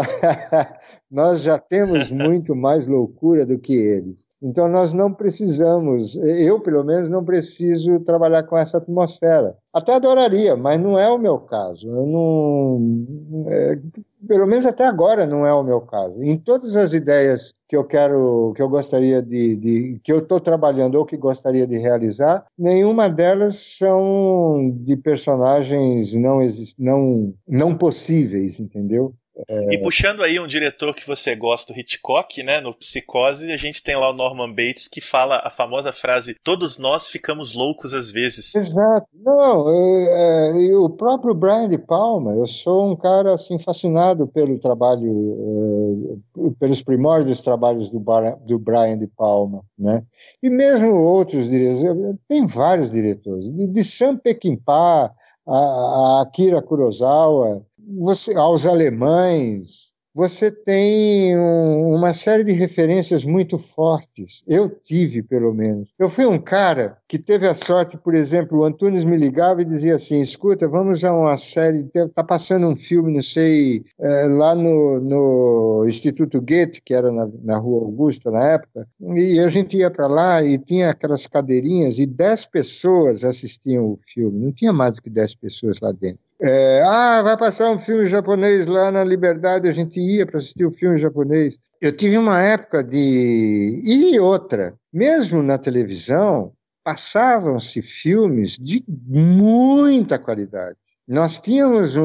nós 1.11 1.43
já 1.43 1.59
temos 1.59 2.11
muito 2.11 2.55
mais 2.55 2.87
loucura 2.87 3.45
do 3.47 3.59
que 3.59 3.74
eles. 3.74 4.26
Então 4.43 4.68
nós 4.68 4.93
não 4.93 5.12
precisamos, 5.12 6.16
eu 6.16 6.61
pelo 6.61 6.85
menos 6.85 7.11
não 7.11 7.24
preciso 7.24 8.01
trabalhar 8.01 8.43
com 8.45 8.57
essa 8.57 8.79
atmosfera. 8.79 9.57
Até 9.72 9.95
adoraria, 9.95 10.57
mas 10.57 10.81
não 10.81 10.99
é 10.99 11.09
o 11.11 11.18
meu 11.18 11.39
caso. 11.39 11.89
Eu 11.89 12.07
não, 12.07 13.07
é, 13.49 13.79
pelo 14.27 14.47
menos 14.47 14.66
até 14.66 14.85
agora 14.85 15.27
não 15.27 15.47
é 15.47 15.53
o 15.53 15.62
meu 15.62 15.81
caso. 15.81 16.23
Em 16.23 16.37
todas 16.37 16.75
as 16.75 16.93
ideias 16.93 17.55
que 17.69 17.77
eu 17.77 17.85
quero, 17.85 18.53
que 18.57 18.62
eu 18.62 18.69
gostaria 18.69 19.23
de, 19.23 19.57
de 19.57 20.01
que 20.03 20.11
eu 20.11 20.19
estou 20.21 20.41
trabalhando 20.41 20.95
ou 20.97 21.05
que 21.05 21.16
gostaria 21.16 21.66
de 21.66 21.77
realizar, 21.77 22.45
nenhuma 22.59 23.09
delas 23.09 23.57
são 23.79 24.75
de 24.81 24.97
personagens 24.97 26.14
não 26.14 26.39
não 26.79 27.35
não 27.47 27.77
possíveis, 27.77 28.59
entendeu? 28.59 29.14
É... 29.49 29.74
E 29.74 29.80
puxando 29.80 30.22
aí 30.22 30.41
um 30.41 30.47
diretor 30.47 30.95
que 30.95 31.07
você 31.07 31.36
gosta, 31.36 31.72
o 31.72 31.78
Hitchcock, 31.78 32.43
né? 32.43 32.61
No 32.61 32.74
Psicose, 32.74 33.53
a 33.53 33.57
gente 33.57 33.82
tem 33.82 33.97
lá 33.97 34.11
o 34.11 34.14
Norman 34.14 34.51
Bates 34.51 34.89
que 34.89 35.01
fala 35.01 35.41
a 35.45 35.51
famosa 35.51 35.93
frase: 35.93 36.34
Todos 36.43 36.78
nós 36.78 37.09
ficamos 37.09 37.55
loucos 37.55 37.95
às 37.95 38.11
vezes. 38.11 38.55
Exato. 38.55 39.07
Não, 39.14 39.68
é, 39.68 40.70
é, 40.70 40.76
o 40.76 40.91
próprio 40.91 41.34
Brian 41.34 41.68
de 41.68 41.78
Palma, 41.78 42.32
eu 42.32 42.47
sou 42.47 42.91
um 42.91 42.97
cara 42.97 43.34
assim 43.34 43.59
fascinado 43.59 44.26
pelo 44.26 44.59
trabalho, 44.59 46.16
é, 46.36 46.53
pelos 46.59 46.82
primórdios 46.82 47.36
dos 47.36 47.45
trabalhos 47.45 47.91
do, 47.91 48.03
do 48.47 48.59
Brian 48.59 48.99
de 48.99 49.07
Palma, 49.07 49.62
né? 49.78 50.03
E 50.43 50.49
mesmo 50.51 50.95
outros 50.95 51.49
diretores, 51.49 52.16
tem 52.28 52.47
vários 52.47 52.91
diretores, 52.91 53.45
de, 53.53 53.66
de 53.66 53.84
Sam 53.84 54.16
Peckinpah 54.16 55.12
a, 55.49 55.57
a 55.57 56.22
Akira 56.22 56.61
Kurosawa, 56.61 57.64
você, 57.97 58.36
aos 58.36 58.66
alemães, 58.66 59.89
você 60.14 60.51
tem 60.51 61.39
um, 61.39 61.95
uma 61.95 62.12
série 62.12 62.43
de 62.43 62.53
referências 62.53 63.24
muito 63.24 63.57
fortes. 63.57 64.43
Eu 64.49 64.68
tive, 64.68 65.22
pelo 65.22 65.55
menos. 65.55 65.89
Eu 65.97 66.11
fui 66.11 66.26
um 66.26 66.41
cara 66.41 66.99
que 67.07 67.18
teve 67.18 67.47
a 67.47 67.55
sorte, 67.55 67.97
por 67.97 68.14
exemplo, 68.16 68.59
o 68.59 68.64
Antunes 68.64 69.05
me 69.05 69.16
ligava 69.16 69.62
e 69.62 69.64
dizia 69.64 69.95
assim: 69.95 70.20
escuta, 70.20 70.66
vamos 70.66 71.05
a 71.05 71.14
uma 71.14 71.39
série, 71.39 71.89
está 71.95 72.24
passando 72.24 72.66
um 72.66 72.74
filme, 72.74 73.14
não 73.14 73.22
sei, 73.22 73.84
é, 74.01 74.26
lá 74.28 74.57
no, 74.57 74.99
no 74.99 75.84
Instituto 75.86 76.41
Goethe, 76.41 76.82
que 76.82 76.95
era 76.95 77.12
na, 77.12 77.28
na 77.45 77.57
Rua 77.57 77.84
Augusta 77.84 78.28
na 78.30 78.45
época, 78.45 78.89
e 79.01 79.39
a 79.39 79.49
gente 79.49 79.76
ia 79.76 79.91
para 79.91 80.09
lá 80.09 80.43
e 80.43 80.59
tinha 80.59 80.91
aquelas 80.91 81.28
cadeirinhas 81.28 81.99
e 81.99 82.07
dez 82.07 82.45
pessoas 82.45 83.22
assistiam 83.22 83.93
o 83.93 83.97
filme, 84.12 84.47
não 84.47 84.53
tinha 84.53 84.72
mais 84.72 84.95
do 84.95 85.03
que 85.03 85.11
dez 85.11 85.32
pessoas 85.34 85.78
lá 85.80 85.93
dentro. 85.93 86.28
É, 86.41 86.82
ah, 86.84 87.20
vai 87.22 87.36
passar 87.36 87.70
um 87.70 87.78
filme 87.78 88.07
japonês 88.07 88.66
lá 88.66 88.93
na 88.93 89.03
Liberdade, 89.03 89.68
a 89.68 89.72
gente 89.72 89.99
ia 89.99 90.24
para 90.24 90.39
assistir 90.39 90.64
o 90.64 90.70
filme 90.70 90.97
japonês. 90.97 91.59
Eu 91.80 91.93
tive 91.93 92.16
uma 92.16 92.41
época 92.41 92.82
de. 92.82 93.80
E 93.84 94.20
outra, 94.20 94.78
mesmo 94.93 95.43
na 95.43 95.59
televisão, 95.59 96.53
passavam-se 96.84 97.82
filmes 97.82 98.57
de 98.59 98.84
muita 98.86 100.18
qualidade. 100.18 100.76
Nós 101.07 101.41
tínhamos 101.41 101.97
um, 101.97 102.03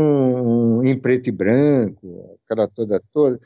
um 0.80 0.84
em 0.84 0.98
preto 0.98 1.28
e 1.28 1.32
branco, 1.32 2.38
aquela 2.46 2.68
toda 2.68 3.02
toda, 3.14 3.40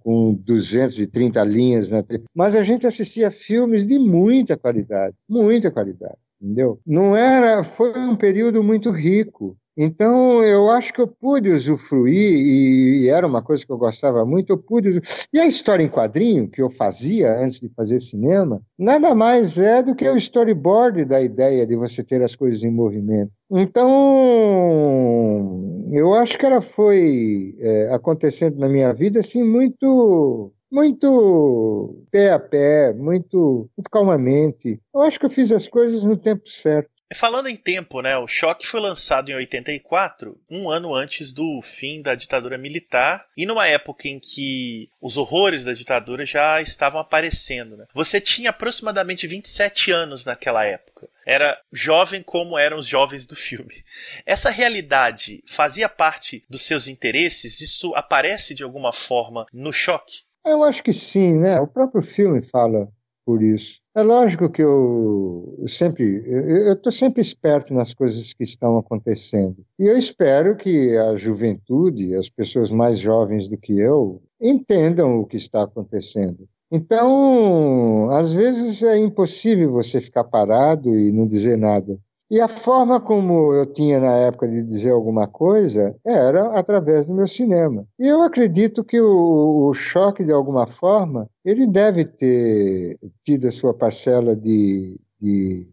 com 0.00 0.34
230 0.34 1.44
linhas 1.44 1.90
na 1.90 2.02
mas 2.34 2.56
a 2.56 2.64
gente 2.64 2.86
assistia 2.86 3.30
filmes 3.30 3.84
de 3.86 3.98
muita 3.98 4.56
qualidade, 4.56 5.14
muita 5.28 5.70
qualidade, 5.70 6.16
entendeu? 6.40 6.80
Não 6.86 7.14
era, 7.14 7.62
foi 7.62 7.92
um 7.98 8.16
período 8.16 8.64
muito 8.64 8.90
rico. 8.90 9.56
Então, 9.76 10.42
eu 10.42 10.70
acho 10.70 10.92
que 10.92 11.00
eu 11.00 11.08
pude 11.08 11.50
usufruir, 11.50 12.14
e, 12.14 13.08
era 13.08 13.26
uma 13.26 13.42
coisa 13.42 13.66
que 13.66 13.72
eu 13.72 13.76
gostava 13.76 14.24
muito, 14.24 14.50
eu 14.50 14.58
pude. 14.58 15.00
E 15.32 15.40
a 15.40 15.46
história 15.46 15.82
em 15.82 15.88
quadrinho, 15.88 16.48
que 16.48 16.62
eu 16.62 16.70
fazia 16.70 17.40
antes 17.40 17.58
de 17.60 17.68
fazer 17.70 17.98
cinema, 17.98 18.62
nada 18.78 19.14
mais 19.14 19.58
é 19.58 19.82
do 19.82 19.94
que 19.94 20.08
o 20.08 20.16
storyboard 20.16 21.04
da 21.04 21.20
ideia 21.20 21.66
de 21.66 21.74
você 21.74 22.04
ter 22.04 22.22
as 22.22 22.36
coisas 22.36 22.62
em 22.62 22.70
movimento. 22.70 23.32
Então, 23.50 23.90
eu 25.92 26.14
acho 26.14 26.38
que 26.38 26.46
ela 26.46 26.60
foi 26.60 27.56
é, 27.58 27.92
acontecendo 27.92 28.58
na 28.58 28.68
minha 28.68 28.92
vida 28.92 29.20
assim, 29.20 29.42
muito 29.42 30.52
muito 30.74 32.04
pé 32.10 32.32
a 32.32 32.38
pé, 32.38 32.92
muito, 32.92 33.70
muito 33.76 33.88
calmamente. 33.88 34.80
Eu 34.92 35.02
acho 35.02 35.20
que 35.20 35.26
eu 35.26 35.30
fiz 35.30 35.52
as 35.52 35.68
coisas 35.68 36.04
no 36.04 36.16
tempo 36.16 36.48
certo. 36.48 36.90
Falando 37.12 37.48
em 37.48 37.56
tempo, 37.56 38.00
né, 38.00 38.16
o 38.16 38.26
Choque 38.26 38.66
foi 38.66 38.80
lançado 38.80 39.30
em 39.30 39.34
84, 39.34 40.40
um 40.50 40.70
ano 40.70 40.94
antes 40.94 41.32
do 41.32 41.60
fim 41.62 42.00
da 42.00 42.14
ditadura 42.14 42.56
militar 42.56 43.26
e 43.36 43.44
numa 43.44 43.68
época 43.68 44.08
em 44.08 44.18
que 44.18 44.88
os 45.00 45.16
horrores 45.16 45.64
da 45.64 45.72
ditadura 45.72 46.24
já 46.24 46.62
estavam 46.62 47.00
aparecendo. 47.00 47.76
Né? 47.76 47.86
Você 47.94 48.20
tinha 48.20 48.50
aproximadamente 48.50 49.26
27 49.26 49.90
anos 49.90 50.24
naquela 50.24 50.64
época. 50.64 51.08
Era 51.26 51.58
jovem 51.72 52.22
como 52.22 52.58
eram 52.58 52.78
os 52.78 52.86
jovens 52.86 53.26
do 53.26 53.36
filme. 53.36 53.84
Essa 54.24 54.50
realidade 54.50 55.42
fazia 55.46 55.88
parte 55.88 56.44
dos 56.48 56.62
seus 56.62 56.88
interesses? 56.88 57.60
Isso 57.60 57.94
aparece 57.94 58.54
de 58.54 58.62
alguma 58.62 58.92
forma 58.92 59.46
no 59.52 59.72
Choque? 59.72 60.22
Eu 60.44 60.62
acho 60.62 60.82
que 60.82 60.92
sim, 60.92 61.38
né? 61.38 61.58
O 61.58 61.66
próprio 61.66 62.02
filme 62.02 62.42
fala 62.42 62.88
por 63.24 63.42
isso. 63.42 63.80
É 63.94 64.02
lógico 64.02 64.50
que 64.50 64.62
eu 64.62 65.64
sempre, 65.66 66.24
eu 66.26 66.72
estou 66.74 66.92
sempre 66.92 67.20
esperto 67.20 67.72
nas 67.72 67.94
coisas 67.94 68.32
que 68.32 68.42
estão 68.42 68.76
acontecendo. 68.76 69.64
E 69.78 69.86
eu 69.86 69.96
espero 69.96 70.56
que 70.56 70.96
a 70.96 71.16
juventude, 71.16 72.14
as 72.14 72.28
pessoas 72.28 72.70
mais 72.70 72.98
jovens 72.98 73.48
do 73.48 73.56
que 73.56 73.78
eu, 73.78 74.20
entendam 74.40 75.18
o 75.18 75.26
que 75.26 75.36
está 75.36 75.62
acontecendo. 75.62 76.48
Então, 76.70 78.10
às 78.10 78.32
vezes 78.32 78.82
é 78.82 78.98
impossível 78.98 79.70
você 79.70 80.00
ficar 80.00 80.24
parado 80.24 80.88
e 80.98 81.12
não 81.12 81.26
dizer 81.26 81.56
nada. 81.56 81.98
E 82.34 82.40
a 82.40 82.48
forma 82.48 83.00
como 83.00 83.54
eu 83.54 83.64
tinha 83.64 84.00
na 84.00 84.10
época 84.10 84.48
de 84.48 84.60
dizer 84.60 84.90
alguma 84.90 85.28
coisa 85.28 85.94
era 86.04 86.58
através 86.58 87.06
do 87.06 87.14
meu 87.14 87.28
cinema. 87.28 87.86
E 87.96 88.08
eu 88.08 88.22
acredito 88.22 88.82
que 88.82 89.00
o, 89.00 89.68
o 89.68 89.72
choque, 89.72 90.24
de 90.24 90.32
alguma 90.32 90.66
forma, 90.66 91.30
ele 91.44 91.64
deve 91.64 92.04
ter 92.04 92.98
tido 93.24 93.46
a 93.46 93.52
sua 93.52 93.72
parcela 93.72 94.34
de, 94.34 95.00
de 95.20 95.68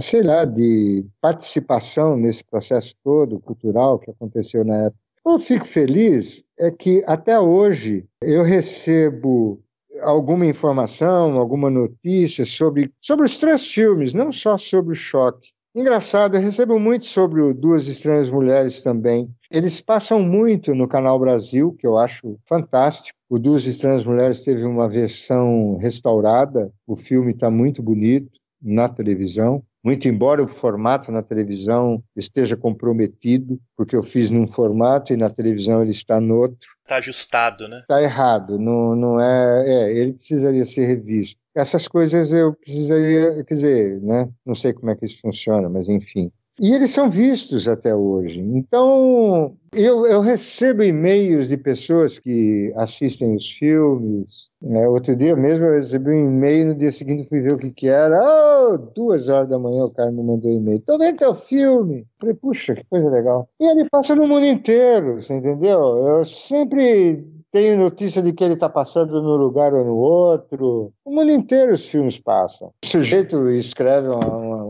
sei 0.00 0.22
lá, 0.22 0.46
de 0.46 1.04
participação 1.20 2.16
nesse 2.16 2.42
processo 2.42 2.94
todo 3.04 3.38
cultural 3.38 3.98
que 3.98 4.10
aconteceu 4.10 4.64
na 4.64 4.84
época. 4.84 5.02
Eu 5.26 5.38
fico 5.38 5.66
feliz 5.66 6.42
é 6.58 6.70
que 6.70 7.04
até 7.06 7.38
hoje 7.38 8.06
eu 8.22 8.42
recebo 8.44 9.62
alguma 10.00 10.46
informação, 10.46 11.36
alguma 11.36 11.68
notícia 11.68 12.46
sobre, 12.46 12.90
sobre 12.98 13.26
os 13.26 13.36
três 13.36 13.66
filmes, 13.66 14.14
não 14.14 14.32
só 14.32 14.56
sobre 14.56 14.92
o 14.92 14.96
choque. 14.96 15.50
Engraçado, 15.78 16.36
eu 16.36 16.40
recebo 16.40 16.76
muito 16.80 17.06
sobre 17.06 17.40
o 17.40 17.54
Duas 17.54 17.86
Estranhas 17.86 18.28
Mulheres 18.28 18.82
também. 18.82 19.32
Eles 19.48 19.80
passam 19.80 20.20
muito 20.20 20.74
no 20.74 20.88
Canal 20.88 21.16
Brasil, 21.20 21.72
que 21.78 21.86
eu 21.86 21.96
acho 21.96 22.36
fantástico. 22.48 23.16
O 23.30 23.38
Duas 23.38 23.64
Estranhas 23.64 24.04
Mulheres 24.04 24.40
teve 24.40 24.64
uma 24.64 24.88
versão 24.88 25.76
restaurada, 25.76 26.72
o 26.84 26.96
filme 26.96 27.30
está 27.30 27.48
muito 27.48 27.80
bonito 27.80 28.40
na 28.60 28.88
televisão. 28.88 29.62
Muito 29.84 30.08
embora 30.08 30.42
o 30.42 30.48
formato 30.48 31.12
na 31.12 31.22
televisão 31.22 32.02
esteja 32.16 32.56
comprometido, 32.56 33.60
porque 33.76 33.94
eu 33.94 34.02
fiz 34.02 34.30
num 34.30 34.46
formato 34.46 35.12
e 35.12 35.16
na 35.16 35.30
televisão 35.30 35.82
ele 35.82 35.92
está 35.92 36.20
no 36.20 36.36
outro. 36.36 36.68
Está 36.82 36.96
ajustado, 36.96 37.68
né? 37.68 37.80
Está 37.80 38.02
errado, 38.02 38.58
não, 38.58 38.96
não 38.96 39.20
é, 39.20 39.64
é. 39.66 39.98
Ele 39.98 40.12
precisaria 40.14 40.64
ser 40.64 40.86
revisto 40.86 41.40
essas 41.58 41.88
coisas 41.88 42.32
eu 42.32 42.54
precisaria, 42.54 43.44
quer 43.44 43.54
dizer, 43.54 44.00
né? 44.00 44.28
Não 44.46 44.54
sei 44.54 44.72
como 44.72 44.90
é 44.90 44.96
que 44.96 45.04
isso 45.04 45.20
funciona, 45.20 45.68
mas 45.68 45.88
enfim. 45.88 46.30
E 46.60 46.72
eles 46.72 46.90
são 46.90 47.08
vistos 47.08 47.68
até 47.68 47.94
hoje. 47.94 48.40
Então, 48.40 49.56
eu, 49.74 50.04
eu 50.06 50.20
recebo 50.20 50.82
e-mails 50.82 51.48
de 51.48 51.56
pessoas 51.56 52.18
que 52.18 52.72
assistem 52.76 53.36
os 53.36 53.48
filmes. 53.48 54.48
Né? 54.60 54.88
Outro 54.88 55.14
dia 55.14 55.36
mesmo 55.36 55.66
eu 55.66 55.74
recebi 55.74 56.10
um 56.10 56.24
e-mail, 56.24 56.68
no 56.68 56.74
dia 56.74 56.90
seguinte 56.90 57.28
fui 57.28 57.40
ver 57.40 57.52
o 57.52 57.58
que, 57.58 57.70
que 57.70 57.88
era. 57.88 58.18
Oh, 58.20 58.76
duas 58.76 59.28
horas 59.28 59.48
da 59.48 59.58
manhã 59.58 59.84
o 59.84 59.90
cara 59.90 60.10
me 60.10 60.22
mandou 60.22 60.50
um 60.50 60.56
e-mail. 60.56 60.80
Tô 60.80 60.98
vendo 60.98 61.18
teu 61.18 61.34
filme. 61.34 62.06
Falei, 62.20 62.34
puxa, 62.34 62.74
que 62.74 62.84
coisa 62.90 63.08
legal. 63.08 63.48
E 63.60 63.64
ele 63.64 63.88
passa 63.88 64.16
no 64.16 64.26
mundo 64.26 64.46
inteiro, 64.46 65.20
você 65.20 65.34
entendeu? 65.34 65.78
Eu 65.78 66.24
sempre 66.24 67.24
tenho 67.52 67.78
notícia 67.78 68.22
de 68.22 68.32
que 68.32 68.44
ele 68.44 68.54
está 68.54 68.68
passando 68.68 69.22
no 69.22 69.36
lugar 69.36 69.72
ou 69.72 69.84
no 69.84 69.96
outro. 69.96 70.92
O 71.04 71.10
mundo 71.10 71.30
inteiro 71.30 71.72
os 71.72 71.84
filmes 71.84 72.18
passam. 72.18 72.72
O 72.84 72.86
sujeito 72.86 73.50
escreve 73.50 74.08
uma, 74.08 74.26
uma, 74.26 74.64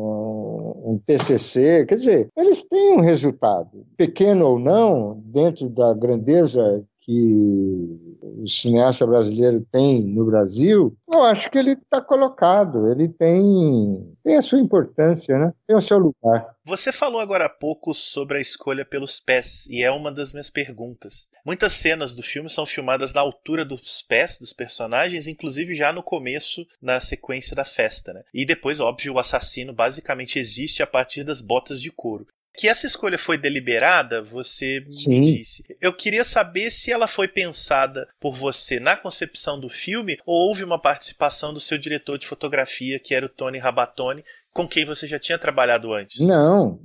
um 0.89 0.99
TCC, 0.99 1.85
quer 1.87 1.97
dizer, 1.97 2.29
eles 2.35 2.63
têm 2.63 2.95
um 2.95 3.01
resultado, 3.01 3.87
pequeno 3.97 4.47
ou 4.47 4.59
não, 4.59 5.23
dentro 5.27 5.69
da 5.69 5.93
grandeza 5.93 6.83
que 7.01 8.08
o 8.23 8.49
cineasta 8.49 9.07
brasileiro 9.07 9.67
tem 9.73 10.03
no 10.03 10.25
Brasil, 10.27 10.97
eu 11.13 11.23
acho 11.23 11.51
que 11.51 11.59
ele 11.59 11.73
está 11.73 12.01
colocado, 12.01 12.91
ele 12.91 13.09
tem, 13.09 14.15
tem 14.25 14.37
a 14.37 14.43
sua 14.43 14.59
importância, 14.59 15.39
né? 15.39 15.53
tem 15.67 15.77
o 15.77 15.81
seu 15.81 15.99
lugar. 15.99 16.55
Você 16.65 16.93
falou 16.93 17.21
agora 17.21 17.47
há 17.47 17.49
pouco 17.49 17.95
sobre 17.95 18.39
a 18.39 18.41
escolha 18.41 18.85
pelos 18.85 19.21
pés, 19.21 19.67
e 19.71 19.83
é 19.83 19.91
uma 19.91 20.13
das 20.13 20.33
minhas 20.33 20.51
perguntas. 20.51 21.29
Muitas 21.45 21.73
cenas 21.73 22.15
do 22.15 22.23
filme 22.23 22.51
são 22.51 22.67
filmadas 22.67 23.13
na 23.13 23.21
altura 23.21 23.65
dos 23.65 24.03
pés 24.03 24.39
dos 24.39 24.53
personagens, 24.53 25.27
inclusive 25.27 25.75
já 25.75 25.93
no 25.93 26.03
começo, 26.03 26.67
na 26.81 27.01
sequência 27.01 27.57
da 27.57 27.65
festa. 27.65 28.13
Né? 28.13 28.23
E 28.35 28.45
depois, 28.45 28.81
óbvio, 28.81 29.15
o 29.15 29.19
assassino 29.19 29.73
basicamente 29.73 30.39
existe 30.39 30.83
a 30.83 30.87
partir 30.87 31.25
das 31.25 31.41
botas 31.41 31.81
de 31.81 31.91
couro 31.91 32.27
que 32.59 32.67
essa 32.67 32.89
escolha 32.89 33.17
foi 33.17 33.39
deliberada, 33.39 34.21
você 34.21 34.85
Sim. 34.91 35.21
me 35.21 35.37
disse. 35.39 35.65
Eu 35.81 35.93
queria 35.93 36.25
saber 36.25 36.73
se 36.73 36.91
ela 36.91 37.07
foi 37.07 37.29
pensada 37.29 38.09
por 38.19 38.35
você 38.35 38.81
na 38.81 38.97
concepção 38.97 39.61
do 39.61 39.69
filme 39.69 40.19
ou 40.27 40.49
houve 40.49 40.65
uma 40.65 40.81
participação 40.81 41.55
do 41.55 41.61
seu 41.61 41.79
diretor 41.79 42.19
de 42.19 42.27
fotografia, 42.27 42.99
que 42.99 43.15
era 43.15 43.25
o 43.25 43.29
Tony 43.29 43.59
Rabatoni, 43.59 44.25
com 44.53 44.67
quem 44.67 44.85
você 44.85 45.07
já 45.07 45.21
tinha 45.21 45.39
trabalhado 45.39 45.93
antes. 45.93 46.21
Não, 46.21 46.81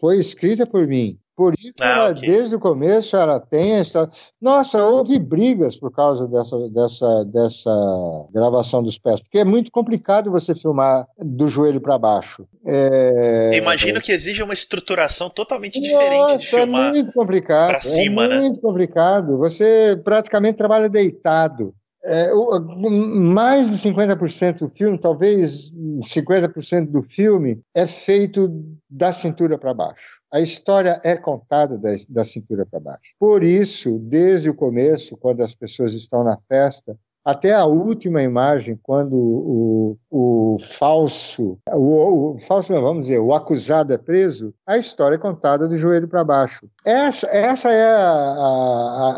foi 0.00 0.18
escrita 0.20 0.64
por 0.64 0.86
mim. 0.86 1.18
Por 1.36 1.52
isso, 1.58 1.74
ah, 1.82 1.88
ela, 1.88 2.10
okay. 2.12 2.30
desde 2.30 2.54
o 2.54 2.60
começo, 2.60 3.14
ela 3.14 3.38
tem 3.38 3.74
essa. 3.74 4.08
Nossa, 4.40 4.82
houve 4.82 5.18
brigas 5.18 5.76
por 5.76 5.92
causa 5.92 6.26
dessa, 6.26 6.56
dessa, 6.70 7.24
dessa 7.26 8.26
gravação 8.32 8.82
dos 8.82 8.96
pés, 8.96 9.20
porque 9.20 9.40
é 9.40 9.44
muito 9.44 9.70
complicado 9.70 10.30
você 10.30 10.54
filmar 10.54 11.06
do 11.18 11.46
joelho 11.46 11.78
para 11.78 11.98
baixo. 11.98 12.48
É... 12.64 13.54
Imagino 13.54 14.00
que 14.00 14.12
exige 14.12 14.42
uma 14.42 14.54
estruturação 14.54 15.28
totalmente 15.28 15.78
diferente 15.78 16.16
Nossa, 16.16 16.38
de 16.38 16.46
filmar. 16.46 16.88
É 16.88 16.92
muito 16.92 17.12
complicado. 17.12 17.68
Pra 17.68 17.80
cima, 17.82 18.24
é 18.24 18.40
muito 18.40 18.56
né? 18.56 18.62
complicado. 18.62 19.36
Você 19.36 20.00
praticamente 20.02 20.56
trabalha 20.56 20.88
deitado. 20.88 21.74
É, 22.06 22.32
mais 22.32 23.68
de 23.68 23.76
50% 23.88 24.58
do 24.60 24.68
filme, 24.68 24.98
talvez 24.98 25.72
50% 25.72 26.90
do 26.90 27.02
filme, 27.02 27.60
é 27.74 27.86
feito 27.86 28.48
da 28.88 29.12
cintura 29.12 29.58
para 29.58 29.74
baixo. 29.74 30.20
A 30.32 30.40
história 30.40 31.00
é 31.04 31.16
contada 31.16 31.78
da, 31.78 31.90
da 32.08 32.24
cintura 32.24 32.64
para 32.64 32.80
baixo. 32.80 33.14
Por 33.18 33.42
isso, 33.42 33.98
desde 33.98 34.48
o 34.48 34.54
começo, 34.54 35.16
quando 35.16 35.40
as 35.40 35.54
pessoas 35.54 35.94
estão 35.94 36.22
na 36.22 36.38
festa, 36.48 36.96
até 37.26 37.52
a 37.52 37.64
última 37.64 38.22
imagem, 38.22 38.78
quando 38.80 39.16
o, 39.16 39.98
o 40.08 40.56
falso, 40.60 41.58
o, 41.72 42.34
o, 42.34 42.38
falso 42.38 42.72
não, 42.72 42.80
vamos 42.80 43.06
dizer, 43.06 43.18
o 43.18 43.34
acusado 43.34 43.92
é 43.92 43.98
preso, 43.98 44.54
a 44.64 44.78
história 44.78 45.16
é 45.16 45.18
contada 45.18 45.66
do 45.66 45.76
joelho 45.76 46.06
para 46.06 46.22
baixo. 46.22 46.70
Essa, 46.86 47.26
essa 47.26 47.72
é 47.72 47.84
a, 47.84 47.98
a, 47.98 49.10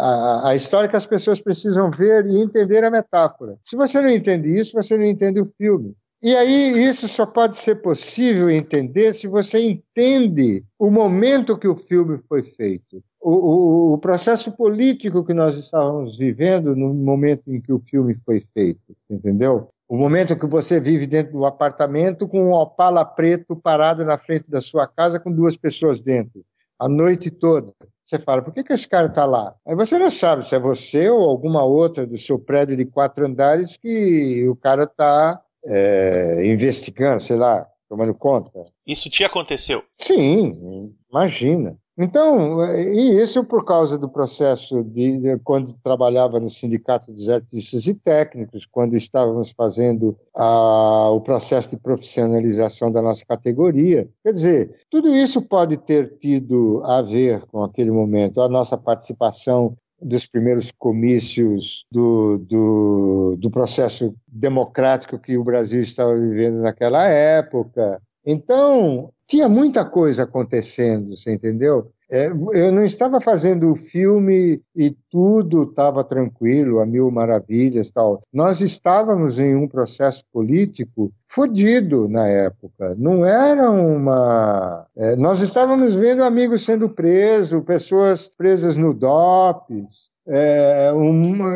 a, 0.47 0.49
a, 0.49 0.57
história 0.57 0.89
que 0.89 0.97
as 0.97 1.05
pessoas 1.05 1.39
precisam 1.39 1.91
ver 1.91 2.25
e 2.25 2.41
entender 2.41 2.83
a 2.83 2.91
metáfora. 2.91 3.59
Se 3.63 3.77
você 3.77 4.01
não 4.01 4.09
entende 4.09 4.59
isso, 4.59 4.73
você 4.73 4.97
não 4.97 5.05
entende 5.05 5.39
o 5.39 5.53
filme. 5.59 5.95
E 6.21 6.35
aí 6.35 6.79
isso 6.79 7.07
só 7.07 7.25
pode 7.25 7.57
ser 7.57 7.77
possível 7.77 8.51
entender 8.51 9.13
se 9.15 9.29
você 9.29 9.61
entende 9.61 10.65
o 10.77 10.91
momento 10.91 11.57
que 11.57 11.69
o 11.69 11.77
filme 11.77 12.19
foi 12.29 12.43
feito. 12.43 13.03
O, 13.21 13.31
o, 13.31 13.93
o, 13.95 13.99
processo 13.99 14.51
político 14.53 15.25
que 15.25 15.35
nós 15.35 15.57
estávamos 15.57 16.17
vivendo 16.17 16.75
no 16.75 16.93
momento 16.93 17.43
em 17.53 17.61
que 17.61 17.73
o 17.73 17.81
filme 17.81 18.17
foi 18.25 18.45
feito, 18.53 18.97
entendeu? 19.09 19.69
O 19.89 19.97
momento 19.97 20.39
que 20.39 20.47
você 20.47 20.81
vive 20.81 21.07
dentro 21.07 21.33
do 21.33 21.45
apartamento 21.45 22.27
com 22.29 22.47
um 22.47 22.53
opala 22.53 23.05
preto 23.05 23.57
parado 23.57 24.05
na 24.05 24.19
frente 24.19 24.49
da 24.49 24.61
sua 24.61 24.87
casa 24.87 25.21
com 25.21 25.33
duas 25.33 25.57
pessoas 25.57 26.01
dentro, 26.01 26.45
a 26.79 26.89
noite 26.89 27.31
toda. 27.31 27.73
Você 28.05 28.19
fala, 28.19 28.43
por 28.43 28.55
que, 28.55 28.65
que 28.65 28.73
esse 28.73 28.89
cara 28.89 29.07
está 29.07 29.25
lá? 29.25 29.55
Aí 29.67 29.77
você 29.77 29.99
não 29.99 30.11
sabe 30.11 30.47
se 30.47 30.55
é 30.55 30.59
você 30.59 31.11
ou 31.11 31.29
alguma 31.29 31.65
outra 31.65 32.07
do 32.07 32.17
seu 32.17 32.39
prédio 32.39 32.77
de 32.77 32.87
quatro 32.87 33.27
andares 33.27 33.77
que 33.77 34.49
o 34.49 34.57
cara 34.57 34.85
está 34.85 35.41
é, 35.69 36.47
investigando, 36.47 37.23
sei 37.23 37.37
lá, 37.37 37.67
tomando 37.89 38.15
conta. 38.15 38.51
Isso 38.87 39.09
te 39.09 39.25
aconteceu? 39.25 39.83
Sim, 39.97 40.93
imagina. 41.11 41.79
Então, 42.01 42.65
e 42.77 43.19
isso 43.21 43.43
por 43.43 43.65
causa 43.65 43.99
do 43.99 44.09
processo 44.09 44.85
de, 44.85 45.19
de, 45.19 45.39
quando 45.41 45.73
trabalhava 45.83 46.39
no 46.39 46.49
Sindicato 46.49 47.13
dos 47.13 47.29
Artistas 47.29 47.89
e 47.89 47.95
Técnicos, 47.95 48.65
quando 48.65 48.97
estávamos 48.97 49.51
fazendo 49.51 50.17
a, 50.33 51.11
o 51.11 51.21
processo 51.21 51.71
de 51.71 51.77
profissionalização 51.77 52.93
da 52.93 53.03
nossa 53.03 53.25
categoria. 53.27 54.09
Quer 54.23 54.33
dizer, 54.33 54.77
tudo 54.89 55.09
isso 55.09 55.43
pode 55.43 55.77
ter 55.77 56.17
tido 56.19 56.81
a 56.85 57.03
ver 57.03 57.45
com 57.47 57.65
aquele 57.65 57.91
momento, 57.91 58.41
a 58.41 58.49
nossa 58.49 58.79
participação 58.79 59.77
dos 60.01 60.27
primeiros 60.27 60.71
comícios 60.79 61.85
do, 61.91 62.39
do, 62.39 63.37
do 63.37 63.51
processo 63.51 64.15
democrático 64.27 65.19
que 65.19 65.37
o 65.37 65.45
Brasil 65.45 65.81
estava 65.81 66.17
vivendo 66.17 66.61
naquela 66.61 67.07
época. 67.07 68.01
Então, 68.25 69.13
tinha 69.27 69.49
muita 69.49 69.85
coisa 69.85 70.23
acontecendo, 70.23 71.17
você 71.17 71.33
entendeu? 71.35 71.91
É, 72.11 72.29
eu 72.29 72.73
não 72.73 72.85
estava 72.85 73.21
fazendo 73.21 73.71
o 73.71 73.77
filme 73.77 74.63
e 74.75 74.97
tudo 75.11 75.65
estava 75.65 76.03
tranquilo, 76.03 76.81
a 76.81 76.87
mil 76.87 77.11
maravilhas 77.11 77.91
tal. 77.91 78.21
Nós 78.33 78.63
estávamos 78.63 79.39
em 79.39 79.55
um 79.55 79.69
processo 79.69 80.25
político 80.33 81.13
fodido 81.29 82.09
na 82.09 82.27
época. 82.27 82.95
Não 82.97 83.25
era 83.25 83.71
uma. 83.71 84.87
É, 84.97 85.17
nós 85.17 85.43
estávamos 85.43 85.95
vendo 85.95 86.25
amigos 86.25 86.65
sendo 86.65 86.89
presos, 86.89 87.63
pessoas 87.65 88.29
presas 88.29 88.77
no 88.77 88.95
DOPS. 88.95 90.11
É, 90.27 90.91
uma, 90.93 91.47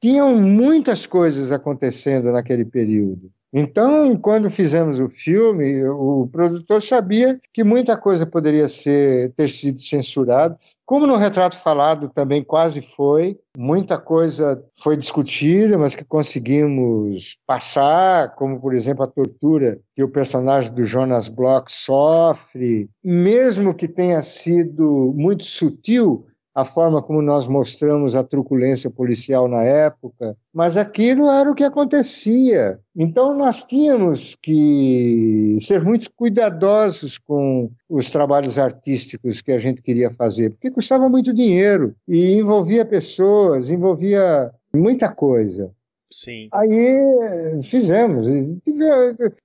tinham 0.00 0.34
muitas 0.36 1.06
coisas 1.06 1.52
acontecendo 1.52 2.32
naquele 2.32 2.64
período. 2.64 3.30
Então, 3.52 4.16
quando 4.16 4.48
fizemos 4.48 4.98
o 4.98 5.10
filme, 5.10 5.84
o 5.84 6.26
produtor 6.32 6.80
sabia 6.80 7.38
que 7.52 7.62
muita 7.62 7.98
coisa 7.98 8.24
poderia 8.24 8.66
ser, 8.66 9.32
ter 9.34 9.48
sido 9.48 9.78
censurada, 9.78 10.58
como 10.86 11.06
no 11.06 11.16
retrato 11.16 11.56
falado 11.58 12.08
também 12.08 12.42
quase 12.42 12.80
foi, 12.80 13.38
muita 13.56 13.98
coisa 13.98 14.62
foi 14.74 14.96
discutida, 14.96 15.76
mas 15.76 15.94
que 15.94 16.04
conseguimos 16.04 17.36
passar, 17.46 18.34
como 18.34 18.58
por 18.60 18.74
exemplo 18.74 19.04
a 19.04 19.06
tortura 19.06 19.78
que 19.94 20.02
o 20.02 20.08
personagem 20.08 20.72
do 20.72 20.84
Jonas 20.84 21.28
Bloch 21.28 21.70
sofre, 21.70 22.88
mesmo 23.04 23.74
que 23.74 23.86
tenha 23.86 24.22
sido 24.22 25.12
muito 25.14 25.44
sutil, 25.44 26.26
a 26.54 26.64
forma 26.64 27.02
como 27.02 27.22
nós 27.22 27.46
mostramos 27.46 28.14
a 28.14 28.22
truculência 28.22 28.90
policial 28.90 29.48
na 29.48 29.62
época, 29.62 30.36
mas 30.52 30.76
aquilo 30.76 31.30
era 31.30 31.50
o 31.50 31.54
que 31.54 31.64
acontecia. 31.64 32.78
Então 32.94 33.34
nós 33.36 33.62
tínhamos 33.62 34.36
que 34.40 35.56
ser 35.60 35.82
muito 35.82 36.10
cuidadosos 36.14 37.16
com 37.16 37.70
os 37.88 38.10
trabalhos 38.10 38.58
artísticos 38.58 39.40
que 39.40 39.52
a 39.52 39.58
gente 39.58 39.80
queria 39.80 40.10
fazer, 40.10 40.50
porque 40.50 40.70
custava 40.70 41.08
muito 41.08 41.32
dinheiro 41.32 41.94
e 42.06 42.34
envolvia 42.34 42.84
pessoas, 42.84 43.70
envolvia 43.70 44.52
muita 44.74 45.10
coisa. 45.12 45.72
Sim. 46.12 46.48
Aí 46.52 47.62
fizemos. 47.62 48.26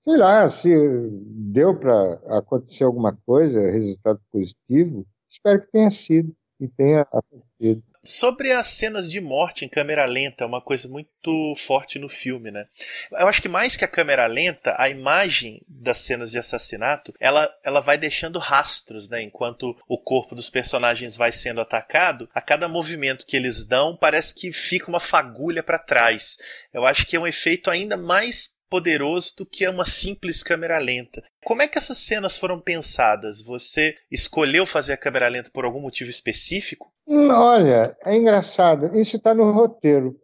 Sei 0.02 0.18
lá, 0.18 0.50
se 0.50 0.70
deu 1.10 1.74
para 1.74 2.20
acontecer 2.28 2.84
alguma 2.84 3.18
coisa, 3.26 3.72
resultado 3.72 4.20
positivo, 4.30 5.06
espero 5.30 5.62
que 5.62 5.72
tenha 5.72 5.90
sido 5.90 6.34
e 6.60 6.68
tenha 6.68 7.02
acontecido. 7.02 7.84
Sobre 8.04 8.54
as 8.54 8.68
cenas 8.68 9.12
de 9.12 9.20
morte 9.20 9.66
em 9.66 9.68
câmera 9.68 10.06
lenta, 10.06 10.46
uma 10.46 10.62
coisa 10.62 10.88
muito 10.88 11.54
forte 11.58 12.00
no 12.00 12.08
filme, 12.08 12.50
né? 12.50 12.66
Eu 13.12 13.28
acho 13.28 13.42
que 13.42 13.50
mais 13.50 13.76
que 13.76 13.84
a 13.84 13.88
câmera 13.88 14.26
lenta, 14.28 14.76
a 14.80 14.88
imagem 14.88 15.62
das 15.68 15.98
cenas 15.98 16.32
de 16.32 16.40
assassinato, 16.40 17.14
ela, 17.20 17.54
ela 17.66 17.82
vai 17.82 17.98
deixando 17.98 18.40
rastros, 18.40 19.10
né? 19.10 19.22
Enquanto 19.22 19.76
o 19.90 19.98
corpo 19.98 20.36
dos 20.36 20.50
personagens 20.50 21.18
vai 21.18 21.34
sendo 21.34 21.60
atacado, 21.60 22.30
a 22.34 22.40
cada 22.40 22.70
movimento 22.70 23.26
que 23.26 23.36
eles 23.36 23.66
dão, 23.66 23.98
parece 23.98 24.34
que 24.34 24.54
fica 24.54 24.88
uma 24.88 25.02
fagulha 25.02 25.62
para 25.62 25.78
trás. 25.78 26.38
Eu 26.74 26.86
acho 26.86 27.06
que 27.06 27.18
é 27.18 27.20
um 27.20 27.28
efeito 27.28 27.70
ainda 27.70 27.98
mais 27.98 28.56
poderoso 28.70 29.34
do 29.38 29.46
que 29.46 29.68
uma 29.68 29.86
simples 29.86 30.44
câmera 30.44 30.78
lenta. 30.78 31.24
Como 31.44 31.62
é 31.62 31.68
que 31.68 31.78
essas 31.78 31.98
cenas 31.98 32.38
foram 32.38 32.60
pensadas? 32.60 33.42
Você 33.42 33.96
escolheu 34.12 34.66
fazer 34.66 34.94
a 34.94 34.98
câmera 34.98 35.28
lenta 35.28 35.50
por 35.52 35.66
algum 35.66 35.82
motivo 35.82 36.10
específico? 36.10 36.92
Hum, 37.08 37.30
olha, 37.32 37.96
é 38.06 38.16
engraçado. 38.16 38.88
Isso 39.00 39.18
está 39.18 39.34
no 39.34 39.52
roteiro. 39.52 40.16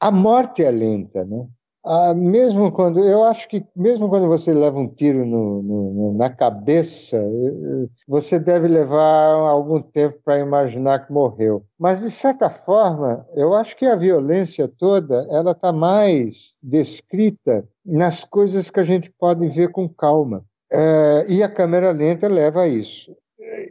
A 0.00 0.10
morte 0.10 0.62
é 0.64 0.70
lenta, 0.70 1.24
né? 1.26 1.46
Ah, 1.84 2.12
mesmo 2.14 2.70
quando 2.70 3.00
eu 3.00 3.24
acho 3.24 3.48
que 3.48 3.64
mesmo 3.74 4.08
quando 4.10 4.28
você 4.28 4.52
leva 4.52 4.78
um 4.78 4.86
tiro 4.86 5.24
no, 5.24 5.62
no, 5.62 6.12
na 6.12 6.28
cabeça, 6.28 7.16
eh, 7.16 7.88
você 8.06 8.38
deve 8.38 8.68
levar 8.68 9.32
algum 9.32 9.80
tempo 9.80 10.18
para 10.22 10.38
imaginar 10.38 11.06
que 11.06 11.12
morreu. 11.12 11.64
Mas 11.78 12.00
de 12.00 12.10
certa 12.10 12.50
forma, 12.50 13.26
eu 13.34 13.54
acho 13.54 13.74
que 13.76 13.86
a 13.86 13.96
violência 13.96 14.68
toda 14.68 15.26
ela 15.30 15.52
está 15.52 15.72
mais 15.72 16.54
descrita 16.62 17.66
nas 17.84 18.24
coisas 18.24 18.70
que 18.70 18.80
a 18.80 18.84
gente 18.84 19.10
pode 19.18 19.48
ver 19.48 19.70
com 19.72 19.88
calma. 19.88 20.44
É, 20.70 21.26
e 21.28 21.42
a 21.42 21.48
câmera 21.48 21.92
lenta 21.92 22.28
leva 22.28 22.62
a 22.62 22.68
isso. 22.68 23.16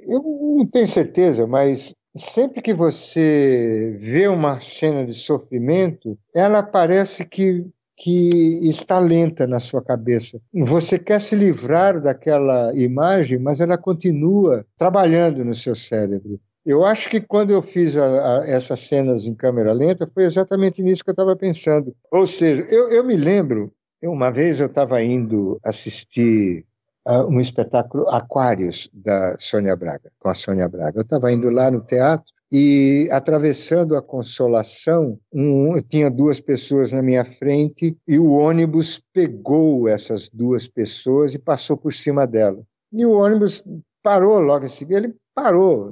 Eu 0.07 0.21
não 0.57 0.65
tenho 0.65 0.87
certeza, 0.87 1.45
mas 1.45 1.93
sempre 2.15 2.61
que 2.61 2.73
você 2.73 3.95
vê 3.99 4.27
uma 4.27 4.59
cena 4.61 5.05
de 5.05 5.13
sofrimento, 5.13 6.17
ela 6.33 6.63
parece 6.63 7.23
que 7.23 7.65
que 7.99 8.69
está 8.69 8.97
lenta 8.97 9.45
na 9.45 9.59
sua 9.59 9.83
cabeça. 9.83 10.39
Você 10.53 10.97
quer 10.97 11.21
se 11.21 11.35
livrar 11.35 12.01
daquela 12.01 12.73
imagem, 12.73 13.37
mas 13.37 13.59
ela 13.59 13.77
continua 13.77 14.65
trabalhando 14.77 15.43
no 15.43 15.53
seu 15.53 15.75
cérebro. 15.75 16.39
Eu 16.65 16.85
acho 16.85 17.09
que 17.09 17.19
quando 17.19 17.51
eu 17.51 17.61
fiz 17.61 17.97
a, 17.97 18.05
a, 18.41 18.47
essas 18.47 18.79
cenas 18.79 19.25
em 19.25 19.35
câmera 19.35 19.73
lenta, 19.73 20.09
foi 20.13 20.23
exatamente 20.23 20.81
nisso 20.81 21.03
que 21.03 21.09
eu 21.09 21.13
estava 21.13 21.35
pensando. 21.35 21.93
Ou 22.09 22.25
seja, 22.25 22.61
eu, 22.69 22.89
eu 22.89 23.03
me 23.03 23.17
lembro, 23.17 23.73
uma 24.01 24.31
vez 24.31 24.61
eu 24.61 24.67
estava 24.67 25.03
indo 25.03 25.59
assistir 25.65 26.65
uh, 27.05 27.25
um 27.27 27.39
espetáculo 27.39 28.07
Aquários 28.09 28.89
da 28.93 29.35
Sônia 29.37 29.75
Braga, 29.75 30.09
com 30.19 30.29
a 30.29 30.33
Sônia 30.33 30.69
Braga. 30.69 30.99
Eu 30.99 31.03
estava 31.03 31.31
indo 31.31 31.49
lá 31.49 31.69
no 31.69 31.81
teatro 31.81 32.31
e 32.51 33.07
atravessando 33.11 33.95
a 33.95 34.01
Consolação, 34.01 35.19
um, 35.31 35.75
tinha 35.87 36.09
duas 36.09 36.39
pessoas 36.39 36.91
na 36.91 37.01
minha 37.01 37.23
frente 37.23 37.95
e 38.07 38.17
o 38.17 38.31
ônibus 38.31 39.01
pegou 39.13 39.87
essas 39.87 40.29
duas 40.29 40.67
pessoas 40.67 41.33
e 41.33 41.39
passou 41.39 41.77
por 41.77 41.93
cima 41.93 42.25
dela. 42.25 42.61
E 42.91 43.05
o 43.05 43.11
ônibus 43.11 43.63
parou 44.01 44.39
logo 44.39 44.65
em 44.65 44.69
seguida. 44.69 44.99
Ele 44.99 45.15
parou. 45.35 45.91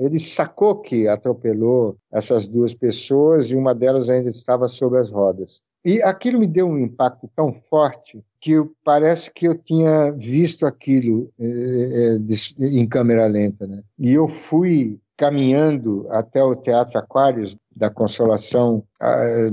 Ele 0.00 0.18
sacou 0.18 0.80
que 0.80 1.06
atropelou 1.06 1.96
essas 2.12 2.46
duas 2.46 2.74
pessoas 2.74 3.50
e 3.50 3.54
uma 3.54 3.74
delas 3.74 4.08
ainda 4.08 4.28
estava 4.28 4.68
sobre 4.68 4.98
as 4.98 5.08
rodas. 5.08 5.60
E 5.84 6.02
aquilo 6.02 6.40
me 6.40 6.48
deu 6.48 6.66
um 6.66 6.78
impacto 6.78 7.30
tão 7.36 7.52
forte 7.52 8.20
que 8.40 8.52
eu, 8.52 8.72
parece 8.84 9.30
que 9.32 9.46
eu 9.46 9.54
tinha 9.54 10.10
visto 10.10 10.66
aquilo 10.66 11.30
é, 11.38 12.16
é, 12.16 12.66
em 12.76 12.88
câmera 12.88 13.26
lenta. 13.28 13.68
Né? 13.68 13.82
E 13.96 14.12
eu 14.12 14.26
fui 14.26 14.98
caminhando 15.16 16.06
até 16.10 16.42
o 16.42 16.54
Teatro 16.54 16.98
Aquários 16.98 17.56
da 17.76 17.90
Consolação 17.90 18.82
é, 19.00 19.48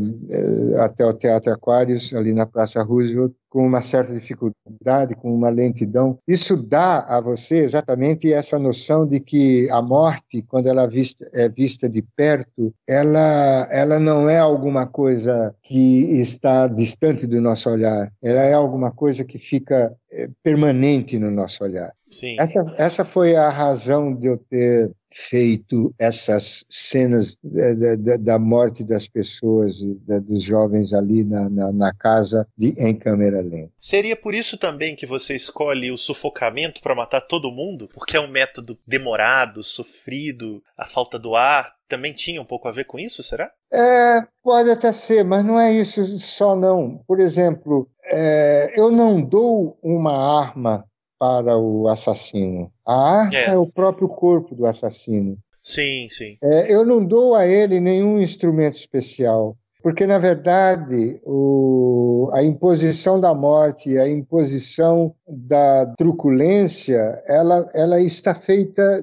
até 0.79 1.05
o 1.05 1.13
Teatro 1.13 1.51
Aquários, 1.51 2.13
ali 2.13 2.33
na 2.33 2.45
Praça 2.45 2.81
Roosevelt, 2.81 3.33
com 3.49 3.67
uma 3.67 3.81
certa 3.81 4.13
dificuldade, 4.13 5.15
com 5.15 5.33
uma 5.33 5.49
lentidão. 5.49 6.17
Isso 6.25 6.55
dá 6.55 6.99
a 7.01 7.19
você 7.19 7.57
exatamente 7.57 8.31
essa 8.31 8.57
noção 8.57 9.05
de 9.05 9.19
que 9.19 9.69
a 9.69 9.81
morte, 9.81 10.41
quando 10.47 10.67
ela 10.67 10.87
vista, 10.87 11.29
é 11.33 11.49
vista 11.49 11.89
de 11.89 12.01
perto, 12.01 12.73
ela, 12.87 13.67
ela 13.69 13.99
não 13.99 14.29
é 14.29 14.39
alguma 14.39 14.87
coisa 14.87 15.53
que 15.61 16.21
está 16.21 16.67
distante 16.67 17.27
do 17.27 17.41
nosso 17.41 17.69
olhar, 17.69 18.09
ela 18.23 18.41
é 18.41 18.53
alguma 18.53 18.91
coisa 18.91 19.25
que 19.25 19.37
fica 19.37 19.93
é, 20.11 20.29
permanente 20.41 21.19
no 21.19 21.29
nosso 21.29 21.63
olhar. 21.63 21.91
Sim. 22.09 22.37
Essa, 22.39 22.73
essa 22.77 23.05
foi 23.05 23.35
a 23.35 23.49
razão 23.49 24.15
de 24.15 24.27
eu 24.27 24.37
ter 24.37 24.91
feito 25.13 25.93
essas 25.99 26.65
cenas 26.67 27.37
da, 27.43 27.95
da, 27.95 28.17
da 28.17 28.39
morte 28.39 28.83
das 28.83 29.07
pessoas, 29.07 29.79
da, 30.05 30.19
dos 30.19 30.41
jovens 30.41 30.93
ali 30.93 31.23
na, 31.23 31.49
na, 31.49 31.71
na, 31.71 31.93
casa 31.93 32.47
de, 32.57 32.73
em 32.77 32.95
câmera 32.95 33.41
lenta. 33.41 33.71
Seria 33.79 34.15
por 34.15 34.33
isso 34.33 34.57
também 34.57 34.95
que 34.95 35.05
você 35.05 35.35
escolhe 35.35 35.91
o 35.91 35.97
sufocamento 35.97 36.81
para 36.81 36.95
matar 36.95 37.21
todo 37.21 37.51
mundo? 37.51 37.87
Porque 37.93 38.17
é 38.17 38.19
um 38.19 38.27
método 38.27 38.77
demorado, 38.85 39.61
sofrido, 39.61 40.63
a 40.77 40.85
falta 40.85 41.19
do 41.19 41.35
ar 41.35 41.73
também 41.87 42.11
tinha 42.11 42.41
um 42.41 42.45
pouco 42.45 42.67
a 42.67 42.71
ver 42.71 42.85
com 42.85 42.97
isso, 42.97 43.21
será? 43.21 43.51
É, 43.71 44.21
pode 44.41 44.71
até 44.71 44.91
ser, 44.91 45.23
mas 45.23 45.45
não 45.45 45.59
é 45.59 45.71
isso 45.71 46.03
só 46.17 46.55
não. 46.55 47.03
Por 47.07 47.19
exemplo, 47.19 47.87
é, 48.05 48.73
eu 48.75 48.89
não 48.89 49.21
dou 49.21 49.77
uma 49.83 50.41
arma 50.41 50.85
para 51.19 51.55
o 51.55 51.87
assassino. 51.87 52.72
A 52.85 53.21
arma 53.21 53.35
é. 53.35 53.49
é 53.49 53.57
o 53.57 53.67
próprio 53.67 54.07
corpo 54.07 54.55
do 54.55 54.65
assassino. 54.65 55.37
Sim, 55.61 56.07
sim. 56.09 56.37
É, 56.43 56.73
eu 56.73 56.85
não 56.85 57.03
dou 57.03 57.35
a 57.35 57.47
ele 57.47 57.79
nenhum 57.79 58.19
instrumento 58.19 58.75
especial, 58.75 59.55
porque 59.81 60.05
na 60.05 60.19
verdade 60.19 61.21
o, 61.23 62.29
a 62.33 62.43
imposição 62.43 63.19
da 63.19 63.33
morte, 63.33 63.97
a 63.97 64.07
imposição 64.07 65.15
da 65.27 65.85
truculência, 65.97 67.21
ela, 67.27 67.67
ela 67.73 68.01
está 68.01 68.35
feita 68.35 69.01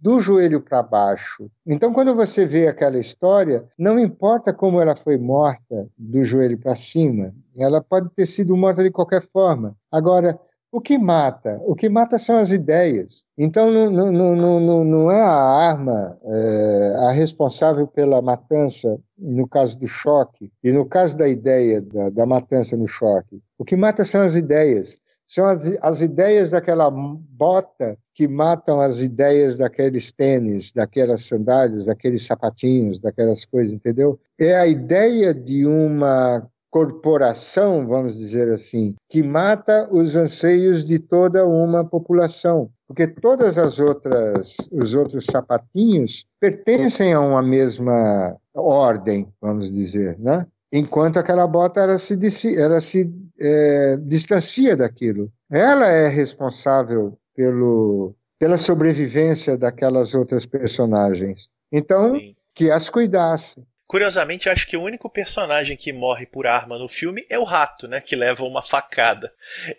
do 0.00 0.18
joelho 0.18 0.62
para 0.62 0.82
baixo. 0.82 1.50
Então, 1.66 1.92
quando 1.92 2.14
você 2.14 2.46
vê 2.46 2.66
aquela 2.66 2.98
história, 2.98 3.66
não 3.78 3.98
importa 3.98 4.52
como 4.52 4.80
ela 4.80 4.96
foi 4.96 5.18
morta 5.18 5.86
do 5.96 6.24
joelho 6.24 6.58
para 6.58 6.74
cima, 6.74 7.34
ela 7.58 7.82
pode 7.82 8.08
ter 8.16 8.26
sido 8.26 8.56
morta 8.56 8.82
de 8.82 8.90
qualquer 8.90 9.22
forma. 9.22 9.76
Agora, 9.92 10.38
o 10.72 10.80
que 10.80 10.96
mata? 10.96 11.60
O 11.66 11.74
que 11.74 11.88
mata 11.88 12.18
são 12.18 12.36
as 12.36 12.50
ideias. 12.50 13.24
Então, 13.36 13.70
não, 13.70 13.90
não, 13.90 14.36
não, 14.36 14.84
não 14.84 15.10
é 15.10 15.20
a 15.20 15.32
arma 15.32 16.16
é, 16.22 16.96
a 17.08 17.10
responsável 17.10 17.86
pela 17.86 18.22
matança, 18.22 18.98
no 19.18 19.48
caso 19.48 19.78
do 19.78 19.88
choque, 19.88 20.50
e 20.62 20.70
no 20.70 20.86
caso 20.86 21.16
da 21.16 21.28
ideia 21.28 21.82
da, 21.82 22.10
da 22.10 22.26
matança 22.26 22.76
no 22.76 22.86
choque. 22.86 23.42
O 23.58 23.64
que 23.64 23.76
mata 23.76 24.04
são 24.04 24.20
as 24.20 24.36
ideias. 24.36 24.96
São 25.26 25.44
as, 25.44 25.64
as 25.80 26.00
ideias 26.00 26.50
daquela 26.50 26.90
bota 26.90 27.96
que 28.14 28.26
matam 28.28 28.80
as 28.80 28.98
ideias 28.98 29.56
daqueles 29.56 30.12
tênis, 30.12 30.72
daquelas 30.72 31.26
sandálias, 31.26 31.86
daqueles 31.86 32.26
sapatinhos, 32.26 32.98
daquelas 32.98 33.44
coisas, 33.44 33.72
entendeu? 33.72 34.18
É 34.38 34.56
a 34.56 34.66
ideia 34.66 35.32
de 35.32 35.66
uma 35.66 36.48
corporação, 36.70 37.86
vamos 37.86 38.16
dizer 38.16 38.48
assim, 38.48 38.94
que 39.08 39.22
mata 39.22 39.88
os 39.92 40.14
anseios 40.14 40.84
de 40.84 40.98
toda 40.98 41.44
uma 41.44 41.84
população, 41.84 42.70
porque 42.86 43.06
todas 43.06 43.58
as 43.58 43.78
outras 43.78 44.56
os 44.70 44.94
outros 44.94 45.26
sapatinhos 45.26 46.26
pertencem 46.38 47.12
a 47.12 47.20
uma 47.20 47.42
mesma 47.42 48.36
ordem, 48.54 49.28
vamos 49.40 49.70
dizer, 49.72 50.18
né? 50.18 50.46
Enquanto 50.72 51.18
aquela 51.18 51.46
bota 51.48 51.80
ela 51.80 51.98
se, 51.98 52.16
ela 52.56 52.80
se 52.80 53.12
é, 53.40 53.96
distancia 53.96 54.76
daquilo. 54.76 55.32
Ela 55.50 55.86
é 55.86 56.06
responsável 56.08 57.18
pelo, 57.34 58.14
pela 58.38 58.56
sobrevivência 58.56 59.58
daquelas 59.58 60.14
outras 60.14 60.46
personagens. 60.46 61.48
Então, 61.72 62.14
Sim. 62.14 62.36
que 62.54 62.70
as 62.70 62.88
cuidasse. 62.88 63.62
Curiosamente, 63.90 64.48
acho 64.48 64.68
que 64.68 64.76
o 64.76 64.82
único 64.84 65.10
personagem 65.10 65.76
que 65.76 65.92
morre 65.92 66.24
por 66.24 66.46
arma 66.46 66.78
no 66.78 66.86
filme 66.86 67.26
é 67.28 67.36
o 67.36 67.42
rato, 67.42 67.88
né? 67.88 68.00
Que 68.00 68.14
leva 68.14 68.44
uma 68.44 68.62
facada. 68.62 69.32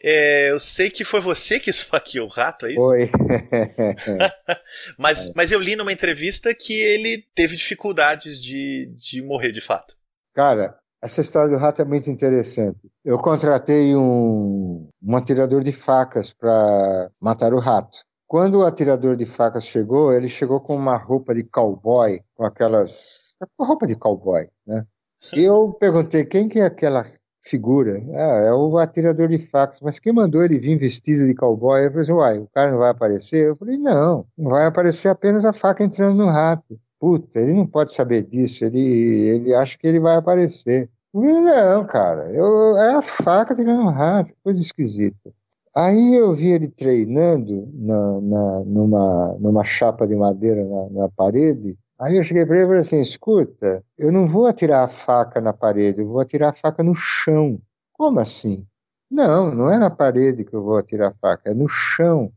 É, 0.03 0.51
eu 0.51 0.59
sei 0.59 0.89
que 0.89 1.05
foi 1.05 1.21
você 1.21 1.61
que 1.61 1.69
esfaqueou 1.71 2.27
o 2.27 2.29
rato, 2.29 2.65
é 2.65 2.71
isso? 2.71 2.81
Foi. 2.81 3.09
mas, 4.99 5.29
é. 5.29 5.31
mas 5.33 5.49
eu 5.49 5.61
li 5.61 5.77
numa 5.77 5.93
entrevista 5.93 6.53
que 6.53 6.73
ele 6.73 7.23
teve 7.33 7.55
dificuldades 7.55 8.43
de, 8.43 8.93
de 8.97 9.21
morrer 9.21 9.53
de 9.53 9.61
fato. 9.61 9.95
Cara, 10.33 10.77
essa 11.01 11.21
história 11.21 11.49
do 11.49 11.57
rato 11.57 11.81
é 11.81 11.85
muito 11.85 12.09
interessante. 12.09 12.91
Eu 13.05 13.17
contratei 13.17 13.95
um, 13.95 14.89
um 15.01 15.15
atirador 15.15 15.63
de 15.63 15.71
facas 15.71 16.33
para 16.33 17.09
matar 17.17 17.53
o 17.53 17.59
rato. 17.59 17.99
Quando 18.27 18.59
o 18.59 18.65
atirador 18.65 19.15
de 19.15 19.25
facas 19.25 19.65
chegou, 19.65 20.11
ele 20.11 20.27
chegou 20.27 20.59
com 20.59 20.75
uma 20.75 20.97
roupa 20.97 21.33
de 21.33 21.45
cowboy, 21.45 22.19
com 22.35 22.43
aquelas 22.43 23.30
com 23.57 23.65
roupa 23.65 23.87
de 23.87 23.95
cowboy, 23.95 24.47
né? 24.65 24.85
E 25.35 25.43
eu 25.43 25.75
perguntei 25.79 26.25
quem 26.25 26.47
que 26.47 26.59
é 26.59 26.65
aquela 26.65 27.03
figura. 27.43 28.01
Ah, 28.13 28.43
é 28.47 28.53
o 28.53 28.77
atirador 28.77 29.27
de 29.27 29.37
facas. 29.37 29.79
Mas 29.81 29.99
quem 29.99 30.13
mandou 30.13 30.43
ele 30.43 30.59
vir 30.59 30.77
vestido 30.77 31.27
de 31.27 31.35
cowboy? 31.35 31.85
Eu 31.85 31.89
falei 31.89 32.03
assim, 32.03 32.11
uai, 32.11 32.37
o 32.39 32.47
cara 32.53 32.71
não 32.71 32.79
vai 32.79 32.89
aparecer? 32.89 33.49
Eu 33.49 33.55
falei, 33.55 33.77
não, 33.77 34.25
não 34.37 34.51
vai 34.51 34.65
aparecer 34.65 35.09
apenas 35.09 35.45
a 35.45 35.53
faca 35.53 35.83
entrando 35.83 36.15
no 36.15 36.27
rato. 36.27 36.79
Puta, 36.99 37.39
ele 37.39 37.53
não 37.53 37.65
pode 37.65 37.93
saber 37.93 38.21
disso, 38.21 38.63
ele, 38.63 38.79
ele 38.79 39.55
acha 39.55 39.75
que 39.75 39.87
ele 39.87 39.99
vai 39.99 40.17
aparecer. 40.17 40.87
Eu 41.11 41.21
falei, 41.21 41.41
não, 41.41 41.85
cara, 41.85 42.31
eu, 42.31 42.77
é 42.77 42.93
a 42.95 43.01
faca 43.01 43.55
tirando 43.55 43.83
no 43.83 43.89
rato, 43.89 44.33
coisa 44.43 44.61
esquisita. 44.61 45.33
Aí 45.75 46.15
eu 46.15 46.33
vi 46.33 46.51
ele 46.51 46.67
treinando 46.67 47.67
na, 47.73 48.21
na, 48.21 48.63
numa, 48.65 49.37
numa 49.39 49.63
chapa 49.63 50.05
de 50.05 50.15
madeira 50.15 50.63
na, 50.63 50.89
na 50.89 51.09
parede, 51.09 51.77
Aí 52.01 52.17
eu 52.17 52.23
cheguei 52.23 52.43
para 52.45 52.55
ele 52.55 52.63
e 52.63 52.67
falei 52.67 52.81
assim: 52.81 52.99
escuta, 52.99 53.83
eu 53.97 54.11
não 54.11 54.25
vou 54.25 54.47
atirar 54.47 54.83
a 54.83 54.87
faca 54.87 55.39
na 55.39 55.53
parede, 55.53 56.01
eu 56.01 56.07
vou 56.07 56.19
atirar 56.19 56.49
a 56.49 56.53
faca 56.53 56.83
no 56.83 56.95
chão. 56.95 57.61
Como 57.93 58.19
assim? 58.19 58.65
Não, 59.09 59.53
não 59.53 59.69
é 59.69 59.77
na 59.77 59.91
parede 59.91 60.43
que 60.43 60.55
eu 60.55 60.63
vou 60.63 60.77
atirar 60.77 61.09
a 61.09 61.13
faca, 61.13 61.51
é 61.51 61.53
no 61.53 61.67
chão. 61.67 62.31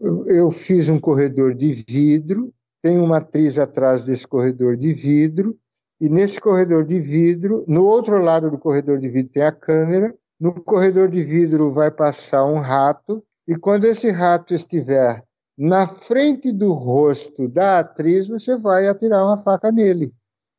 Eu, 0.00 0.24
eu 0.26 0.50
fiz 0.50 0.88
um 0.88 0.98
corredor 0.98 1.54
de 1.54 1.84
vidro, 1.86 2.50
tem 2.80 2.98
uma 2.98 3.18
atriz 3.18 3.58
atrás 3.58 4.04
desse 4.04 4.26
corredor 4.26 4.74
de 4.74 4.94
vidro, 4.94 5.54
e 6.00 6.08
nesse 6.08 6.40
corredor 6.40 6.86
de 6.86 6.98
vidro, 6.98 7.62
no 7.68 7.84
outro 7.84 8.16
lado 8.16 8.50
do 8.50 8.58
corredor 8.58 8.98
de 8.98 9.10
vidro 9.10 9.32
tem 9.34 9.42
a 9.42 9.52
câmera, 9.52 10.14
no 10.40 10.54
corredor 10.54 11.10
de 11.10 11.22
vidro 11.22 11.70
vai 11.70 11.90
passar 11.90 12.46
um 12.46 12.58
rato, 12.58 13.22
e 13.46 13.54
quando 13.54 13.84
esse 13.84 14.10
rato 14.10 14.54
estiver 14.54 15.22
na 15.60 15.86
frente 15.86 16.50
do 16.52 16.72
rosto 16.72 17.46
da 17.46 17.80
atriz, 17.80 18.26
você 18.26 18.56
vai 18.56 18.88
atirar 18.88 19.22
uma 19.22 19.36
faca 19.36 19.70
nele. 19.70 20.10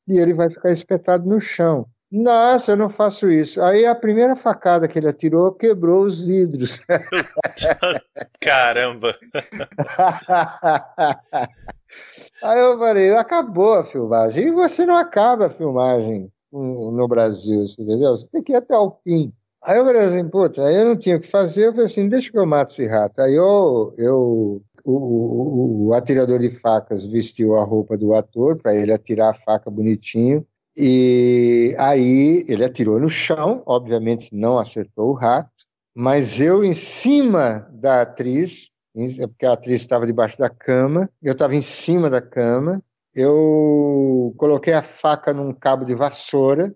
E 0.08 0.20
ele 0.20 0.32
vai 0.32 0.48
ficar 0.48 0.72
espetado 0.72 1.28
no 1.28 1.42
chão. 1.42 1.88
Nossa, 2.12 2.74
eu 2.74 2.78
não 2.78 2.88
faço 2.88 3.32
isso. 3.32 3.60
Aí 3.62 3.84
a 3.84 3.96
primeira 3.96 4.36
facada 4.36 4.88
que 4.88 5.00
ele 5.00 5.08
atirou 5.08 5.54
quebrou 5.54 6.06
os 6.06 6.24
vidros. 6.24 6.86
Caramba! 8.40 9.18
Aí 12.44 12.60
eu 12.60 12.78
falei, 12.78 13.12
acabou 13.16 13.74
a 13.74 13.84
filmagem. 13.84 14.50
E 14.50 14.52
você 14.52 14.86
não 14.86 14.96
acaba 14.96 15.48
a 15.48 15.50
filmagem 15.50 16.32
no 16.52 17.08
Brasil, 17.08 17.64
entendeu? 17.80 18.12
Você 18.12 18.30
tem 18.30 18.44
que 18.44 18.52
ir 18.52 18.58
até 18.58 18.78
o 18.78 18.92
fim. 19.04 19.34
Aí 19.64 19.78
eu 19.78 19.86
falei 19.86 20.02
assim, 20.02 20.28
puta, 20.28 20.66
aí 20.66 20.76
eu 20.76 20.86
não 20.86 20.96
tinha 20.96 21.18
o 21.18 21.20
que 21.20 21.28
fazer, 21.28 21.68
eu 21.68 21.72
falei 21.72 21.86
assim, 21.86 22.10
deixa 22.10 22.32
que 22.32 22.38
eu 22.38 22.48
mato 22.48 22.72
esse 22.72 22.88
rato. 22.88 23.22
Aí 23.22 23.36
eu, 23.36 23.94
eu 23.98 24.62
o, 24.84 24.94
o, 24.94 25.88
o, 25.88 25.94
atirador 25.94 26.40
de 26.40 26.50
facas 26.50 27.06
vestiu 27.06 27.56
a 27.56 27.64
roupa 27.64 27.98
do 27.98 28.14
ator 28.14 28.58
para 28.62 28.76
ele 28.76 28.94
atirar 28.94 29.32
a 29.32 29.34
faca 29.34 29.70
bonitinho. 29.70 30.46
E 30.78 31.76
aí 31.78 32.44
ele 32.48 32.64
atirou 32.64 33.00
no 33.00 33.10
chão, 33.10 33.62
obviamente 33.66 34.30
não 34.34 34.58
acertou 34.58 35.10
o 35.10 35.14
rato, 35.14 35.50
mas 35.94 36.40
eu 36.40 36.64
em 36.64 36.74
cima 36.74 37.68
da 37.72 38.02
atriz, 38.02 38.72
porque 38.94 39.46
a 39.46 39.54
atriz 39.54 39.82
estava 39.82 40.08
debaixo 40.08 40.38
da 40.38 40.50
cama, 40.50 41.10
eu 41.22 41.34
estava 41.34 41.56
em 41.56 41.62
cima 41.62 42.10
da 42.10 42.22
cama, 42.22 42.82
eu 43.14 44.34
coloquei 44.38 44.74
a 44.74 44.82
faca 44.82 45.34
num 45.34 45.54
cabo 45.54 45.84
de 45.84 45.94
vassoura 45.94 46.74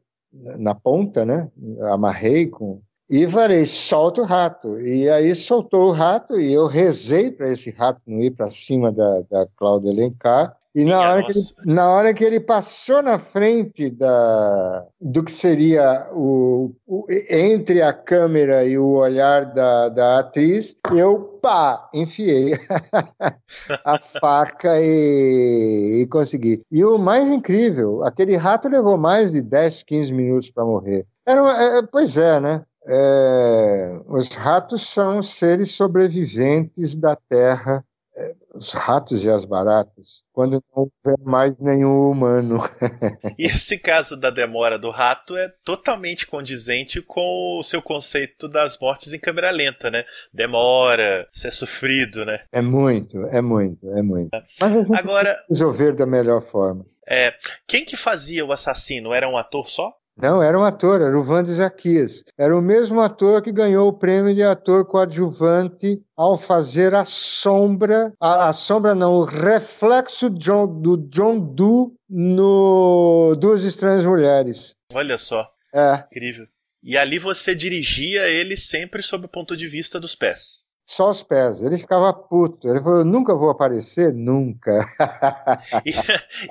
na 0.60 0.76
ponta, 0.76 1.26
né? 1.26 1.50
Amarrei 1.92 2.48
com 2.48 2.82
e 3.10 3.28
falei, 3.28 3.66
solta 3.66 4.22
o 4.22 4.26
rato. 4.26 4.80
E 4.80 5.10
aí 5.10 5.36
soltou 5.36 5.90
o 5.90 5.92
rato 5.92 6.40
e 6.40 6.52
eu 6.52 6.68
rezei 6.68 7.30
para 7.30 7.52
esse 7.52 7.70
rato 7.72 8.02
não 8.08 8.20
ir 8.20 8.32
para 8.32 8.50
cima 8.50 8.92
da, 8.92 9.22
da 9.30 9.48
Cláudia 9.56 9.92
Alencar. 9.92 10.56
E 10.74 10.84
na 10.84 11.00
hora, 11.00 11.24
que 11.24 11.32
ele, 11.32 11.46
na 11.66 11.90
hora 11.90 12.14
que 12.14 12.24
ele 12.26 12.40
passou 12.42 13.02
na 13.02 13.18
frente 13.18 13.90
da, 13.90 14.86
do 15.00 15.24
que 15.24 15.32
seria 15.32 16.10
o, 16.12 16.76
o 16.86 17.06
entre 17.30 17.82
a 17.82 17.94
câmera 17.94 18.66
e 18.66 18.78
o 18.78 18.98
olhar 18.98 19.46
da, 19.46 19.88
da 19.88 20.20
atriz, 20.20 20.76
eu 20.94 21.40
pá, 21.42 21.90
enfiei 21.94 22.56
a 23.86 23.98
faca 24.02 24.74
e, 24.82 26.02
e 26.02 26.08
consegui. 26.08 26.62
E 26.70 26.84
o 26.84 26.98
mais 26.98 27.26
incrível, 27.32 28.04
aquele 28.04 28.36
rato 28.36 28.68
levou 28.68 28.98
mais 28.98 29.32
de 29.32 29.42
10, 29.42 29.82
15 29.84 30.12
minutos 30.12 30.52
para 30.52 30.66
morrer. 30.66 31.08
Era, 31.26 31.78
é, 31.78 31.84
pois 31.90 32.18
é, 32.18 32.42
né? 32.42 32.66
É, 32.88 34.00
os 34.08 34.30
ratos 34.30 34.88
são 34.88 35.24
seres 35.24 35.72
sobreviventes 35.72 36.96
da 36.96 37.16
Terra, 37.16 37.84
é, 38.18 38.34
os 38.54 38.72
ratos 38.72 39.24
e 39.24 39.30
as 39.30 39.44
baratas, 39.44 40.24
quando 40.32 40.64
não 40.74 40.90
houver 41.04 41.20
mais 41.26 41.58
nenhum 41.58 42.10
humano. 42.10 42.60
e 43.38 43.46
esse 43.46 43.78
caso 43.78 44.16
da 44.16 44.30
demora 44.30 44.80
do 44.80 44.90
rato 44.90 45.36
é 45.36 45.52
totalmente 45.64 46.26
condizente 46.26 47.02
com 47.02 47.60
o 47.60 47.64
seu 47.64 47.82
conceito 47.82 48.48
das 48.48 48.80
mortes 48.80 49.12
em 49.12 49.20
câmera 49.20 49.52
lenta, 49.52 49.92
né? 49.92 50.06
Demora, 50.32 51.28
ser 51.34 51.52
sofrido, 51.52 52.24
né? 52.24 52.44
É 52.52 52.62
muito, 52.62 53.26
é 53.26 53.42
muito, 53.42 53.90
é 53.92 54.02
muito. 54.02 54.30
Mas 54.62 54.78
a 54.78 54.80
gente 54.80 54.96
Agora, 54.96 55.44
resolver 55.50 55.94
da 55.94 56.06
melhor 56.06 56.42
forma. 56.42 56.86
É, 57.08 57.34
quem 57.68 57.84
que 57.84 57.98
fazia 57.98 58.46
o 58.46 58.52
assassino? 58.52 59.14
Era 59.14 59.28
um 59.28 59.38
ator 59.38 59.70
só? 59.70 59.94
Não, 60.18 60.42
era 60.42 60.58
um 60.58 60.64
ator, 60.64 61.02
era 61.02 61.18
o 61.18 61.24
Vande 61.24 61.52
Zaquias. 61.52 62.24
Era 62.38 62.58
o 62.58 62.62
mesmo 62.62 63.02
ator 63.02 63.42
que 63.42 63.52
ganhou 63.52 63.90
o 63.90 63.94
prêmio 63.94 64.34
de 64.34 64.42
ator 64.42 64.86
coadjuvante 64.86 66.02
ao 66.16 66.38
fazer 66.38 66.96
a 66.96 67.04
sombra, 67.04 68.14
a, 68.20 68.50
a 68.50 68.54
sombra 68.54 68.96
não, 68.96 69.14
o 69.16 69.26
reflexo 69.26 70.30
John, 70.30 70.68
do 70.82 70.96
John 70.96 71.38
Doe 71.40 71.92
no 72.10 73.36
Duas 73.38 73.64
Estranhas 73.64 74.06
Mulheres. 74.06 74.74
Olha 74.94 75.18
só. 75.18 75.50
É. 75.74 76.06
Incrível. 76.12 76.48
E 76.82 76.98
ali 76.98 77.20
você 77.20 77.54
dirigia 77.54 78.30
ele 78.30 78.56
sempre 78.56 79.02
sob 79.02 79.26
o 79.26 79.30
ponto 79.30 79.58
de 79.58 79.68
vista 79.68 80.00
dos 80.00 80.16
pés 80.16 80.65
só 80.86 81.10
os 81.10 81.24
pés. 81.24 81.62
Ele 81.62 81.78
ficava 81.78 82.14
puto. 82.14 82.70
Ele 82.70 82.82
falou: 82.82 83.04
nunca 83.04 83.34
vou 83.34 83.50
aparecer, 83.50 84.14
nunca. 84.14 84.86
e, 85.86 85.92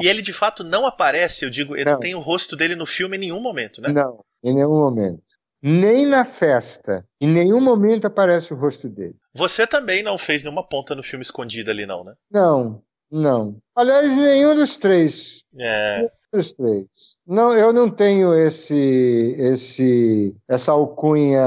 e, 0.05 0.09
ele 0.09 0.21
de 0.21 0.33
fato 0.33 0.65
não 0.65 0.85
aparece, 0.87 1.45
eu 1.45 1.51
digo, 1.51 1.77
ele 1.77 1.85
não. 1.85 1.93
não 1.93 2.01
tem 2.01 2.15
o 2.15 2.21
rosto 2.21 2.57
dele 2.57 2.75
no 2.75 2.85
filme 2.85 3.17
em 3.17 3.21
nenhum 3.21 3.41
momento, 3.41 3.81
né? 3.81 3.91
Não, 3.91 4.25
em 4.43 4.53
nenhum 4.55 4.75
momento. 4.75 5.23
Nem 5.63 6.05
na 6.05 6.27
festa. 6.27 7.07
Em 7.19 7.29
nenhum 7.29 7.61
momento 7.61 8.07
aparece 8.07 8.53
o 8.53 8.57
rosto 8.57 8.87
dele. 8.87 9.17
Você 9.33 9.67
também 9.67 10.03
não 10.03 10.19
fez 10.19 10.43
nenhuma 10.43 10.67
ponta 10.67 10.95
no 10.95 11.03
filme 11.03 11.23
escondida 11.23 11.71
ali, 11.71 11.87
não, 11.87 12.05
né? 12.05 12.13
Não, 12.31 12.83
não. 13.11 13.57
Aliás, 13.75 14.15
nenhum 14.15 14.55
dos 14.55 14.77
três. 14.77 15.43
É. 15.59 16.03
Dos 16.35 16.53
três. 16.53 16.89
Não, 17.25 17.55
eu 17.55 17.73
não 17.73 17.89
tenho 17.89 18.35
esse, 18.35 19.37
esse, 19.39 20.37
essa 20.49 20.73
alcunha 20.73 21.39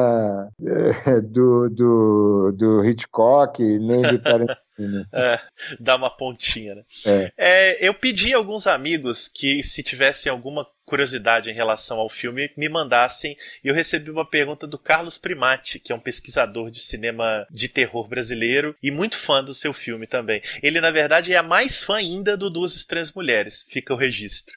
é, 0.62 1.22
do, 1.28 1.70
do, 1.70 2.52
do 2.54 2.86
Hitchcock, 2.86 3.62
nem 3.62 4.02
de 4.02 4.18
Tarantino. 4.18 5.06
é, 5.14 5.42
dá 5.78 5.98
uma 5.98 6.10
pontinha, 6.10 6.76
né? 6.76 6.84
É. 7.06 7.32
É, 7.38 7.88
eu 7.88 7.94
pedi 7.94 8.34
a 8.34 8.38
alguns 8.38 8.66
amigos 8.66 9.28
que, 9.28 9.62
se 9.62 9.84
tivessem 9.84 10.32
alguma 10.32 10.66
curiosidade 10.86 11.50
em 11.50 11.54
relação 11.54 12.00
ao 12.00 12.08
filme, 12.08 12.50
me 12.56 12.70
mandassem. 12.70 13.36
E 13.62 13.68
eu 13.68 13.76
recebi 13.76 14.10
uma 14.10 14.28
pergunta 14.28 14.66
do 14.66 14.80
Carlos 14.80 15.18
Primati, 15.18 15.80
que 15.80 15.92
é 15.92 15.96
um 15.96 16.00
pesquisador 16.00 16.72
de 16.72 16.80
cinema 16.80 17.46
de 17.52 17.68
terror 17.68 18.08
brasileiro 18.08 18.74
e 18.82 18.90
muito 18.90 19.18
fã 19.18 19.44
do 19.44 19.54
seu 19.54 19.74
filme 19.74 20.08
também. 20.08 20.42
Ele, 20.64 20.80
na 20.80 20.92
verdade, 20.92 21.34
é 21.34 21.42
mais 21.42 21.84
fã 21.84 21.98
ainda 21.98 22.38
do 22.38 22.50
Duas 22.50 22.74
Estranhas 22.74 23.12
Mulheres, 23.12 23.66
fica 23.68 23.94
o 23.94 23.98
registro. 23.98 24.56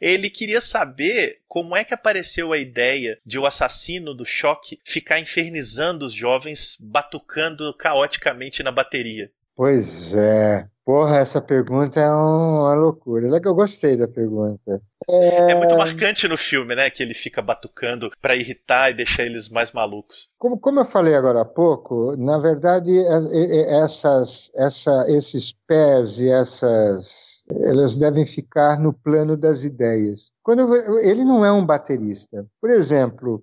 Ele 0.00 0.28
queria 0.28 0.60
saber 0.60 1.40
como 1.46 1.76
é 1.76 1.84
que 1.84 1.94
apareceu 1.94 2.52
a 2.52 2.58
ideia 2.58 3.18
de 3.24 3.38
o 3.38 3.46
assassino 3.46 4.14
do 4.14 4.24
choque 4.24 4.78
ficar 4.84 5.20
infernizando 5.20 6.04
os 6.06 6.12
jovens, 6.12 6.76
batucando 6.80 7.74
caoticamente 7.76 8.62
na 8.62 8.70
bateria. 8.70 9.30
Pois 9.54 10.14
é. 10.14 10.68
Porra, 10.84 11.18
essa 11.18 11.40
pergunta 11.40 11.98
é 11.98 12.10
uma 12.10 12.74
loucura. 12.74 13.34
É 13.34 13.40
que 13.40 13.48
eu 13.48 13.54
gostei 13.54 13.96
da 13.96 14.06
pergunta. 14.06 14.82
É... 15.08 15.52
é... 15.52 15.54
muito 15.54 15.76
marcante 15.76 16.28
no 16.28 16.36
filme, 16.36 16.74
né? 16.74 16.90
Que 16.90 17.02
ele 17.02 17.14
fica 17.14 17.40
batucando 17.40 18.10
para 18.20 18.36
irritar 18.36 18.90
e 18.90 18.94
deixar 18.94 19.24
eles 19.24 19.48
mais 19.48 19.72
malucos. 19.72 20.28
Como, 20.38 20.58
como 20.58 20.80
eu 20.80 20.84
falei 20.84 21.14
agora 21.14 21.40
há 21.40 21.44
pouco, 21.44 22.14
na 22.18 22.38
verdade, 22.38 22.90
essas, 23.82 24.50
essa, 24.54 25.06
esses 25.08 25.54
pés 25.66 26.18
e 26.18 26.28
essas 26.28 27.34
elas 27.62 27.96
devem 27.96 28.26
ficar 28.26 28.78
no 28.78 28.92
plano 28.92 29.36
das 29.36 29.64
ideias. 29.64 30.32
Quando 30.42 30.74
ele 31.00 31.24
não 31.24 31.44
é 31.44 31.52
um 31.52 31.64
baterista, 31.64 32.46
por 32.60 32.70
exemplo, 32.70 33.42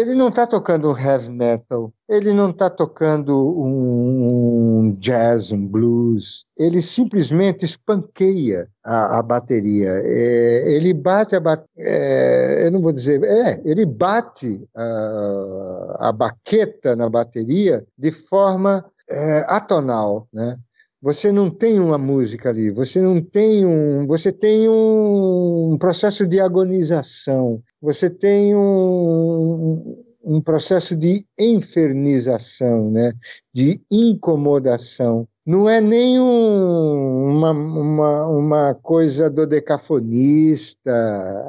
ele 0.00 0.14
não 0.14 0.28
está 0.28 0.46
tocando 0.46 0.90
um 0.90 0.98
heavy 0.98 1.30
metal, 1.30 1.92
ele 2.08 2.32
não 2.32 2.50
está 2.50 2.68
tocando 2.68 3.36
um 3.36 4.92
jazz, 4.98 5.52
um 5.52 5.66
blues, 5.66 6.46
ele 6.58 6.67
simplesmente 6.82 7.64
espanqueia 7.64 8.68
a, 8.84 9.18
a 9.18 9.22
bateria. 9.22 9.88
É, 10.04 10.74
ele 10.74 10.92
bate 10.92 11.34
a 11.34 11.40
bateria, 11.40 11.68
é, 11.78 12.66
eu 12.66 12.70
não 12.70 12.80
vou 12.80 12.92
dizer, 12.92 13.22
é, 13.24 13.60
ele 13.64 13.86
bate 13.86 14.62
a, 14.76 16.08
a 16.08 16.12
baqueta 16.12 16.94
na 16.94 17.08
bateria 17.08 17.84
de 17.96 18.10
forma 18.10 18.84
é, 19.08 19.44
atonal, 19.48 20.28
né? 20.32 20.56
Você 21.00 21.30
não 21.30 21.48
tem 21.48 21.78
uma 21.78 21.96
música 21.96 22.48
ali, 22.48 22.72
você 22.72 23.00
não 23.00 23.22
tem 23.22 23.64
um, 23.64 24.04
você 24.04 24.32
tem 24.32 24.68
um 24.68 25.76
processo 25.78 26.26
de 26.26 26.40
agonização, 26.40 27.62
você 27.80 28.10
tem 28.10 28.56
um, 28.56 29.96
um 30.24 30.40
processo 30.40 30.96
de 30.96 31.24
enfernização, 31.38 32.90
né? 32.90 33.12
de 33.54 33.80
incomodação. 33.90 35.26
Não 35.48 35.66
é 35.66 35.80
nem 35.80 36.20
um, 36.20 37.30
uma, 37.30 37.52
uma, 37.52 38.26
uma 38.26 38.74
coisa 38.74 39.30
dodecafonista, 39.30 40.92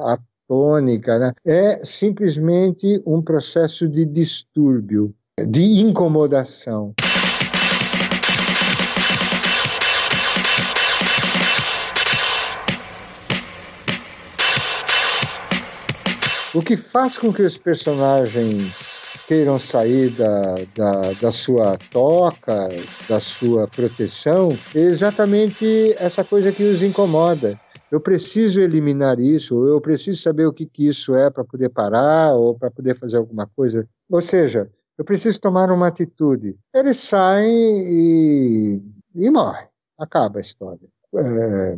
atônica, 0.06 1.20
né? 1.20 1.34
é 1.46 1.86
simplesmente 1.86 3.04
um 3.06 3.22
processo 3.22 3.90
de 3.90 4.06
distúrbio, 4.06 5.14
de 5.50 5.82
incomodação. 5.82 6.94
O 16.56 16.62
que 16.62 16.78
faz 16.78 17.18
com 17.18 17.34
que 17.34 17.42
os 17.42 17.58
personagens 17.58 18.89
queiram 19.30 19.60
sair 19.60 20.10
da, 20.10 20.56
da, 20.76 21.14
da, 21.22 21.32
sua 21.32 21.78
toca, 21.92 22.68
da 23.08 23.20
sua 23.20 23.68
proteção, 23.68 24.50
é 24.74 24.80
exatamente 24.80 25.94
essa 26.00 26.24
coisa 26.24 26.52
que 26.52 26.64
os 26.64 26.82
incomoda. 26.82 27.62
Eu 27.92 28.02
preciso 28.02 28.60
eliminar 28.60 29.20
isso, 29.20 29.68
eu 29.68 29.80
preciso 29.80 30.20
saber 30.20 30.48
o 30.48 30.52
que, 30.52 30.66
que 30.66 30.88
isso 30.88 31.14
é 31.14 31.30
para 31.30 31.44
poder 31.44 31.70
parar, 31.70 32.34
ou 32.34 32.58
para 32.58 32.72
poder 32.72 32.98
fazer 32.98 33.18
alguma 33.18 33.46
coisa. 33.46 33.88
Ou 34.10 34.20
seja, 34.20 34.68
eu 34.98 35.06
preciso 35.06 35.40
tomar 35.40 35.70
uma 35.70 35.86
atitude. 35.86 36.58
Eles 36.74 36.98
saem 36.98 37.84
e, 37.88 38.82
e 39.14 39.30
morrem. 39.30 39.68
Acaba 40.00 40.40
a 40.40 40.42
história 40.42 40.90
é, 41.16 41.78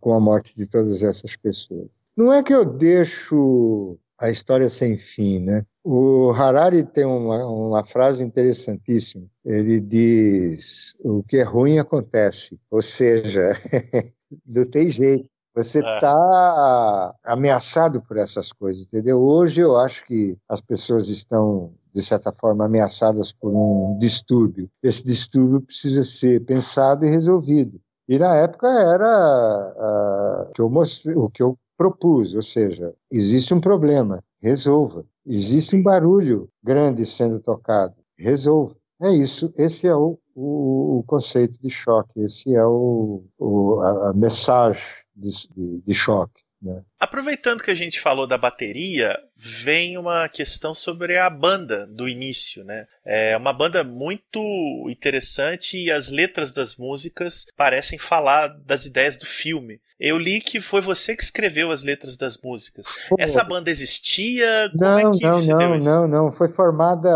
com 0.00 0.14
a 0.14 0.20
morte 0.20 0.54
de 0.54 0.68
todas 0.68 1.02
essas 1.02 1.34
pessoas. 1.34 1.88
Não 2.16 2.32
é 2.32 2.44
que 2.44 2.54
eu 2.54 2.64
deixo 2.64 3.98
a 4.22 4.30
história 4.30 4.70
sem 4.70 4.96
fim, 4.96 5.40
né? 5.40 5.66
O 5.84 6.30
Harari 6.30 6.84
tem 6.84 7.04
uma, 7.04 7.44
uma, 7.44 7.84
frase 7.84 8.22
interessantíssima. 8.22 9.26
Ele 9.44 9.80
diz: 9.80 10.94
o 11.00 11.24
que 11.24 11.38
é 11.38 11.42
ruim 11.42 11.80
acontece, 11.80 12.60
ou 12.70 12.80
seja, 12.80 13.40
não 14.46 14.64
tem 14.64 14.90
jeito. 14.90 15.28
Você 15.54 15.80
está 15.80 17.14
é. 17.26 17.32
ameaçado 17.32 18.00
por 18.00 18.16
essas 18.16 18.52
coisas, 18.52 18.84
entendeu? 18.84 19.20
Hoje 19.20 19.60
eu 19.60 19.76
acho 19.76 20.04
que 20.06 20.38
as 20.48 20.60
pessoas 20.60 21.08
estão, 21.08 21.74
de 21.92 22.00
certa 22.00 22.32
forma, 22.32 22.64
ameaçadas 22.64 23.32
por 23.32 23.52
um 23.52 23.98
distúrbio. 23.98 24.70
Esse 24.82 25.04
distúrbio 25.04 25.60
precisa 25.60 26.04
ser 26.04 26.42
pensado 26.44 27.04
e 27.04 27.10
resolvido. 27.10 27.78
E 28.08 28.18
na 28.18 28.34
época 28.36 28.68
era 28.68 29.72
uh, 29.76 30.52
que 30.54 30.60
eu 30.60 30.70
mostrei, 30.70 31.16
o 31.16 31.28
que 31.28 31.42
eu 31.42 31.58
propus, 31.82 32.32
ou 32.34 32.42
seja, 32.42 32.94
existe 33.10 33.52
um 33.52 33.60
problema, 33.60 34.22
resolva. 34.40 35.04
Existe 35.26 35.74
um 35.74 35.82
barulho 35.82 36.48
grande 36.62 37.04
sendo 37.04 37.40
tocado, 37.40 37.94
resolva. 38.16 38.76
É 39.02 39.10
isso, 39.10 39.52
esse 39.56 39.88
é 39.88 39.94
o, 39.94 40.16
o, 40.32 40.98
o 40.98 41.04
conceito 41.04 41.60
de 41.60 41.68
choque, 41.68 42.20
esse 42.20 42.54
é 42.54 42.64
o, 42.64 43.24
o 43.36 43.80
a, 43.80 44.10
a, 44.10 44.14
mensagem 44.14 44.80
de, 45.16 45.30
de, 45.48 45.82
de 45.84 45.94
choque. 45.94 46.42
Né? 46.62 46.80
Aproveitando 47.00 47.62
que 47.62 47.72
a 47.72 47.74
gente 47.74 48.00
falou 48.00 48.24
da 48.24 48.38
bateria, 48.38 49.18
vem 49.36 49.98
uma 49.98 50.28
questão 50.28 50.72
sobre 50.74 51.18
a 51.18 51.28
banda 51.28 51.88
do 51.88 52.08
início, 52.08 52.62
né? 52.64 52.86
É 53.04 53.36
uma 53.36 53.52
banda 53.52 53.82
muito 53.82 54.40
interessante 54.88 55.76
e 55.76 55.90
as 55.90 56.08
letras 56.08 56.52
das 56.52 56.76
músicas 56.76 57.46
parecem 57.56 57.98
falar 57.98 58.46
das 58.64 58.86
ideias 58.86 59.16
do 59.16 59.26
filme. 59.26 59.80
Eu 59.98 60.16
li 60.18 60.40
que 60.40 60.60
foi 60.60 60.80
você 60.80 61.16
que 61.16 61.24
escreveu 61.24 61.72
as 61.72 61.82
letras 61.82 62.16
das 62.16 62.38
músicas. 62.38 62.86
Pô. 63.08 63.16
Essa 63.18 63.42
banda 63.42 63.68
existia? 63.68 64.70
Como 64.70 64.84
não, 64.84 64.98
é 64.98 65.02
que 65.18 65.22
não, 65.24 65.40
não, 65.42 65.58
deu 65.58 65.76
isso? 65.76 65.88
não, 65.88 66.08
não. 66.08 66.30
Foi 66.30 66.48
formada 66.48 67.08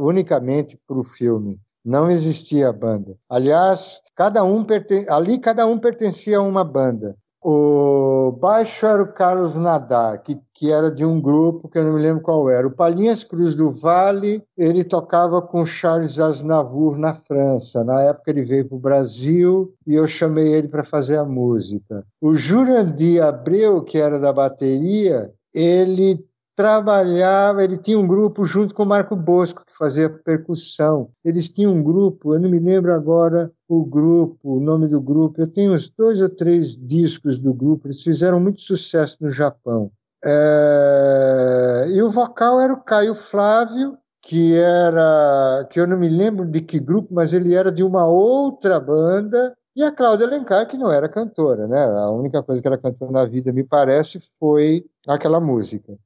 unicamente 0.00 0.76
para 0.88 0.98
o 0.98 1.04
filme. 1.04 1.60
Não 1.84 2.10
existia 2.10 2.72
banda. 2.72 3.16
Aliás, 3.30 4.02
cada 4.14 4.42
um 4.42 4.64
perten... 4.64 5.06
ali 5.08 5.38
cada 5.38 5.66
um 5.66 5.78
pertencia 5.78 6.38
a 6.38 6.42
uma 6.42 6.64
banda. 6.64 7.16
O 7.50 8.30
baixo 8.30 8.84
era 8.84 9.02
o 9.02 9.10
Carlos 9.10 9.56
Nadar, 9.56 10.22
que, 10.22 10.38
que 10.52 10.70
era 10.70 10.90
de 10.90 11.02
um 11.02 11.18
grupo 11.18 11.66
que 11.66 11.78
eu 11.78 11.84
não 11.84 11.94
me 11.94 12.02
lembro 12.02 12.22
qual 12.22 12.50
era. 12.50 12.66
O 12.66 12.70
Palhinhas 12.70 13.24
Cruz 13.24 13.56
do 13.56 13.70
Vale, 13.70 14.44
ele 14.54 14.84
tocava 14.84 15.40
com 15.40 15.64
Charles 15.64 16.18
Aznavour 16.18 16.98
na 16.98 17.14
França. 17.14 17.82
Na 17.84 18.02
época 18.02 18.30
ele 18.30 18.44
veio 18.44 18.68
para 18.68 18.76
o 18.76 18.78
Brasil 18.78 19.72
e 19.86 19.94
eu 19.94 20.06
chamei 20.06 20.46
ele 20.52 20.68
para 20.68 20.84
fazer 20.84 21.16
a 21.16 21.24
música. 21.24 22.04
O 22.20 22.34
Jurandir 22.34 23.24
Abreu, 23.24 23.80
que 23.80 23.96
era 23.96 24.18
da 24.18 24.30
bateria, 24.30 25.32
ele 25.54 26.22
trabalhava, 26.58 27.62
ele 27.62 27.78
tinha 27.78 27.96
um 27.96 28.04
grupo 28.04 28.44
junto 28.44 28.74
com 28.74 28.82
o 28.82 28.86
Marco 28.86 29.14
Bosco, 29.14 29.64
que 29.64 29.78
fazia 29.78 30.10
percussão. 30.10 31.08
Eles 31.24 31.48
tinham 31.48 31.72
um 31.72 31.80
grupo, 31.80 32.34
eu 32.34 32.40
não 32.40 32.50
me 32.50 32.58
lembro 32.58 32.92
agora 32.92 33.52
o 33.68 33.84
grupo, 33.84 34.56
o 34.56 34.58
nome 34.58 34.88
do 34.88 35.00
grupo. 35.00 35.40
Eu 35.40 35.46
tenho 35.46 35.72
uns 35.72 35.88
dois 35.88 36.20
ou 36.20 36.28
três 36.28 36.74
discos 36.76 37.38
do 37.38 37.54
grupo, 37.54 37.86
eles 37.86 38.02
fizeram 38.02 38.40
muito 38.40 38.60
sucesso 38.60 39.18
no 39.20 39.30
Japão. 39.30 39.92
É... 40.24 41.86
E 41.90 42.02
o 42.02 42.10
vocal 42.10 42.60
era 42.60 42.72
o 42.72 42.82
Caio 42.82 43.14
Flávio, 43.14 43.96
que 44.20 44.56
era, 44.56 45.64
que 45.70 45.78
eu 45.78 45.86
não 45.86 45.96
me 45.96 46.08
lembro 46.08 46.44
de 46.44 46.60
que 46.60 46.80
grupo, 46.80 47.14
mas 47.14 47.32
ele 47.32 47.54
era 47.54 47.70
de 47.70 47.84
uma 47.84 48.04
outra 48.08 48.80
banda, 48.80 49.56
e 49.78 49.84
a 49.84 49.92
Cláudia 49.92 50.26
Alencar, 50.26 50.66
que 50.66 50.76
não 50.76 50.90
era 50.90 51.08
cantora, 51.08 51.68
né? 51.68 51.80
A 51.80 52.10
única 52.10 52.42
coisa 52.42 52.60
que 52.60 52.66
ela 52.66 52.76
cantou 52.76 53.12
na 53.12 53.24
vida, 53.24 53.52
me 53.52 53.62
parece, 53.62 54.18
foi 54.40 54.84
aquela 55.06 55.38
música. 55.38 55.96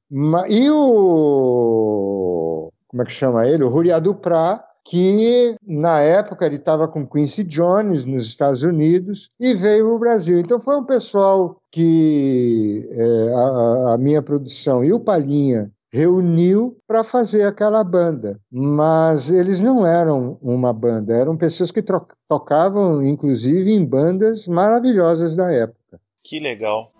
E 0.47 0.69
o. 0.69 2.71
Como 2.87 3.01
é 3.01 3.05
que 3.05 3.11
chama 3.11 3.47
ele? 3.47 3.63
O 3.63 3.69
Ruriá 3.69 3.97
Duprá, 3.97 4.63
que 4.85 5.55
na 5.65 6.01
época 6.01 6.45
ele 6.45 6.57
estava 6.57 6.87
com 6.87 7.07
Quincy 7.07 7.43
Jones 7.45 8.05
nos 8.05 8.27
Estados 8.27 8.61
Unidos 8.61 9.31
e 9.39 9.55
veio 9.55 9.85
para 9.85 9.95
o 9.95 9.99
Brasil. 9.99 10.39
Então 10.39 10.61
foi 10.61 10.77
um 10.77 10.85
pessoal 10.85 11.59
que 11.71 12.87
é, 12.91 13.33
a, 13.33 13.93
a, 13.95 13.97
minha 13.97 14.21
produção 14.21 14.83
e 14.83 14.93
o 14.93 14.99
Palhinha 14.99 15.71
reuniu 15.93 16.75
para 16.87 17.03
fazer 17.03 17.43
aquela 17.43 17.83
banda. 17.83 18.39
Mas 18.51 19.29
eles 19.29 19.61
não 19.61 19.85
eram 19.85 20.39
uma 20.41 20.73
banda, 20.73 21.15
eram 21.15 21.37
pessoas 21.37 21.71
que 21.71 21.83
tocavam, 22.27 23.03
inclusive, 23.03 23.71
em 23.71 23.85
bandas 23.85 24.47
maravilhosas 24.47 25.35
da 25.35 25.53
época. 25.53 26.01
Que 26.23 26.39
legal. 26.39 26.91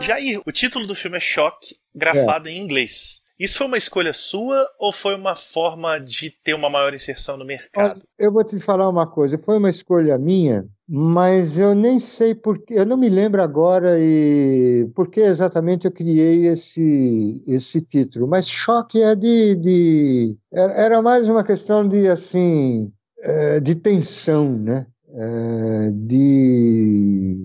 Jair, 0.00 0.40
o 0.46 0.52
título 0.52 0.86
do 0.86 0.94
filme 0.94 1.16
é 1.16 1.20
Choque, 1.20 1.76
grafado 1.94 2.48
é. 2.48 2.52
em 2.52 2.58
inglês. 2.58 3.23
Isso 3.44 3.58
foi 3.58 3.66
uma 3.66 3.76
escolha 3.76 4.14
sua 4.14 4.66
ou 4.78 4.90
foi 4.90 5.14
uma 5.14 5.36
forma 5.36 5.98
de 5.98 6.30
ter 6.30 6.54
uma 6.54 6.70
maior 6.70 6.94
inserção 6.94 7.36
no 7.36 7.44
mercado? 7.44 8.00
Eu 8.18 8.32
vou 8.32 8.42
te 8.42 8.58
falar 8.58 8.88
uma 8.88 9.06
coisa, 9.06 9.36
foi 9.36 9.58
uma 9.58 9.68
escolha 9.68 10.16
minha, 10.16 10.66
mas 10.88 11.58
eu 11.58 11.74
nem 11.74 12.00
sei 12.00 12.34
porque, 12.34 12.72
eu 12.72 12.86
não 12.86 12.96
me 12.96 13.10
lembro 13.10 13.42
agora 13.42 13.98
e 14.00 14.90
por 14.94 15.10
que 15.10 15.20
exatamente 15.20 15.84
eu 15.84 15.92
criei 15.92 16.46
esse 16.46 17.42
esse 17.46 17.82
título. 17.82 18.26
Mas 18.26 18.48
choque 18.48 19.02
é 19.02 19.14
de, 19.14 19.56
de 19.56 20.38
era 20.50 21.02
mais 21.02 21.28
uma 21.28 21.44
questão 21.44 21.86
de 21.86 22.08
assim 22.08 22.90
é, 23.22 23.60
de 23.60 23.74
tensão, 23.74 24.58
né? 24.58 24.86
É, 25.16 25.90
de, 25.92 27.36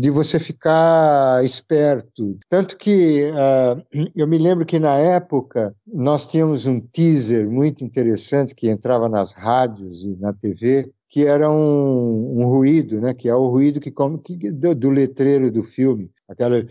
de 0.00 0.08
você 0.08 0.38
ficar 0.38 1.44
esperto. 1.44 2.38
Tanto 2.48 2.76
que 2.76 3.28
uh, 3.32 4.08
eu 4.14 4.28
me 4.28 4.38
lembro 4.38 4.64
que 4.64 4.78
na 4.78 4.96
época 4.96 5.74
nós 5.84 6.24
tínhamos 6.26 6.64
um 6.64 6.80
teaser 6.80 7.50
muito 7.50 7.82
interessante 7.82 8.54
que 8.54 8.70
entrava 8.70 9.08
nas 9.08 9.32
rádios 9.32 10.04
e 10.04 10.16
na 10.20 10.32
TV, 10.32 10.92
que 11.08 11.26
era 11.26 11.50
um, 11.50 12.40
um 12.40 12.46
ruído, 12.46 13.00
né? 13.00 13.12
que 13.12 13.28
é 13.28 13.34
o 13.34 13.48
ruído 13.48 13.80
que, 13.80 13.90
come, 13.90 14.20
que 14.20 14.36
do, 14.52 14.72
do 14.72 14.88
letreiro 14.88 15.50
do 15.50 15.64
filme. 15.64 16.08
Aquela. 16.28 16.64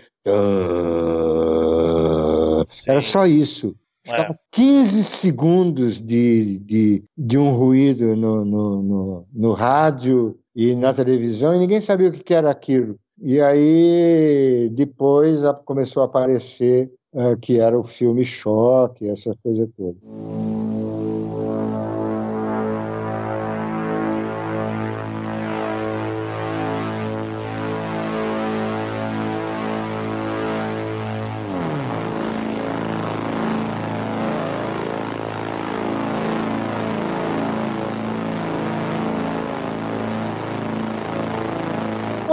Era 2.87 3.01
só 3.01 3.27
isso. 3.27 3.75
Ficava 4.11 4.33
é. 4.33 4.39
15 4.51 5.03
segundos 5.03 6.01
de, 6.01 6.59
de, 6.59 7.03
de 7.17 7.37
um 7.37 7.51
ruído 7.51 8.15
no, 8.15 8.43
no, 8.43 8.81
no, 8.81 9.27
no, 9.33 9.51
rádio 9.53 10.37
e 10.55 10.75
na 10.75 10.93
televisão 10.93 11.55
e 11.55 11.59
ninguém 11.59 11.79
sabia 11.79 12.09
o 12.09 12.11
que 12.11 12.33
era 12.33 12.49
aquilo. 12.49 12.97
E 13.21 13.39
aí 13.39 14.69
depois 14.73 15.41
começou 15.65 16.03
a 16.03 16.07
aparecer 16.07 16.91
uh, 17.13 17.37
que 17.37 17.59
era 17.59 17.77
o 17.77 17.83
filme 17.83 18.25
Choque, 18.25 19.07
essa 19.07 19.35
coisa 19.43 19.69
toda. 19.77 19.97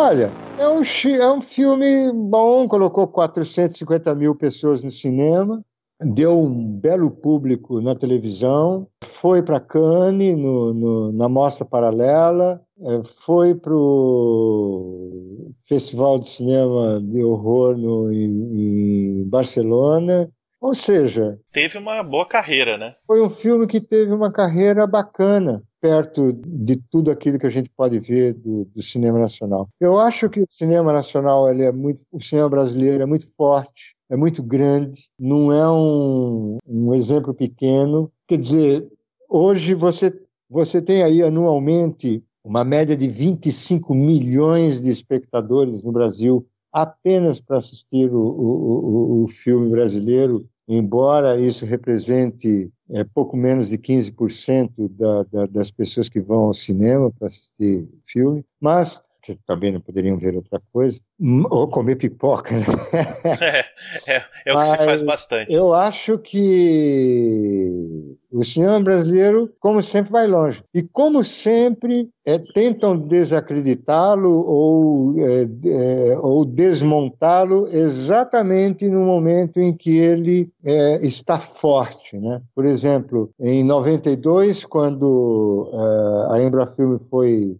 Olha, 0.08 0.32
é 0.58 0.66
um, 0.66 0.80
é 1.20 1.32
um 1.34 1.42
filme 1.42 2.10
bom, 2.14 2.66
colocou 2.66 3.06
450 3.06 4.14
mil 4.14 4.34
pessoas 4.34 4.82
no 4.82 4.90
cinema, 4.90 5.62
deu 6.00 6.40
um 6.42 6.78
belo 6.80 7.10
público 7.10 7.78
na 7.82 7.94
televisão, 7.94 8.88
foi 9.04 9.42
para 9.42 9.60
Cannes, 9.60 10.34
no, 10.34 10.72
no, 10.72 11.12
na 11.12 11.28
Mostra 11.28 11.66
Paralela, 11.66 12.58
é, 12.80 13.02
foi 13.04 13.54
para 13.54 13.74
o 13.76 15.52
Festival 15.66 16.18
de 16.18 16.26
Cinema 16.26 17.02
de 17.02 17.22
Horror 17.22 17.76
no, 17.76 18.10
em, 18.10 19.20
em 19.20 19.24
Barcelona, 19.24 20.30
ou 20.60 20.74
seja. 20.74 21.38
Teve 21.52 21.78
uma 21.78 22.02
boa 22.02 22.26
carreira, 22.26 22.76
né? 22.76 22.94
Foi 23.06 23.20
um 23.22 23.30
filme 23.30 23.66
que 23.66 23.80
teve 23.80 24.12
uma 24.12 24.30
carreira 24.32 24.86
bacana 24.86 25.62
perto 25.80 26.32
de 26.32 26.76
tudo 26.90 27.10
aquilo 27.10 27.38
que 27.38 27.46
a 27.46 27.50
gente 27.50 27.70
pode 27.70 28.00
ver 28.00 28.34
do, 28.34 28.64
do, 28.64 28.82
cinema 28.82 29.18
nacional. 29.18 29.68
Eu 29.80 29.98
acho 29.98 30.28
que 30.28 30.40
o 30.40 30.46
cinema 30.50 30.92
nacional 30.92 31.48
ele 31.48 31.62
é 31.62 31.70
muito, 31.70 32.02
o 32.10 32.20
cinema 32.20 32.48
brasileiro 32.48 33.02
é 33.02 33.06
muito 33.06 33.32
forte, 33.36 33.94
é 34.10 34.16
muito 34.16 34.42
grande, 34.42 35.08
não 35.18 35.52
é 35.52 35.70
um, 35.70 36.58
um 36.66 36.94
exemplo 36.94 37.32
pequeno. 37.32 38.10
Quer 38.26 38.38
dizer, 38.38 38.88
hoje 39.28 39.74
você 39.74 40.12
você 40.50 40.80
tem 40.80 41.02
aí 41.02 41.22
anualmente 41.22 42.24
uma 42.42 42.64
média 42.64 42.96
de 42.96 43.06
25 43.06 43.94
milhões 43.94 44.80
de 44.80 44.88
espectadores 44.88 45.82
no 45.82 45.92
Brasil 45.92 46.46
apenas 46.72 47.40
para 47.40 47.58
assistir 47.58 48.12
o, 48.12 48.20
o, 48.20 49.24
o, 49.24 49.28
filme 49.28 49.70
brasileiro 49.70 50.48
embora 50.68 51.40
isso 51.40 51.64
represente 51.64 52.70
é, 52.90 53.02
pouco 53.02 53.36
menos 53.36 53.70
de 53.70 53.78
15% 53.78 54.70
da, 54.90 55.22
da, 55.24 55.46
das 55.46 55.70
pessoas 55.70 56.08
que 56.08 56.20
vão 56.20 56.44
ao 56.44 56.54
cinema 56.54 57.10
para 57.10 57.26
assistir 57.26 57.88
filme, 58.04 58.44
mas 58.60 59.02
que 59.22 59.34
também 59.46 59.72
não 59.72 59.80
poderiam 59.80 60.18
ver 60.18 60.34
outra 60.34 60.60
coisa, 60.72 61.00
ou 61.50 61.68
comer 61.68 61.96
pipoca, 61.96 62.54
né? 62.56 62.64
É, 64.06 64.16
é, 64.16 64.24
é 64.46 64.54
o 64.54 64.58
que 64.58 64.66
se 64.66 64.76
faz 64.76 65.02
bastante. 65.02 65.52
Eu 65.52 65.72
acho 65.72 66.18
que 66.18 68.16
O 68.30 68.44
cinema 68.44 68.78
brasileiro, 68.78 69.50
como 69.58 69.80
sempre, 69.80 70.12
vai 70.12 70.26
longe. 70.26 70.62
E 70.74 70.82
como 70.82 71.24
sempre, 71.24 72.10
é, 72.26 72.38
tentam 72.38 72.94
desacreditá-lo 72.96 74.44
ou, 74.46 75.14
é, 75.18 75.48
é, 75.64 76.18
ou 76.18 76.44
desmontá-lo 76.44 77.66
exatamente 77.68 78.86
no 78.88 79.06
momento 79.06 79.58
em 79.58 79.74
que 79.74 79.96
ele 79.96 80.50
é, 80.62 81.06
está 81.06 81.40
forte. 81.40 82.18
Né? 82.18 82.42
Por 82.54 82.66
exemplo, 82.66 83.30
em 83.40 83.64
92, 83.64 84.66
quando 84.66 85.70
é, 85.72 86.34
a 86.34 86.42
Embrafilme 86.42 86.98
foi 87.08 87.56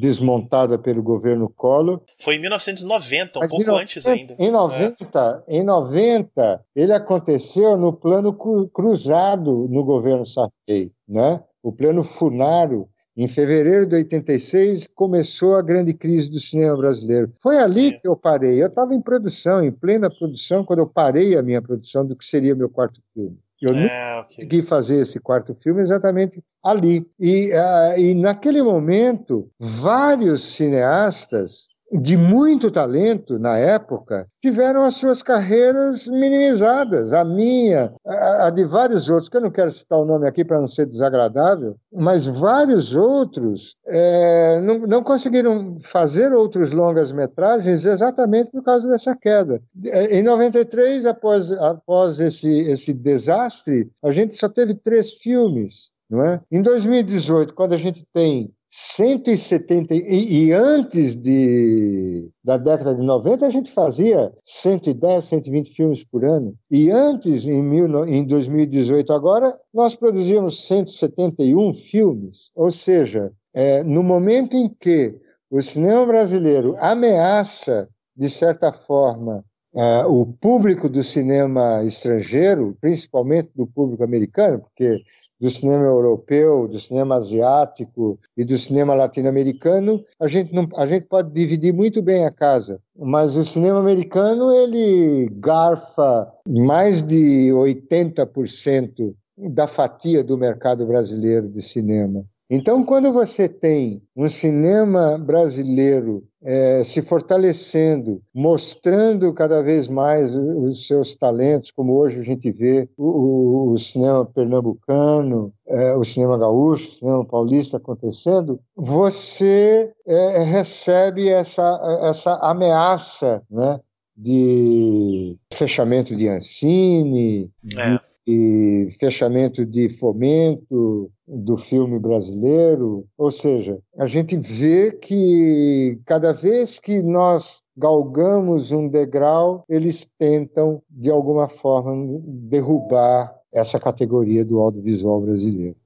desmontada 0.00 0.78
pelo 0.78 1.02
governo 1.02 1.48
Collor. 1.48 2.00
Foi 2.20 2.36
em 2.36 2.40
1990, 2.82 3.38
um 3.38 3.40
Mas 3.40 3.50
pouco 3.50 3.66
90, 3.66 3.82
antes 3.82 4.06
ainda. 4.06 4.36
Em 4.38 4.50
90, 4.50 5.44
é. 5.46 5.56
em 5.56 5.64
90, 5.64 6.64
ele 6.74 6.92
aconteceu 6.92 7.76
no 7.76 7.92
plano 7.92 8.32
cruzado 8.72 9.68
no 9.68 9.84
governo 9.84 10.26
Sarney, 10.26 10.92
né? 11.08 11.42
O 11.62 11.72
plano 11.72 12.02
Funaro, 12.02 12.88
em 13.16 13.28
fevereiro 13.28 13.86
de 13.86 13.96
86, 13.96 14.88
começou 14.94 15.56
a 15.56 15.62
grande 15.62 15.92
crise 15.92 16.30
do 16.30 16.40
cinema 16.40 16.76
brasileiro. 16.76 17.32
Foi 17.42 17.58
ali 17.58 17.88
é. 17.88 17.92
que 17.92 18.08
eu 18.08 18.16
parei. 18.16 18.62
Eu 18.62 18.68
estava 18.68 18.94
em 18.94 19.00
produção, 19.00 19.62
em 19.62 19.70
plena 19.70 20.08
produção, 20.08 20.64
quando 20.64 20.78
eu 20.78 20.86
parei 20.86 21.36
a 21.36 21.42
minha 21.42 21.60
produção 21.60 22.06
do 22.06 22.16
que 22.16 22.24
seria 22.24 22.54
meu 22.54 22.70
quarto 22.70 23.00
filme. 23.12 23.38
Eu 23.60 23.74
é, 23.74 24.14
não 24.14 24.20
okay. 24.22 24.36
consegui 24.36 24.62
fazer 24.62 25.00
esse 25.00 25.20
quarto 25.20 25.54
filme 25.54 25.82
exatamente 25.82 26.42
ali. 26.64 27.06
E, 27.18 27.50
uh, 27.52 27.98
e 27.98 28.14
naquele 28.14 28.62
momento, 28.62 29.50
vários 29.58 30.54
cineastas 30.54 31.68
de 31.92 32.16
muito 32.16 32.70
talento 32.70 33.38
na 33.38 33.58
época 33.58 34.26
tiveram 34.40 34.84
as 34.84 34.94
suas 34.94 35.22
carreiras 35.22 36.06
minimizadas. 36.06 37.12
A 37.12 37.24
minha, 37.24 37.92
a, 38.06 38.46
a 38.46 38.50
de 38.50 38.64
vários 38.64 39.08
outros, 39.08 39.28
que 39.28 39.36
eu 39.36 39.40
não 39.40 39.50
quero 39.50 39.70
citar 39.70 39.98
o 39.98 40.04
nome 40.04 40.26
aqui 40.26 40.44
para 40.44 40.60
não 40.60 40.66
ser 40.66 40.86
desagradável, 40.86 41.76
mas 41.92 42.26
vários 42.26 42.94
outros 42.94 43.76
é, 43.86 44.60
não, 44.60 44.78
não, 44.86 45.02
conseguiram 45.02 45.76
fazer 45.82 46.32
outros 46.32 46.72
longas-metragens 46.72 47.84
exatamente 47.84 48.50
por 48.50 48.62
causa 48.62 48.88
dessa 48.88 49.16
queda. 49.16 49.60
É, 49.86 50.18
em 50.18 50.22
93, 50.22 51.06
após, 51.06 51.50
após 51.52 52.20
esse, 52.20 52.60
esse 52.60 52.92
desastre, 52.92 53.90
a 54.02 54.10
gente 54.12 54.34
só 54.34 54.48
teve 54.48 54.74
três 54.74 55.14
filmes. 55.14 55.90
Não 56.08 56.24
é? 56.24 56.40
Em 56.50 56.60
2018, 56.60 57.54
quando 57.54 57.72
a 57.72 57.76
gente 57.76 58.04
tem 58.12 58.52
170 58.70 59.94
e, 59.94 60.46
e, 60.46 60.52
antes 60.52 61.16
de, 61.16 62.30
da 62.42 62.56
década 62.56 62.94
de 62.94 63.02
90 63.02 63.44
a 63.44 63.50
gente 63.50 63.72
fazia 63.72 64.32
110, 64.44 65.24
120 65.24 65.74
filmes 65.74 66.04
por 66.04 66.24
ano. 66.24 66.54
E 66.70 66.88
antes 66.88 67.44
em, 67.46 67.60
mil, 67.62 68.06
em 68.06 68.24
2018 68.24 69.12
agora 69.12 69.58
nós 69.74 69.96
produzíamos 69.96 70.64
171 70.66 71.74
filmes, 71.74 72.52
ou 72.54 72.70
seja, 72.70 73.32
é, 73.52 73.82
no 73.82 74.04
momento 74.04 74.56
em 74.56 74.68
que 74.68 75.18
o 75.50 75.60
cinema 75.60 76.06
brasileiro 76.06 76.76
ameaça 76.78 77.88
de 78.16 78.30
certa 78.30 78.72
forma 78.72 79.44
é, 79.74 80.04
o 80.06 80.26
público 80.26 80.88
do 80.88 81.04
cinema 81.04 81.84
estrangeiro, 81.84 82.76
principalmente 82.80 83.50
do 83.54 83.66
público 83.66 84.02
americano, 84.02 84.60
porque 84.60 85.04
do 85.40 85.48
cinema 85.48 85.84
europeu, 85.84 86.66
do 86.66 86.78
cinema 86.78 87.16
asiático 87.16 88.18
e 88.36 88.44
do 88.44 88.58
cinema 88.58 88.94
latino-americano, 88.94 90.04
a 90.20 90.26
gente 90.26 90.52
não, 90.52 90.68
a 90.76 90.86
gente 90.86 91.06
pode 91.06 91.32
dividir 91.32 91.72
muito 91.72 92.02
bem 92.02 92.26
a 92.26 92.32
casa, 92.32 92.80
mas 92.96 93.36
o 93.36 93.44
cinema 93.44 93.78
americano 93.78 94.52
ele 94.52 95.28
garfa 95.32 96.30
mais 96.46 97.02
de 97.02 97.50
80% 97.52 99.14
da 99.38 99.66
fatia 99.66 100.22
do 100.22 100.36
mercado 100.36 100.84
brasileiro 100.86 101.48
de 101.48 101.62
cinema. 101.62 102.24
Então, 102.52 102.82
quando 102.82 103.12
você 103.12 103.48
tem 103.48 104.02
um 104.16 104.28
cinema 104.28 105.16
brasileiro 105.16 106.24
é, 106.42 106.82
se 106.82 107.00
fortalecendo, 107.00 108.20
mostrando 108.34 109.32
cada 109.32 109.62
vez 109.62 109.86
mais 109.86 110.34
os 110.34 110.84
seus 110.88 111.14
talentos, 111.14 111.70
como 111.70 111.96
hoje 111.96 112.18
a 112.18 112.22
gente 112.24 112.50
vê 112.50 112.88
o, 112.96 113.70
o 113.70 113.78
cinema 113.78 114.24
pernambucano, 114.24 115.52
é, 115.68 115.94
o 115.94 116.02
cinema 116.02 116.36
gaúcho, 116.36 116.88
o 116.88 116.92
cinema 116.98 117.24
paulista 117.24 117.76
acontecendo, 117.76 118.58
você 118.74 119.92
é, 120.04 120.42
recebe 120.42 121.28
essa, 121.28 121.78
essa 122.02 122.34
ameaça 122.42 123.44
né, 123.48 123.78
de 124.16 125.36
fechamento 125.52 126.16
de 126.16 126.26
Ancine, 126.26 127.48
é. 127.76 127.90
de 127.90 128.09
e 128.26 128.88
fechamento 128.98 129.64
de 129.64 129.88
fomento 129.98 131.10
do 131.26 131.56
filme 131.56 131.98
brasileiro. 131.98 133.06
Ou 133.16 133.30
seja, 133.30 133.78
a 133.98 134.06
gente 134.06 134.36
vê 134.36 134.92
que 134.92 136.00
cada 136.04 136.32
vez 136.32 136.78
que 136.78 137.02
nós 137.02 137.62
galgamos 137.76 138.72
um 138.72 138.88
degrau, 138.88 139.64
eles 139.68 140.06
tentam, 140.18 140.82
de 140.90 141.10
alguma 141.10 141.48
forma, 141.48 142.20
derrubar 142.24 143.34
essa 143.52 143.80
categoria 143.80 144.44
do 144.44 144.60
audiovisual 144.60 145.20
brasileiro. 145.20 145.76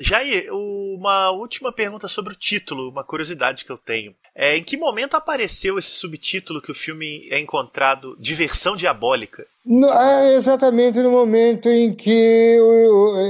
Jair, 0.00 0.48
uma 0.52 1.30
última 1.30 1.72
pergunta 1.72 2.08
sobre 2.08 2.32
o 2.32 2.36
título, 2.36 2.90
uma 2.90 3.04
curiosidade 3.04 3.64
que 3.64 3.72
eu 3.72 3.78
tenho. 3.78 4.14
É, 4.34 4.56
em 4.56 4.62
que 4.62 4.76
momento 4.76 5.16
apareceu 5.16 5.78
esse 5.78 5.90
subtítulo 5.90 6.62
que 6.62 6.70
o 6.70 6.74
filme 6.74 7.26
é 7.30 7.40
encontrado 7.40 8.16
Diversão 8.20 8.76
Diabólica? 8.76 9.44
No, 9.66 9.92
é 9.92 10.34
exatamente 10.34 11.02
no 11.02 11.10
momento 11.10 11.68
em 11.68 11.92
que 11.92 12.56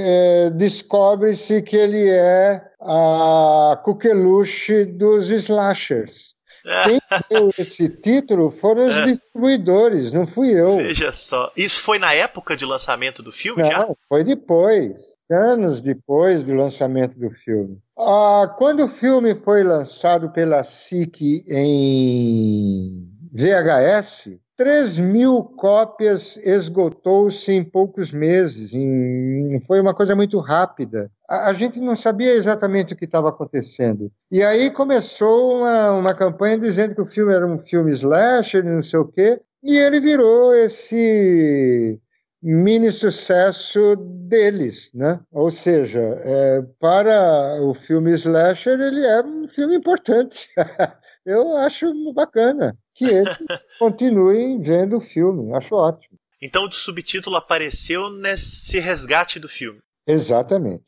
é, 0.05 0.49
descobre-se 0.51 1.61
que 1.63 1.75
ele 1.75 2.07
é 2.07 2.61
a 2.79 3.81
coqueluche 3.83 4.85
dos 4.85 5.29
slashers. 5.31 6.35
Quem 6.83 6.99
deu 7.29 7.51
esse 7.57 7.89
título 7.89 8.51
foram 8.51 8.87
os 8.87 8.95
é. 8.95 9.05
distribuidores, 9.05 10.11
não 10.11 10.27
fui 10.27 10.51
eu. 10.51 10.77
Veja 10.77 11.11
só. 11.11 11.51
Isso 11.57 11.81
foi 11.81 11.97
na 11.97 12.13
época 12.13 12.55
de 12.55 12.65
lançamento 12.65 13.23
do 13.23 13.31
filme 13.31 13.63
não, 13.63 13.69
já? 13.71 13.87
Foi 14.07 14.23
depois, 14.23 15.15
anos 15.31 15.81
depois 15.81 16.43
do 16.43 16.53
lançamento 16.53 17.17
do 17.17 17.29
filme. 17.29 17.79
Ah, 17.97 18.53
quando 18.57 18.85
o 18.85 18.87
filme 18.87 19.33
foi 19.35 19.63
lançado 19.63 20.31
pela 20.31 20.63
SIC 20.63 21.43
em 21.49 23.07
VHS, 23.33 24.37
3 24.59 24.99
mil 24.99 25.41
cópias 25.41 26.35
esgotou-se 26.35 27.49
em 27.49 27.63
poucos 27.63 28.11
meses. 28.11 28.73
Em... 28.73 29.57
Foi 29.65 29.79
uma 29.79 29.93
coisa 29.93 30.17
muito 30.17 30.37
rápida. 30.39 31.09
A, 31.29 31.51
a 31.51 31.53
gente 31.53 31.79
não 31.79 31.95
sabia 31.95 32.33
exatamente 32.33 32.93
o 32.93 32.97
que 32.97 33.05
estava 33.05 33.29
acontecendo. 33.29 34.11
E 34.29 34.43
aí 34.43 34.69
começou 34.69 35.59
uma, 35.59 35.91
uma 35.93 36.13
campanha 36.13 36.57
dizendo 36.57 36.93
que 36.93 37.01
o 37.01 37.05
filme 37.05 37.33
era 37.33 37.47
um 37.47 37.55
filme 37.55 37.89
slasher, 37.93 38.61
não 38.65 38.81
sei 38.81 38.99
o 38.99 39.05
quê, 39.05 39.39
e 39.63 39.77
ele 39.77 40.01
virou 40.01 40.53
esse 40.53 41.97
mini 42.43 42.91
sucesso 42.91 43.95
deles, 43.95 44.91
né? 44.93 45.21
Ou 45.31 45.51
seja, 45.51 46.01
é, 46.01 46.61
para 46.77 47.61
o 47.61 47.73
filme 47.73 48.11
slasher 48.11 48.77
ele 48.77 49.05
é 49.05 49.23
um 49.23 49.47
filme 49.47 49.77
importante. 49.77 50.49
Eu 51.25 51.55
acho 51.55 51.93
bacana 52.13 52.77
que 52.99 53.05
eles 53.05 53.37
continuem 53.79 54.59
vendo 54.59 54.97
o 54.97 54.99
filme. 54.99 55.55
Acho 55.55 55.75
ótimo. 55.75 56.19
Então 56.41 56.65
o 56.65 56.71
subtítulo 56.71 57.37
apareceu 57.37 58.09
nesse 58.09 58.77
resgate 58.79 59.39
do 59.39 59.47
filme. 59.47 59.79
Exatamente. 60.05 60.85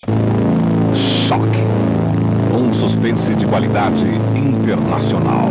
Choque. 0.93 1.61
Um 2.53 2.73
suspense 2.73 3.33
de 3.35 3.47
qualidade 3.47 4.07
internacional. 4.35 5.47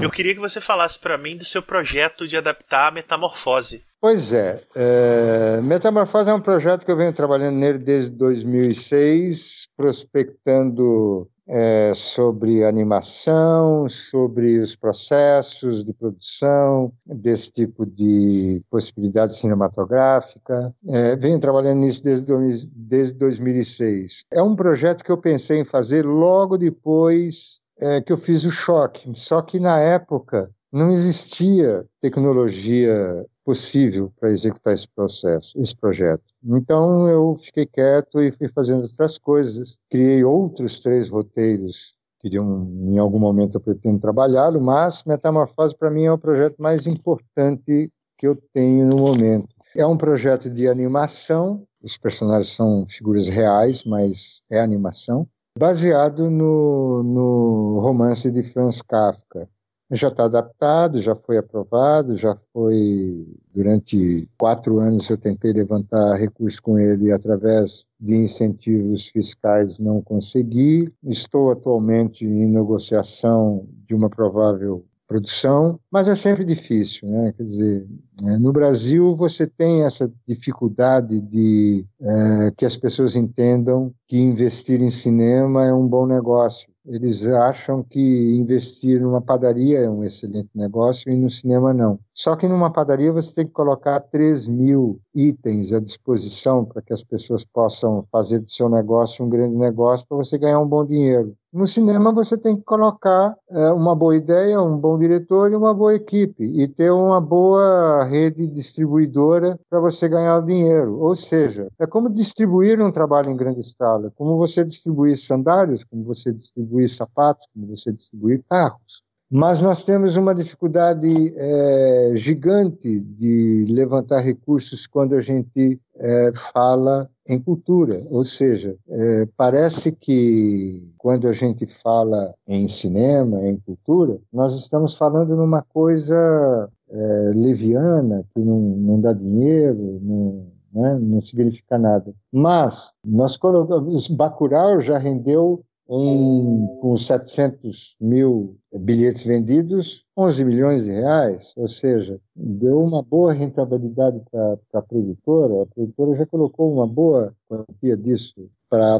Eu 0.00 0.10
queria 0.10 0.34
que 0.34 0.40
você 0.40 0.60
falasse 0.60 0.98
para 0.98 1.18
mim 1.18 1.36
do 1.36 1.44
seu 1.44 1.62
projeto 1.62 2.26
de 2.26 2.36
adaptar 2.36 2.88
a 2.88 2.90
Metamorfose. 2.90 3.82
Pois 4.00 4.32
é, 4.32 4.62
é, 4.74 5.60
Metamorfose 5.60 6.30
é 6.30 6.34
um 6.34 6.40
projeto 6.40 6.86
que 6.86 6.90
eu 6.90 6.96
venho 6.96 7.12
trabalhando 7.12 7.56
nele 7.56 7.78
desde 7.78 8.10
2006, 8.10 9.68
prospectando 9.76 11.28
é, 11.50 11.92
sobre 11.94 12.64
animação, 12.64 13.88
sobre 13.88 14.60
os 14.60 14.76
processos 14.76 15.84
de 15.84 15.92
produção 15.92 16.92
desse 17.04 17.50
tipo 17.50 17.84
de 17.84 18.62
possibilidade 18.70 19.36
cinematográfica. 19.36 20.72
É, 20.88 21.16
venho 21.16 21.40
trabalhando 21.40 21.80
nisso 21.80 22.02
desde, 22.02 22.32
desde 22.72 23.14
2006. 23.18 24.24
É 24.32 24.40
um 24.40 24.54
projeto 24.54 25.02
que 25.02 25.10
eu 25.10 25.18
pensei 25.18 25.58
em 25.58 25.64
fazer 25.64 26.06
logo 26.06 26.56
depois 26.56 27.60
é, 27.80 28.00
que 28.00 28.12
eu 28.12 28.16
fiz 28.16 28.44
o 28.44 28.50
choque, 28.50 29.10
só 29.14 29.42
que 29.42 29.58
na 29.58 29.80
época 29.80 30.50
não 30.72 30.90
existia 30.90 31.84
tecnologia 32.00 33.24
possível 33.50 34.12
para 34.20 34.30
executar 34.30 34.74
esse 34.74 34.86
processo, 34.86 35.58
esse 35.58 35.74
projeto. 35.74 36.22
Então 36.44 37.08
eu 37.08 37.34
fiquei 37.34 37.66
quieto 37.66 38.20
e 38.20 38.30
fui 38.30 38.48
fazendo 38.48 38.82
outras 38.82 39.18
coisas. 39.18 39.76
Criei 39.90 40.22
outros 40.22 40.78
três 40.78 41.08
roteiros 41.08 41.96
que 42.20 42.28
em 42.28 42.98
algum 42.98 43.18
momento 43.18 43.56
eu 43.56 43.60
pretendo 43.60 43.98
trabalhá-lo, 43.98 44.60
mas 44.60 45.02
Metamorfose 45.04 45.74
para 45.76 45.90
mim 45.90 46.04
é 46.04 46.12
o 46.12 46.18
projeto 46.18 46.58
mais 46.58 46.86
importante 46.86 47.90
que 48.16 48.26
eu 48.28 48.36
tenho 48.54 48.86
no 48.86 48.98
momento. 48.98 49.48
É 49.74 49.84
um 49.84 49.96
projeto 49.96 50.48
de 50.48 50.68
animação, 50.68 51.64
os 51.82 51.96
personagens 51.96 52.54
são 52.54 52.86
figuras 52.86 53.26
reais, 53.26 53.82
mas 53.84 54.42
é 54.48 54.60
animação, 54.60 55.26
baseado 55.58 56.30
no, 56.30 57.02
no 57.02 57.80
romance 57.80 58.30
de 58.30 58.44
Franz 58.44 58.80
Kafka, 58.82 59.48
já 59.96 60.08
está 60.08 60.24
adaptado, 60.24 61.00
já 61.00 61.14
foi 61.14 61.38
aprovado, 61.38 62.16
já 62.16 62.36
foi. 62.52 63.26
Durante 63.52 64.28
quatro 64.38 64.78
anos 64.78 65.10
eu 65.10 65.18
tentei 65.18 65.52
levantar 65.52 66.14
recursos 66.14 66.60
com 66.60 66.78
ele 66.78 67.12
através 67.12 67.86
de 67.98 68.14
incentivos 68.14 69.08
fiscais, 69.08 69.78
não 69.78 70.00
consegui. 70.00 70.88
Estou 71.02 71.50
atualmente 71.50 72.24
em 72.24 72.46
negociação 72.46 73.66
de 73.86 73.94
uma 73.94 74.08
provável 74.08 74.84
produção, 75.10 75.80
mas 75.90 76.06
é 76.06 76.14
sempre 76.14 76.44
difícil, 76.44 77.08
né? 77.08 77.32
Quer 77.36 77.42
dizer, 77.42 77.86
é, 78.26 78.38
no 78.38 78.52
Brasil 78.52 79.16
você 79.16 79.44
tem 79.44 79.82
essa 79.82 80.08
dificuldade 80.24 81.20
de 81.20 81.84
é, 82.00 82.52
que 82.56 82.64
as 82.64 82.76
pessoas 82.76 83.16
entendam 83.16 83.92
que 84.06 84.16
investir 84.16 84.80
em 84.80 84.90
cinema 84.90 85.66
é 85.66 85.74
um 85.74 85.88
bom 85.88 86.06
negócio. 86.06 86.69
Eles 86.86 87.26
acham 87.26 87.82
que 87.82 88.00
investir 88.38 89.02
numa 89.02 89.20
padaria 89.20 89.80
é 89.80 89.90
um 89.90 90.02
excelente 90.02 90.48
negócio 90.54 91.12
e 91.12 91.16
no 91.16 91.28
cinema 91.28 91.74
não. 91.74 92.00
Só 92.14 92.34
que 92.34 92.48
numa 92.48 92.72
padaria 92.72 93.12
você 93.12 93.34
tem 93.34 93.46
que 93.46 93.52
colocar 93.52 94.00
3 94.00 94.48
mil 94.48 94.98
itens 95.14 95.72
à 95.74 95.80
disposição 95.80 96.64
para 96.64 96.80
que 96.80 96.92
as 96.92 97.04
pessoas 97.04 97.44
possam 97.44 98.02
fazer 98.10 98.40
do 98.40 98.50
seu 98.50 98.68
negócio 98.68 99.24
um 99.24 99.28
grande 99.28 99.56
negócio 99.56 100.06
para 100.08 100.16
você 100.16 100.38
ganhar 100.38 100.58
um 100.58 100.66
bom 100.66 100.84
dinheiro. 100.84 101.36
No 101.52 101.66
cinema 101.66 102.12
você 102.12 102.38
tem 102.38 102.56
que 102.56 102.62
colocar 102.62 103.36
é, 103.50 103.72
uma 103.72 103.92
boa 103.92 104.14
ideia, 104.14 104.62
um 104.62 104.78
bom 104.78 104.96
diretor 104.96 105.50
e 105.50 105.56
uma 105.56 105.74
boa 105.74 105.92
equipe 105.92 106.44
e 106.44 106.68
ter 106.68 106.92
uma 106.92 107.20
boa 107.20 108.04
rede 108.04 108.46
distribuidora 108.46 109.58
para 109.68 109.80
você 109.80 110.08
ganhar 110.08 110.40
dinheiro. 110.42 111.00
Ou 111.00 111.16
seja, 111.16 111.66
é 111.80 111.88
como 111.88 112.08
distribuir 112.08 112.80
um 112.80 112.92
trabalho 112.92 113.30
em 113.30 113.36
grande 113.36 113.58
escala, 113.58 114.12
como 114.14 114.36
você 114.36 114.64
distribuir 114.64 115.18
sandálios, 115.18 115.82
como 115.82 116.04
você 116.04 116.32
distribuir 116.32 116.88
sapatos, 116.88 117.48
como 117.52 117.66
você 117.66 117.92
distribuir 117.92 118.44
carros. 118.48 119.02
Mas 119.32 119.60
nós 119.60 119.84
temos 119.84 120.16
uma 120.16 120.34
dificuldade 120.34 121.08
é, 121.38 122.12
gigante 122.16 122.98
de 122.98 123.64
levantar 123.68 124.18
recursos 124.18 124.88
quando 124.88 125.14
a 125.14 125.20
gente 125.20 125.80
é, 125.96 126.32
fala 126.52 127.08
em 127.28 127.38
cultura. 127.38 128.02
Ou 128.10 128.24
seja, 128.24 128.76
é, 128.88 129.28
parece 129.36 129.92
que 129.92 130.92
quando 130.98 131.28
a 131.28 131.32
gente 131.32 131.64
fala 131.64 132.34
em 132.48 132.66
cinema, 132.66 133.40
em 133.46 133.56
cultura, 133.56 134.18
nós 134.32 134.56
estamos 134.56 134.96
falando 134.96 135.36
numa 135.36 135.62
coisa 135.62 136.68
é, 136.90 137.32
leviana, 137.32 138.24
que 138.30 138.40
não, 138.40 138.58
não 138.58 139.00
dá 139.00 139.12
dinheiro, 139.12 140.00
não, 140.02 140.46
né, 140.72 140.98
não 141.00 141.22
significa 141.22 141.78
nada. 141.78 142.12
Mas 142.32 142.92
nós 143.06 143.36
colocamos, 143.36 144.08
Bacurau 144.08 144.80
já 144.80 144.98
rendeu 144.98 145.64
em, 145.90 146.78
com 146.80 146.96
700 146.96 147.96
mil 148.00 148.56
bilhetes 148.72 149.24
vendidos, 149.24 150.04
11 150.16 150.44
milhões 150.44 150.84
de 150.84 150.92
reais, 150.92 151.52
ou 151.56 151.66
seja, 151.66 152.20
deu 152.36 152.80
uma 152.80 153.02
boa 153.02 153.32
rentabilidade 153.32 154.20
para 154.30 154.58
a 154.74 154.82
produtora. 154.82 155.62
A 155.62 155.66
produtora 155.66 156.14
já 156.16 156.26
colocou 156.26 156.72
uma 156.72 156.86
boa 156.86 157.34
quantia 157.48 157.96
disso 157.96 158.48
para 158.68 158.96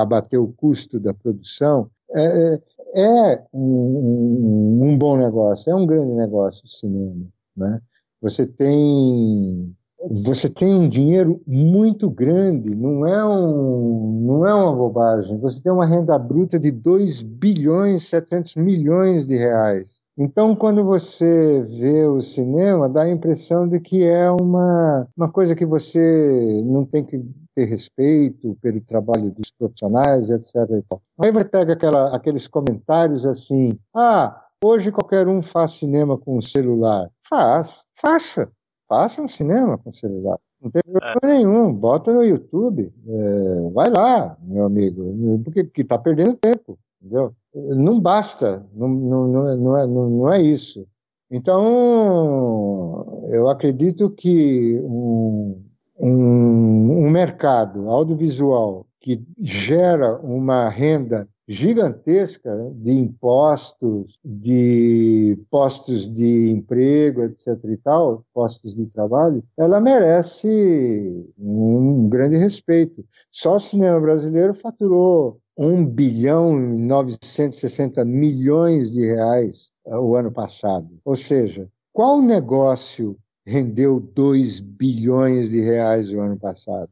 abater 0.00 0.40
o 0.40 0.52
custo 0.54 0.98
da 0.98 1.12
produção. 1.12 1.90
É, 2.14 2.60
é 2.94 3.44
um, 3.52 3.60
um, 3.60 4.88
um 4.88 4.98
bom 4.98 5.18
negócio, 5.18 5.70
é 5.70 5.74
um 5.74 5.86
grande 5.86 6.14
negócio 6.14 6.64
o 6.64 6.68
cinema. 6.68 7.26
Né? 7.54 7.80
Você 8.22 8.46
tem 8.46 9.76
você 10.10 10.48
tem 10.48 10.74
um 10.74 10.88
dinheiro 10.88 11.40
muito 11.46 12.10
grande, 12.10 12.74
não 12.74 13.06
é, 13.06 13.24
um, 13.24 14.20
não 14.26 14.46
é 14.46 14.54
uma 14.54 14.74
bobagem. 14.74 15.38
Você 15.38 15.62
tem 15.62 15.72
uma 15.72 15.86
renda 15.86 16.18
bruta 16.18 16.58
de 16.58 16.70
2 16.70 17.22
bilhões 17.22 18.08
700 18.08 18.56
milhões 18.56 19.26
de 19.26 19.36
reais. 19.36 20.00
Então, 20.18 20.54
quando 20.54 20.84
você 20.84 21.62
vê 21.62 22.06
o 22.06 22.20
cinema, 22.20 22.88
dá 22.88 23.02
a 23.02 23.10
impressão 23.10 23.66
de 23.66 23.80
que 23.80 24.04
é 24.04 24.30
uma, 24.30 25.08
uma 25.16 25.30
coisa 25.30 25.54
que 25.54 25.64
você 25.64 26.62
não 26.66 26.84
tem 26.84 27.02
que 27.02 27.24
ter 27.54 27.64
respeito 27.64 28.56
pelo 28.60 28.80
trabalho 28.80 29.30
dos 29.30 29.50
profissionais, 29.50 30.28
etc. 30.30 30.84
Aí 31.18 31.32
vai 31.32 31.44
pegar 31.44 31.72
aquela, 31.72 32.14
aqueles 32.14 32.46
comentários 32.46 33.24
assim: 33.24 33.78
ah, 33.94 34.38
hoje 34.62 34.92
qualquer 34.92 35.28
um 35.28 35.40
faz 35.40 35.72
cinema 35.72 36.18
com 36.18 36.36
o 36.36 36.42
celular. 36.42 37.10
Faz, 37.26 37.84
faça 37.98 38.50
faça 38.92 39.22
um 39.22 39.28
cinema 39.28 39.78
com 39.78 39.90
celular. 39.90 40.38
Não 40.60 40.70
tem 40.70 40.82
problema 40.82 41.18
é. 41.22 41.26
nenhum, 41.26 41.72
bota 41.72 42.12
no 42.12 42.22
YouTube, 42.22 42.92
é, 43.08 43.70
vai 43.70 43.88
lá, 43.88 44.36
meu 44.42 44.66
amigo, 44.66 45.02
porque 45.42 45.66
está 45.80 45.98
perdendo 45.98 46.36
tempo, 46.36 46.78
entendeu? 47.00 47.32
Não 47.54 47.98
basta, 47.98 48.66
não, 48.74 48.88
não, 48.88 49.28
não, 49.28 49.48
é, 49.48 49.56
não, 49.56 49.78
é, 49.78 49.86
não 49.86 50.32
é 50.32 50.42
isso. 50.42 50.86
Então, 51.30 53.24
eu 53.30 53.48
acredito 53.48 54.10
que 54.10 54.78
um, 54.84 55.62
um, 55.98 57.06
um 57.06 57.10
mercado 57.10 57.88
audiovisual 57.88 58.86
que 59.00 59.24
gera 59.40 60.18
uma 60.18 60.68
renda 60.68 61.26
gigantesca 61.48 62.50
de 62.74 62.92
impostos, 62.92 64.18
de 64.24 65.38
postos 65.50 66.08
de 66.08 66.50
emprego, 66.50 67.22
etc. 67.22 67.58
e 67.64 67.76
tal, 67.76 68.24
postos 68.32 68.74
de 68.74 68.86
trabalho, 68.86 69.42
ela 69.56 69.80
merece 69.80 71.26
um 71.38 72.08
grande 72.08 72.36
respeito. 72.36 73.04
Só 73.30 73.56
o 73.56 73.60
cinema 73.60 74.00
brasileiro 74.00 74.54
faturou 74.54 75.40
1 75.58 75.86
bilhão 75.86 76.58
e 76.58 76.78
960 76.78 78.04
milhões 78.04 78.90
de 78.90 79.04
reais 79.04 79.72
uh, 79.86 79.98
o 79.98 80.16
ano 80.16 80.32
passado. 80.32 80.88
Ou 81.04 81.16
seja, 81.16 81.68
qual 81.92 82.22
negócio 82.22 83.18
rendeu 83.46 84.00
2 84.00 84.60
bilhões 84.60 85.50
de 85.50 85.60
reais 85.60 86.12
o 86.12 86.20
ano 86.20 86.38
passado? 86.38 86.90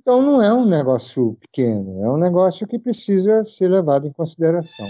Então 0.00 0.22
não 0.22 0.42
é 0.42 0.52
um 0.52 0.64
negócio 0.64 1.36
pequeno, 1.42 2.02
é 2.02 2.08
um 2.08 2.16
negócio 2.16 2.66
que 2.66 2.78
precisa 2.78 3.44
ser 3.44 3.68
levado 3.68 4.06
em 4.06 4.12
consideração. 4.12 4.88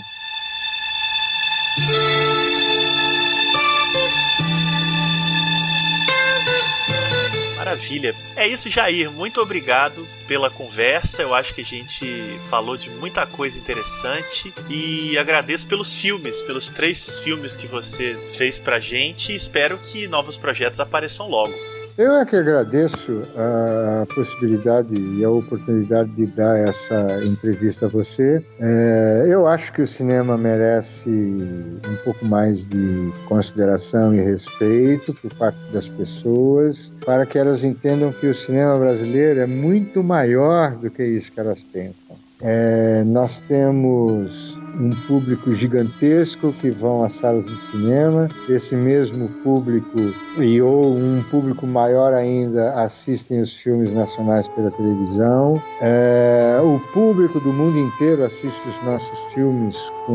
Maravilha. 7.56 8.14
É 8.36 8.46
isso, 8.46 8.70
Jair. 8.70 9.10
Muito 9.10 9.40
obrigado 9.40 10.06
pela 10.28 10.48
conversa. 10.48 11.22
Eu 11.22 11.34
acho 11.34 11.54
que 11.54 11.60
a 11.60 11.64
gente 11.64 12.06
falou 12.48 12.76
de 12.76 12.88
muita 12.90 13.26
coisa 13.26 13.58
interessante 13.58 14.54
e 14.68 15.18
agradeço 15.18 15.66
pelos 15.66 15.96
filmes, 15.96 16.40
pelos 16.42 16.70
três 16.70 17.18
filmes 17.18 17.56
que 17.56 17.66
você 17.66 18.16
fez 18.34 18.60
pra 18.60 18.78
gente 18.78 19.32
e 19.32 19.34
espero 19.34 19.76
que 19.78 20.06
novos 20.06 20.36
projetos 20.36 20.78
apareçam 20.78 21.28
logo. 21.28 21.54
Eu 21.98 22.16
é 22.16 22.24
que 22.24 22.36
agradeço 22.36 23.22
a 23.36 24.06
possibilidade 24.14 24.94
e 24.94 25.24
a 25.24 25.30
oportunidade 25.30 26.10
de 26.10 26.26
dar 26.26 26.58
essa 26.58 27.24
entrevista 27.24 27.86
a 27.86 27.88
você. 27.88 28.44
É, 28.58 29.26
eu 29.28 29.46
acho 29.46 29.72
que 29.72 29.82
o 29.82 29.86
cinema 29.86 30.36
merece 30.38 31.10
um 31.10 31.96
pouco 32.04 32.24
mais 32.24 32.64
de 32.66 33.12
consideração 33.26 34.14
e 34.14 34.20
respeito 34.20 35.12
por 35.14 35.34
parte 35.34 35.58
das 35.72 35.88
pessoas, 35.88 36.92
para 37.04 37.26
que 37.26 37.38
elas 37.38 37.62
entendam 37.64 38.12
que 38.12 38.26
o 38.26 38.34
cinema 38.34 38.78
brasileiro 38.78 39.40
é 39.40 39.46
muito 39.46 40.02
maior 40.02 40.76
do 40.76 40.90
que 40.90 41.04
isso 41.04 41.30
que 41.32 41.40
elas 41.40 41.62
pensam. 41.62 42.16
É, 42.42 43.04
nós 43.04 43.40
temos 43.40 44.58
um 44.78 44.90
público 45.06 45.52
gigantesco 45.52 46.52
que 46.52 46.70
vão 46.70 47.02
às 47.02 47.14
salas 47.14 47.46
de 47.46 47.56
cinema. 47.56 48.28
Esse 48.48 48.74
mesmo 48.74 49.28
público 49.42 49.98
e 50.38 50.60
ou 50.60 50.96
um 50.96 51.22
público 51.30 51.66
maior 51.66 52.12
ainda 52.12 52.72
assistem 52.72 53.40
os 53.40 53.54
filmes 53.54 53.92
nacionais 53.92 54.48
pela 54.48 54.70
televisão. 54.70 55.60
É, 55.80 56.58
o 56.62 56.78
público 56.92 57.40
do 57.40 57.52
mundo 57.52 57.78
inteiro 57.78 58.24
assiste 58.24 58.68
os 58.68 58.84
nossos 58.84 59.18
filmes 59.34 59.76
com 60.06 60.14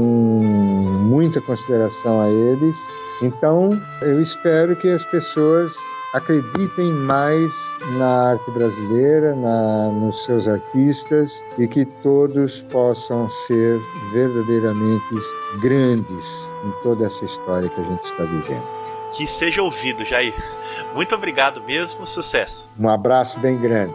muita 1.10 1.42
consideração 1.42 2.22
a 2.22 2.30
eles. 2.30 2.78
Então, 3.22 3.70
eu 4.02 4.22
espero 4.22 4.76
que 4.76 4.90
as 4.90 5.04
pessoas 5.06 5.74
acreditem 6.16 6.94
mais 6.94 7.54
na 7.98 8.32
arte 8.32 8.50
brasileira, 8.52 9.36
na, 9.36 9.90
nos 9.90 10.24
seus 10.24 10.48
artistas 10.48 11.32
e 11.58 11.68
que 11.68 11.84
todos 12.02 12.62
possam 12.72 13.30
ser 13.48 13.82
verdadeiramente 14.14 15.16
grandes 15.62 16.26
em 16.64 16.72
toda 16.82 17.06
essa 17.06 17.26
história 17.26 17.68
que 17.68 17.82
a 17.82 17.84
gente 17.84 18.04
está 18.06 18.24
vivendo. 18.24 18.64
Que 19.12 19.28
seja 19.28 19.62
ouvido, 19.62 20.06
Jair. 20.06 20.34
Muito 20.94 21.14
obrigado 21.14 21.62
mesmo, 21.62 22.08
sucesso. 22.08 22.70
Um 22.80 22.88
abraço 22.88 23.38
bem 23.40 23.58
grande. 23.58 23.94